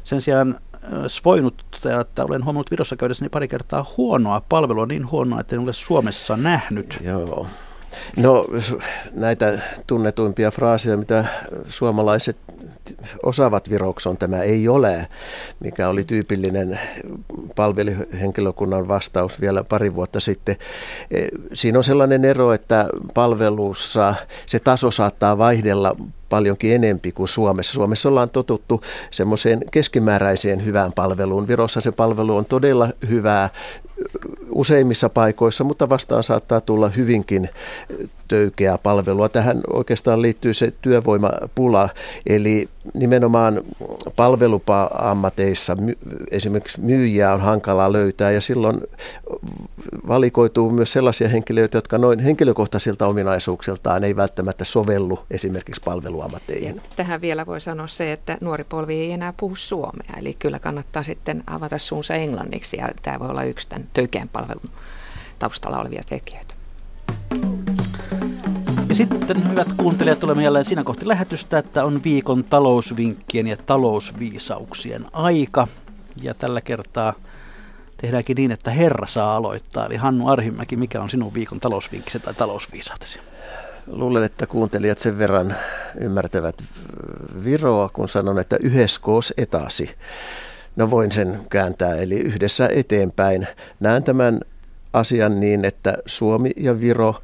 Sen 0.04 0.20
sijaan 0.20 0.56
äh, 0.74 0.90
Svoinut 1.06 1.64
että 2.00 2.24
olen 2.24 2.44
huomannut 2.44 2.70
Virossa 2.70 2.96
käydessäni 2.96 3.28
pari 3.28 3.48
kertaa 3.48 3.94
huonoa 3.96 4.42
palvelua, 4.48 4.86
niin 4.86 5.10
huonoa, 5.10 5.40
että 5.40 5.56
en 5.56 5.62
ole 5.62 5.72
Suomessa 5.72 6.36
nähnyt. 6.36 6.98
Joo. 7.04 7.46
No 8.16 8.46
näitä 9.12 9.58
tunnetuimpia 9.86 10.50
fraaseja, 10.50 10.96
mitä 10.96 11.24
suomalaiset 11.68 12.36
osaavat 13.22 13.70
virokson 13.70 14.16
tämä 14.16 14.42
ei 14.42 14.68
ole, 14.68 15.08
mikä 15.60 15.88
oli 15.88 16.04
tyypillinen 16.04 16.80
palveluhenkilökunnan 17.56 18.88
vastaus 18.88 19.40
vielä 19.40 19.64
pari 19.64 19.94
vuotta 19.94 20.20
sitten. 20.20 20.56
E, 21.10 21.26
siinä 21.52 21.78
on 21.78 21.84
sellainen 21.84 22.24
ero, 22.24 22.52
että 22.52 22.88
palvelussa 23.14 24.14
se 24.46 24.58
taso 24.58 24.90
saattaa 24.90 25.38
vaihdella 25.38 25.96
paljonkin 26.28 26.74
enempi 26.74 27.12
kuin 27.12 27.28
Suomessa. 27.28 27.72
Suomessa 27.72 28.08
ollaan 28.08 28.30
totuttu 28.30 28.80
semmoiseen 29.10 29.60
keskimääräiseen 29.70 30.64
hyvään 30.64 30.92
palveluun. 30.92 31.48
Virossa 31.48 31.80
se 31.80 31.92
palvelu 31.92 32.36
on 32.36 32.44
todella 32.44 32.88
hyvää 33.08 33.50
useimmissa 34.56 35.08
paikoissa, 35.08 35.64
mutta 35.64 35.88
vastaan 35.88 36.22
saattaa 36.22 36.60
tulla 36.60 36.88
hyvinkin 36.88 37.48
töykeää 38.28 38.78
palvelua. 38.82 39.28
Tähän 39.28 39.60
oikeastaan 39.72 40.22
liittyy 40.22 40.54
se 40.54 40.72
työvoimapula, 40.82 41.88
eli 42.26 42.68
nimenomaan 42.94 43.60
palvelupa-ammateissa 44.16 45.76
esimerkiksi 46.30 46.80
myyjiä 46.80 47.32
on 47.32 47.40
hankala 47.40 47.92
löytää 47.92 48.30
ja 48.30 48.40
silloin 48.40 48.80
valikoituu 50.08 50.70
myös 50.70 50.92
sellaisia 50.92 51.28
henkilöitä, 51.28 51.78
jotka 51.78 51.98
noin 51.98 52.18
henkilökohtaisilta 52.18 53.06
ominaisuuksiltaan 53.06 54.04
ei 54.04 54.16
välttämättä 54.16 54.64
sovellu 54.64 55.18
esimerkiksi 55.30 55.82
palveluammatteihin. 55.84 56.80
Tähän 56.96 57.20
vielä 57.20 57.46
voi 57.46 57.60
sanoa 57.60 57.86
se, 57.86 58.12
että 58.12 58.38
nuori 58.40 58.64
polvi 58.64 58.94
ei 58.94 59.12
enää 59.12 59.34
puhu 59.36 59.54
suomea, 59.54 60.14
eli 60.18 60.36
kyllä 60.38 60.58
kannattaa 60.58 61.02
sitten 61.02 61.42
avata 61.46 61.78
suunsa 61.78 62.14
englanniksi 62.14 62.76
ja 62.76 62.88
tämä 63.02 63.18
voi 63.18 63.28
olla 63.28 63.44
yksi 63.44 63.68
tämän 63.68 63.88
töykeän 63.92 64.28
palvelun 64.46 64.80
taustalla 65.38 65.78
olevia 65.78 66.02
tekijöitä. 66.08 66.54
Ja 68.88 68.94
sitten, 68.94 69.50
hyvät 69.50 69.72
kuuntelijat, 69.76 70.20
tulemme 70.20 70.42
jälleen 70.42 70.64
siinä 70.64 70.84
kohti 70.84 71.08
lähetystä, 71.08 71.58
että 71.58 71.84
on 71.84 72.00
viikon 72.04 72.44
talousvinkkien 72.44 73.46
ja 73.46 73.56
talousviisauksien 73.56 75.06
aika. 75.12 75.68
Ja 76.22 76.34
tällä 76.34 76.60
kertaa 76.60 77.12
tehdäänkin 77.96 78.34
niin, 78.34 78.50
että 78.52 78.70
Herra 78.70 79.06
saa 79.06 79.36
aloittaa. 79.36 79.86
Eli 79.86 79.96
Hannu 79.96 80.28
Arhimäki, 80.28 80.76
mikä 80.76 81.02
on 81.02 81.10
sinun 81.10 81.34
viikon 81.34 81.60
talousvinkkisi 81.60 82.20
tai 82.20 82.34
talousviisautesi? 82.34 83.20
Luulen, 83.86 84.24
että 84.24 84.46
kuuntelijat 84.46 84.98
sen 84.98 85.18
verran 85.18 85.56
ymmärtävät 86.00 86.62
Viroa, 87.44 87.88
kun 87.88 88.08
sanon, 88.08 88.38
että 88.38 88.56
yhdeskoos 88.60 89.34
etasi. 89.36 89.90
No 90.76 90.90
voin 90.90 91.12
sen 91.12 91.38
kääntää, 91.50 91.94
eli 91.94 92.18
yhdessä 92.18 92.68
eteenpäin. 92.72 93.46
Näen 93.80 94.02
tämän 94.02 94.40
asian 94.92 95.40
niin, 95.40 95.64
että 95.64 95.98
Suomi 96.06 96.50
ja 96.56 96.80
Viro 96.80 97.14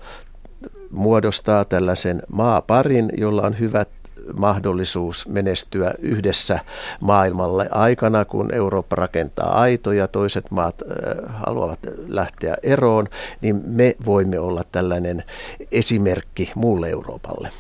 muodostaa 0.91 1.65
tällaisen 1.65 2.23
maaparin, 2.33 3.09
jolla 3.17 3.43
on 3.43 3.59
hyvät 3.59 3.89
mahdollisuus 4.37 5.29
menestyä 5.29 5.95
yhdessä 5.99 6.59
maailmalle 7.01 7.69
aikana, 7.71 8.25
kun 8.25 8.55
Eurooppa 8.55 8.97
rakentaa 8.97 9.61
aitoja, 9.61 10.09
toiset 10.09 10.51
maat 10.51 10.83
haluavat 11.29 11.79
lähteä 12.09 12.55
eroon, 12.63 13.09
niin 13.41 13.63
me 13.67 13.97
voimme 14.07 14.39
olla 14.39 14.63
tällainen 14.73 15.25
esimerkki 15.73 16.53
muulle 16.55 16.91
Euroopalle. 16.91 17.51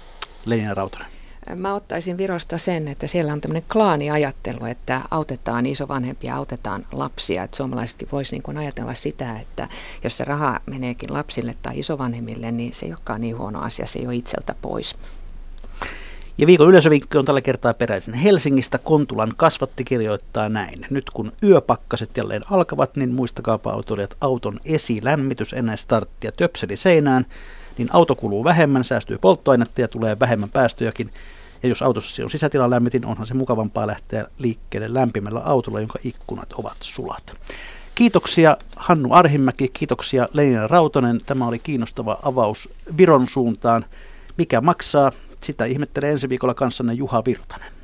Leija 0.47 0.74
Rautanen. 0.74 1.12
Mä 1.57 1.74
ottaisin 1.74 2.18
Virosta 2.18 2.59
sen, 2.59 2.88
että 2.88 3.07
siellä 3.07 3.32
on 3.32 3.40
tämmöinen 3.40 3.68
klaaniajattelu, 3.72 4.64
että 4.64 5.01
autetaan 5.11 5.66
isovanhempia, 5.66 6.36
autetaan 6.36 6.86
lapsia. 6.93 7.43
Että 7.43 7.57
suomalaisetkin 7.57 8.09
voisi 8.12 8.36
niin 8.47 8.59
ajatella 8.59 8.95
sitä, 8.95 9.38
että 9.40 9.68
jos 10.05 10.16
se 10.16 10.24
raha 10.24 10.61
meneekin 10.66 11.12
lapsille 11.12 11.55
tai 11.62 11.78
isovanhemmille, 11.78 12.53
niin 12.53 12.74
se 12.74 12.86
ei 12.86 12.93
olekaan 12.93 13.20
niin 13.20 13.38
huono 13.38 13.61
asia, 13.61 13.86
se 13.86 13.99
ei 13.99 14.07
ole 14.07 14.14
itseltä 14.14 14.55
pois. 14.62 14.95
Ja 16.38 16.47
viikon 16.47 16.68
yleisövinkki 16.68 17.18
on 17.18 17.24
tällä 17.24 17.40
kertaa 17.40 17.74
peräisin 17.74 18.14
Helsingistä. 18.14 18.78
Kontulan 18.78 19.32
kasvatti 19.36 19.84
kirjoittaa 19.84 20.49
näin. 20.49 20.86
Nyt 20.90 21.11
kun 21.11 21.32
yöpakkaset 21.43 22.16
jälleen 22.16 22.43
alkavat, 22.51 22.97
niin 22.97 23.14
muistakaapa 23.14 23.70
autoilijat 23.70 24.16
auton 24.20 24.61
esilämmitys 24.64 25.53
ennen 25.53 25.78
starttia 25.78 26.32
töpseli 26.32 26.76
seinään 26.76 27.26
niin 27.79 27.89
auto 27.93 28.14
kuluu 28.14 28.45
vähemmän, 28.45 28.85
säästyy 28.85 29.18
polttoainetta 29.18 29.81
ja 29.81 29.89
tulee 29.89 30.20
vähemmän 30.20 30.51
päästöjäkin. 30.51 31.11
Ja 31.62 31.68
jos 31.68 31.83
autossa 31.83 32.23
on 32.23 32.31
sisätilan 32.31 32.70
lämmitin, 32.70 33.07
onhan 33.07 33.27
se 33.27 33.35
mukavampaa 33.35 33.87
lähteä 33.87 34.27
liikkeelle 34.39 34.95
lämpimällä 34.95 35.41
autolla, 35.41 35.81
jonka 35.81 35.99
ikkunat 36.05 36.53
ovat 36.53 36.77
sulat. 36.81 37.35
Kiitoksia 37.95 38.57
Hannu 38.77 39.09
Arhimäki, 39.12 39.68
kiitoksia 39.68 40.29
Leina 40.33 40.66
Rautonen. 40.66 41.20
Tämä 41.27 41.47
oli 41.47 41.59
kiinnostava 41.59 42.18
avaus 42.23 42.68
Viron 42.97 43.27
suuntaan. 43.27 43.85
Mikä 44.39 44.61
maksaa? 44.61 45.12
Sitä 45.41 45.64
ihmettelee 45.64 46.11
ensi 46.11 46.29
viikolla 46.29 46.55
kanssanne 46.55 46.93
Juha 46.93 47.25
Virtanen. 47.25 47.82